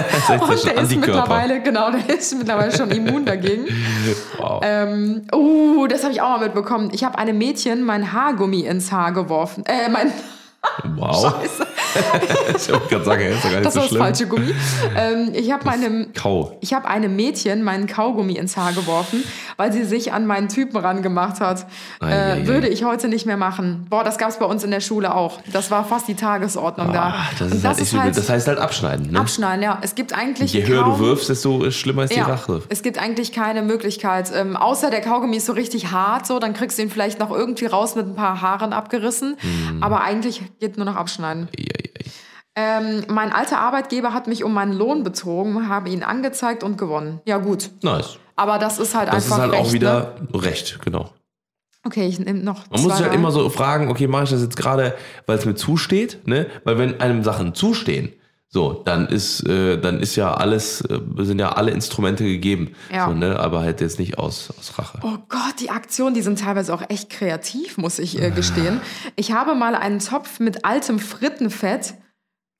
Und 0.40 0.64
der 0.64 0.74
ist 0.82 0.96
mittlerweile, 0.96 1.60
genau, 1.62 1.92
der 1.92 2.09
ist 2.18 2.36
mittlerweile 2.36 2.76
schon 2.76 2.90
immun 2.90 3.24
dagegen. 3.24 3.66
wow. 4.38 4.60
Ähm, 4.62 5.22
uh, 5.32 5.86
das 5.86 6.02
habe 6.02 6.12
ich 6.12 6.20
auch 6.20 6.30
mal 6.30 6.40
mitbekommen. 6.40 6.90
Ich 6.92 7.04
habe 7.04 7.18
einem 7.18 7.38
Mädchen 7.38 7.82
mein 7.82 8.12
Haargummi 8.12 8.60
ins 8.60 8.92
Haar 8.92 9.12
geworfen. 9.12 9.64
Äh, 9.66 9.88
mein, 9.88 10.12
wow. 10.96 11.34
Scheiße, 11.40 11.66
ich 12.56 12.72
wollte 12.72 12.88
gerade 12.88 13.04
sagen, 13.04 13.22
ist 13.22 13.44
doch 13.44 13.50
gar 13.50 13.60
nicht 13.60 13.64
das 13.66 13.74
so 13.74 13.80
war 13.80 13.82
das 13.84 13.88
schlimm. 13.88 14.02
falsche 14.02 14.26
Gummi. 14.26 14.54
Ähm, 14.96 15.30
ich 15.34 15.50
habe 15.50 15.64
meinem 15.64 16.12
Kau. 16.12 16.56
Ich 16.60 16.72
habe 16.74 16.86
einem 16.88 17.16
Mädchen 17.16 17.62
meinen 17.62 17.86
Kaugummi 17.86 18.34
ins 18.34 18.56
Haar 18.56 18.72
geworfen, 18.72 19.24
weil 19.56 19.72
sie 19.72 19.84
sich 19.84 20.12
an 20.12 20.26
meinen 20.26 20.48
Typen 20.48 20.76
rangemacht 20.76 21.40
hat. 21.40 21.66
Ei, 22.00 22.06
ei, 22.06 22.10
Äh, 22.10 22.32
ei. 22.42 22.46
würde 22.46 22.68
ich 22.68 22.84
heute 22.84 23.08
nicht 23.08 23.26
mehr 23.26 23.36
machen. 23.36 23.86
Boah, 23.90 24.04
das 24.04 24.18
gab 24.18 24.28
es 24.30 24.38
bei 24.38 24.44
uns 24.46 24.62
in 24.64 24.70
der 24.70 24.80
Schule 24.80 25.14
auch. 25.14 25.40
Das 25.52 25.70
war 25.70 25.84
fast 25.84 26.08
die 26.08 26.14
Tagesordnung 26.14 26.92
da. 26.92 27.14
Ah, 27.16 27.24
das 27.38 27.50
Und 27.50 27.56
ist 27.58 27.64
halt 27.64 27.80
echt 27.80 27.92
übel. 27.92 28.12
Das 28.12 28.28
heißt 28.28 28.46
halt 28.48 28.58
abschneiden. 28.58 29.10
Ne? 29.12 29.18
abschneiden, 29.20 29.62
ja. 29.62 29.78
Es 29.82 29.94
gibt 29.94 30.12
eigentlich 30.16 30.52
Je 30.52 30.66
höher 30.66 30.82
kaum, 30.84 30.98
du 30.98 31.04
wirfst, 31.06 31.28
desto 31.28 31.70
schlimmer 31.70 32.04
ist 32.04 32.14
die 32.14 32.18
ja, 32.18 32.26
Rache. 32.26 32.62
es 32.68 32.82
gibt 32.82 32.98
eigentlich 32.98 33.32
keine 33.32 33.62
Möglichkeit. 33.62 34.30
Ähm, 34.34 34.56
außer 34.56 34.90
der 34.90 35.00
Kaugummi 35.00 35.36
ist 35.38 35.46
so 35.46 35.52
richtig 35.52 35.90
hart, 35.90 36.26
so, 36.26 36.38
dann 36.38 36.52
kriegst 36.54 36.78
du 36.78 36.82
ihn 36.82 36.90
vielleicht 36.90 37.18
noch 37.18 37.30
irgendwie 37.30 37.66
raus 37.66 37.96
mit 37.96 38.06
ein 38.06 38.14
paar 38.14 38.40
Haaren 38.40 38.72
abgerissen. 38.72 39.36
Mhm. 39.42 39.82
Aber 39.82 40.02
eigentlich 40.02 40.42
geht 40.60 40.76
nur 40.76 40.86
noch 40.86 40.96
abschneiden. 40.96 41.48
Ei, 41.58 41.62
ei, 41.62 41.90
ei. 41.98 42.04
Ähm, 42.56 43.04
mein 43.08 43.32
alter 43.32 43.58
Arbeitgeber 43.60 44.12
hat 44.12 44.26
mich 44.26 44.44
um 44.44 44.52
meinen 44.52 44.72
Lohn 44.72 45.02
betrogen, 45.02 45.68
habe 45.68 45.88
ihn 45.88 46.02
angezeigt 46.02 46.62
und 46.62 46.76
gewonnen. 46.78 47.20
Ja, 47.24 47.38
gut. 47.38 47.70
Nice. 47.82 48.18
Aber 48.36 48.58
das 48.58 48.78
ist 48.78 48.94
halt 48.94 49.08
Das 49.08 49.24
einfach 49.24 49.36
ist 49.36 49.40
halt 49.42 49.52
recht, 49.52 49.62
auch 49.62 49.66
Ne? 49.68 49.72
wieder 49.72 50.14
Recht, 50.34 50.78
genau. 50.84 51.10
Okay, 51.86 52.06
ich 52.06 52.18
nehme 52.18 52.40
noch 52.40 52.68
Man 52.70 52.82
muss 52.82 52.92
sich 52.92 53.02
halt 53.02 53.12
rein. 53.12 53.18
immer 53.18 53.30
so 53.32 53.48
fragen, 53.48 53.88
okay, 53.88 54.06
mache 54.06 54.24
ich 54.24 54.30
das 54.30 54.42
jetzt 54.42 54.56
gerade, 54.56 54.94
weil 55.26 55.38
es 55.38 55.46
mir 55.46 55.54
zusteht, 55.54 56.26
ne? 56.26 56.46
Weil 56.64 56.76
wenn 56.76 57.00
einem 57.00 57.22
Sachen 57.22 57.54
zustehen, 57.54 58.12
so, 58.52 58.82
dann 58.84 59.06
ist, 59.06 59.46
äh, 59.48 59.78
dann 59.80 60.00
ist 60.00 60.16
ja 60.16 60.34
alles, 60.34 60.80
äh, 60.80 60.98
sind 61.18 61.38
ja 61.38 61.52
alle 61.52 61.70
Instrumente 61.70 62.24
gegeben. 62.24 62.74
Ja. 62.92 63.06
So, 63.06 63.14
ne? 63.14 63.38
Aber 63.38 63.60
halt 63.60 63.80
jetzt 63.80 64.00
nicht 64.00 64.18
aus, 64.18 64.52
aus 64.58 64.76
Rache. 64.76 64.98
Oh 65.02 65.18
Gott, 65.28 65.60
die 65.60 65.70
Aktionen, 65.70 66.14
die 66.14 66.22
sind 66.22 66.40
teilweise 66.40 66.74
auch 66.74 66.82
echt 66.88 67.10
kreativ, 67.10 67.78
muss 67.78 68.00
ich 68.00 68.20
äh, 68.20 68.32
gestehen. 68.32 68.80
Ich 69.14 69.30
habe 69.30 69.54
mal 69.54 69.76
einen 69.76 70.00
Topf 70.00 70.40
mit 70.40 70.64
altem 70.64 70.98
Frittenfett 70.98 71.94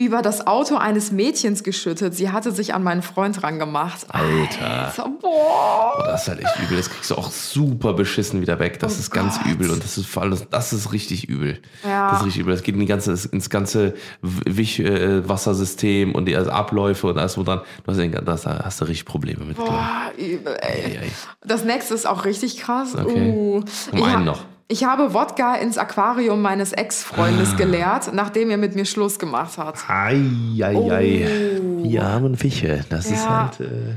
über 0.01 0.23
das 0.23 0.47
Auto 0.47 0.77
eines 0.77 1.13
Mädchens 1.13 1.63
geschüttet. 1.63 2.15
Sie 2.15 2.31
hatte 2.31 2.53
sich 2.53 2.73
an 2.73 2.83
meinen 2.83 3.03
Freund 3.03 3.43
rangemacht. 3.43 4.07
Alter. 4.09 4.91
So, 4.97 5.03
boah. 5.21 5.93
Boah, 5.99 6.07
das 6.07 6.23
ist 6.23 6.29
halt 6.29 6.41
echt 6.41 6.59
übel. 6.59 6.79
Das 6.79 6.89
kriegst 6.89 7.11
du 7.11 7.17
auch 7.17 7.31
super 7.31 7.93
beschissen 7.93 8.41
wieder 8.41 8.59
weg. 8.59 8.79
Das 8.79 8.97
Oh 8.97 9.01
ist 9.01 9.11
ganz 9.11 9.37
Gott. 9.37 9.53
übel 9.53 9.71
und 9.71 9.85
das 9.85 9.99
ist 9.99 10.07
vor 10.07 10.23
allem, 10.23 10.39
das 10.51 10.73
ist 10.73 10.93
richtig 10.93 11.29
übel. 11.29 11.61
Ja. 11.85 12.13
Das 12.13 12.21
ist 12.21 12.27
richtig 12.29 12.41
übel. 12.41 12.55
Das 12.55 12.63
geht 12.63 12.77
in 12.77 12.81
die 12.81 12.87
ganze, 12.87 13.13
ins 13.31 13.51
ganze 13.51 13.93
Wischwassersystem 14.23 16.15
und 16.15 16.25
die 16.25 16.35
also 16.35 16.51
Abläufe 16.51 17.07
und 17.09 17.19
alles 17.19 17.37
wo 17.37 17.43
dran. 17.43 17.61
Du 17.85 17.93
hast, 17.93 18.01
das, 18.27 18.43
da 18.43 18.65
hast 18.65 18.81
du 18.81 18.87
richtig 18.87 19.05
Probleme 19.05 19.45
mit. 19.45 19.59
Boah, 19.59 20.11
übel, 20.17 20.57
ey. 20.63 20.97
Ei, 20.97 21.01
ei. 21.03 21.11
Das 21.45 21.65
nächste 21.65 21.93
ist 21.93 22.07
auch 22.07 22.25
richtig 22.25 22.57
krass. 22.57 22.95
Okay. 22.95 23.31
Uh. 23.31 23.63
Um 23.93 24.03
einen 24.03 24.25
noch. 24.25 24.41
Ich 24.73 24.85
habe 24.85 25.13
Wodka 25.15 25.57
ins 25.57 25.79
Aquarium 25.79 26.41
meines 26.43 26.73
Ah. 26.73 26.77
Ex-Freundes 26.79 27.57
geleert, 27.57 28.13
nachdem 28.15 28.51
er 28.51 28.57
mit 28.57 28.77
mir 28.77 28.85
Schluss 28.85 29.19
gemacht 29.19 29.59
hat. 29.59 29.75
Ei, 29.89 30.21
ei, 30.63 30.77
ei. 30.91 31.61
Oh. 31.61 31.83
Die 31.83 31.99
armen 31.99 32.37
Fische. 32.37 32.85
Das 32.89 33.07
ist 33.07 33.25
Ja. 33.25 33.51
halt. 33.59 33.61
Äh, 33.69 33.95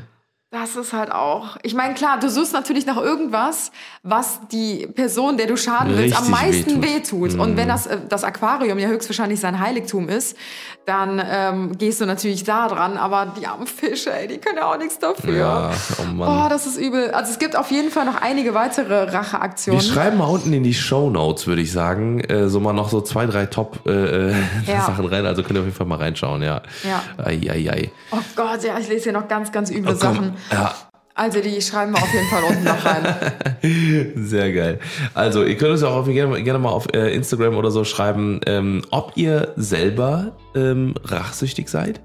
Das 0.54 0.76
ist 0.76 0.94
halt 0.94 1.12
auch. 1.12 1.58
Ich 1.64 1.74
meine, 1.74 1.96
klar, 1.96 2.20
du 2.20 2.30
suchst 2.30 2.54
natürlich 2.54 2.86
nach 2.86 2.98
irgendwas, 2.98 3.72
was 4.04 4.40
die 4.52 4.86
Person, 4.86 5.36
der 5.36 5.48
du 5.48 5.58
schaden 5.58 5.98
willst, 5.98 6.16
am 6.16 6.30
meisten 6.30 6.84
wehtut. 6.84 7.22
Mhm. 7.22 7.24
wehtut. 7.24 7.40
Und 7.40 7.58
wenn 7.58 7.68
das, 7.68 7.88
äh, 7.88 7.98
das 8.08 8.24
Aquarium 8.24 8.78
ja 8.78 8.88
höchstwahrscheinlich 8.88 9.40
sein 9.40 9.60
Heiligtum 9.60 10.10
ist, 10.10 10.38
dann 10.86 11.20
ähm, 11.28 11.76
gehst 11.80 12.02
du 12.02 12.06
natürlich 12.06 12.44
da 12.44 12.68
dran. 12.68 12.98
Aber 12.98 13.34
die 13.36 13.48
armen 13.48 13.66
Fische, 13.66 14.14
ey, 14.14 14.28
die 14.28 14.38
können 14.38 14.58
ja 14.58 14.72
auch 14.72 14.78
nichts 14.78 15.00
dafür. 15.00 15.36
ja, 15.36 15.72
oh 15.98 16.04
Oh, 16.04 16.14
Mann. 16.14 16.50
das 16.50 16.68
ist 16.68 16.78
übel. 16.78 17.10
Also 17.10 17.32
es 17.32 17.40
gibt 17.40 17.56
auf 17.56 17.72
jeden 17.72 17.90
Fall 17.90 18.06
noch 18.06 18.22
einige 18.22 18.54
weitere 18.54 19.08
Wir 19.08 19.14
Racheaktionen. 19.14 19.82
schreiben 19.82 20.18
mal 20.20 20.26
unten 20.28 20.54
in 20.54 20.62
die 20.64 20.76
Show 20.76 21.10
Notes, 21.10 21.48
würde 21.48 21.64
ich 21.64 21.72
sagen, 21.72 22.20
äh, 22.20 22.48
so 22.48 22.60
mal 22.60 22.74
noch 22.74 22.90
so 22.90 23.02
zwei, 23.02 23.26
drei 23.26 23.48
Top 23.48 23.80
äh, 23.88 24.30
äh, 24.30 24.36
Ja. 24.68 24.86
Rein. 25.00 25.26
Also 25.26 25.42
könnt 25.42 25.56
ihr 25.58 25.62
auf 25.62 25.66
jeden 25.66 25.76
Fall 25.76 25.88
mal 25.88 25.98
reinschauen, 25.98 26.44
ja. 26.44 26.62
Ja. 26.84 27.02
Ei, 27.18 27.40
ei, 27.50 27.70
ei. 27.72 27.92
Oh 28.12 28.18
Gott, 28.36 28.64
ja, 28.64 28.78
ich 28.78 28.88
lese 28.88 29.06
hier 29.06 29.14
noch 29.14 29.28
ganz, 29.28 29.52
ganz 29.52 29.72
üble 29.72 29.94
Oh. 29.94 29.96
Sachen. 29.96 30.36
Ja, 30.52 30.74
Also 31.16 31.42
die 31.42 31.62
schreiben 31.62 31.92
wir 31.94 32.02
auf 32.02 32.14
jeden 32.14 32.28
Fall 32.28 32.44
unten 32.44 32.64
noch 32.64 32.86
rein. 32.86 34.14
Sehr 34.26 34.52
geil. 34.52 34.80
Also, 35.14 35.44
ihr 35.44 35.56
könnt 35.58 35.72
uns 35.72 35.82
ja 35.82 35.90
auch 35.90 36.06
gerne, 36.06 36.42
gerne 36.44 36.60
mal 36.60 36.70
auf 36.70 36.88
äh, 36.94 37.14
Instagram 37.14 37.56
oder 37.56 37.70
so 37.72 37.84
schreiben, 37.84 38.40
ähm, 38.48 38.82
ob 38.92 39.14
ihr 39.16 39.54
selber 39.56 40.32
ähm, 40.56 40.96
rachsüchtig 41.04 41.70
seid 41.70 42.02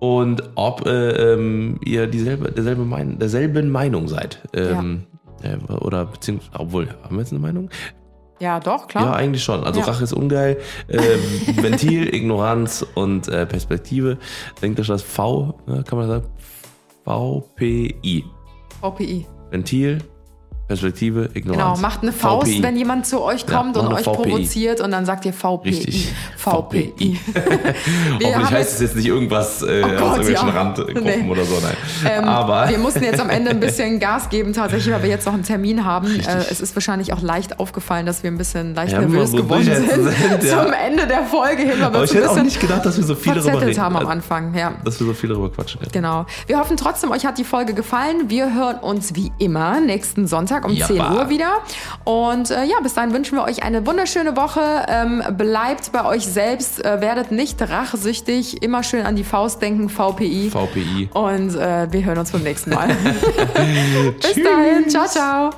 und 0.00 0.42
ob 0.54 0.86
äh, 0.86 1.32
ähm, 1.32 1.80
ihr 1.84 2.06
dieselbe, 2.06 2.52
derselbe 2.52 2.84
Mein 2.84 3.18
derselben 3.18 3.70
Meinung 3.70 4.08
seid. 4.08 4.40
Ähm, 4.52 5.04
äh, 5.42 5.56
oder 5.72 6.04
beziehungsweise, 6.06 6.50
obwohl, 6.58 6.88
haben 7.02 7.16
wir 7.16 7.20
jetzt 7.22 7.32
eine 7.32 7.40
Meinung? 7.40 7.70
Ja, 8.38 8.58
doch, 8.58 8.82
Ja, 8.82 8.86
klar. 8.86 9.16
eigentlich 9.16 9.44
schon. 9.44 9.62
Also 9.62 9.80
Ja. 9.80 9.86
Rache 9.86 10.02
ist 10.04 10.12
ungeil. 10.12 10.58
Ähm, 10.88 11.00
Ventil, 11.62 12.12
Ignoranz 12.12 12.84
und 12.94 13.28
äh, 13.28 13.46
Perspektive. 13.46 14.18
Denkt 14.60 14.80
euch 14.80 14.88
das 14.88 15.02
V, 15.02 15.58
äh, 15.68 15.82
kann 15.84 15.98
man 15.98 16.08
sagen? 16.08 16.26
VPI. 17.06 18.24
VPI. 18.82 19.26
Ventil, 19.50 19.98
Perspektive, 20.72 21.28
Genau, 21.34 21.52
Ignoranz. 21.54 21.80
macht 21.80 22.02
eine 22.02 22.12
Faust, 22.12 22.48
VPI. 22.48 22.62
wenn 22.62 22.76
jemand 22.76 23.06
zu 23.06 23.22
euch 23.22 23.44
Ja, 23.48 23.56
kommt 23.58 23.76
mach 23.76 23.82
und 23.84 23.92
euch 23.94 24.02
VPI. 24.04 24.12
provoziert 24.16 24.80
und 24.80 24.90
dann 24.90 25.04
sagt 25.06 25.24
ihr 25.24 25.32
VPI. 25.32 25.68
Richtig. 25.68 26.12
VPI. 26.36 27.18
Wir 28.18 28.28
Hoffentlich 28.28 28.50
heißt 28.50 28.52
jetzt- 28.52 28.72
es 28.74 28.80
jetzt 28.80 28.96
nicht 28.96 29.06
irgendwas 29.06 29.62
äh, 29.62 29.82
Oh 29.82 29.86
aus 29.86 29.90
Gott, 29.90 30.00
irgendwelchen 30.18 30.48
ja. 30.48 30.54
Randgruppen 30.54 31.02
Nee. 31.04 31.30
oder 31.30 31.44
so, 31.44 31.54
nein. 31.62 31.76
Ähm, 32.10 32.24
Aber 32.28 32.68
wir 32.68 32.78
mussten 32.78 33.02
jetzt 33.04 33.20
am 33.20 33.30
Ende 33.30 33.50
ein 33.50 33.60
bisschen 33.60 34.00
Gas 34.00 34.28
geben, 34.28 34.52
tatsächlich, 34.52 34.92
weil 34.94 35.02
wir 35.02 35.10
jetzt 35.10 35.26
noch 35.26 35.34
einen 35.34 35.44
Termin 35.44 35.84
haben. 35.84 36.20
Äh, 36.22 36.36
es 36.50 36.60
ist 36.60 36.74
wahrscheinlich 36.76 37.12
auch 37.12 37.20
leicht 37.20 37.58
aufgefallen, 37.58 38.06
dass 38.06 38.22
wir 38.22 38.30
ein 38.30 38.38
bisschen 38.38 38.74
leicht 38.74 38.92
Ja, 38.92 39.00
nervös 39.00 39.32
wo- 39.32 39.38
wo 39.38 39.42
geworden 39.42 39.64
sind. 39.64 39.90
sind, 39.90 40.06
ja. 40.44 40.62
Zum 40.64 40.72
Ende 40.72 41.06
der 41.06 41.24
Folge 41.24 41.62
hin, 41.62 41.70
weil 41.72 41.78
wir 41.80 41.86
Aber 41.86 42.00
uns 42.00 42.10
ich 42.12 42.16
hätte 42.16 42.30
auch 42.30 42.42
nicht 42.42 42.60
gedacht, 42.60 42.86
dass 42.86 42.96
wir 42.96 43.04
so 43.04 43.14
viel 43.14 43.34
darüber 43.34 43.60
reden. 43.60 43.80
haben 43.80 43.96
am 43.96 44.06
Anfang. 44.06 44.54
Ja. 44.54 44.72
Dass 44.84 45.00
wir 45.00 45.06
so 45.08 45.12
viel 45.14 45.28
darüber 45.30 45.50
quatschen. 45.50 45.80
Genau. 45.92 46.26
Wir 46.46 46.58
hoffen 46.58 46.76
trotzdem, 46.76 47.10
euch 47.10 47.26
hat 47.26 47.38
die 47.38 47.44
Folge 47.44 47.74
gefallen. 47.74 48.28
Wir 48.30 48.54
hören 48.54 48.76
uns 48.78 49.14
wie 49.14 49.32
immer 49.38 49.80
nächsten 49.80 50.26
Sonntag 50.26 50.61
um 50.64 50.72
Ja, 50.72 50.86
10 50.86 50.98
bah. 50.98 51.14
Uhr 51.14 51.28
wieder. 51.28 51.50
Und 52.04 52.50
äh, 52.50 52.64
ja, 52.64 52.76
bis 52.82 52.94
dahin 52.94 53.12
wünschen 53.12 53.36
wir 53.36 53.44
euch 53.44 53.62
eine 53.62 53.86
wunderschöne 53.86 54.36
Woche. 54.36 54.60
Ähm, 54.88 55.22
bleibt 55.36 55.92
bei 55.92 56.04
euch 56.04 56.26
selbst, 56.26 56.84
äh, 56.84 57.00
werdet 57.00 57.30
nicht 57.30 57.60
rachsüchtig. 57.60 58.62
Immer 58.62 58.82
schön 58.82 59.04
an 59.04 59.16
die 59.16 59.24
Faust 59.24 59.60
denken, 59.62 59.88
VPI. 59.88 60.50
VPI. 60.50 61.10
Und 61.12 61.54
äh, 61.54 61.92
wir 61.92 62.04
hören 62.04 62.18
uns 62.18 62.30
beim 62.32 62.42
nächsten 62.42 62.70
Mal. 62.70 62.88
bis 64.20 64.34
dahin. 64.34 64.88
Ciao, 64.88 65.06
ciao. 65.06 65.50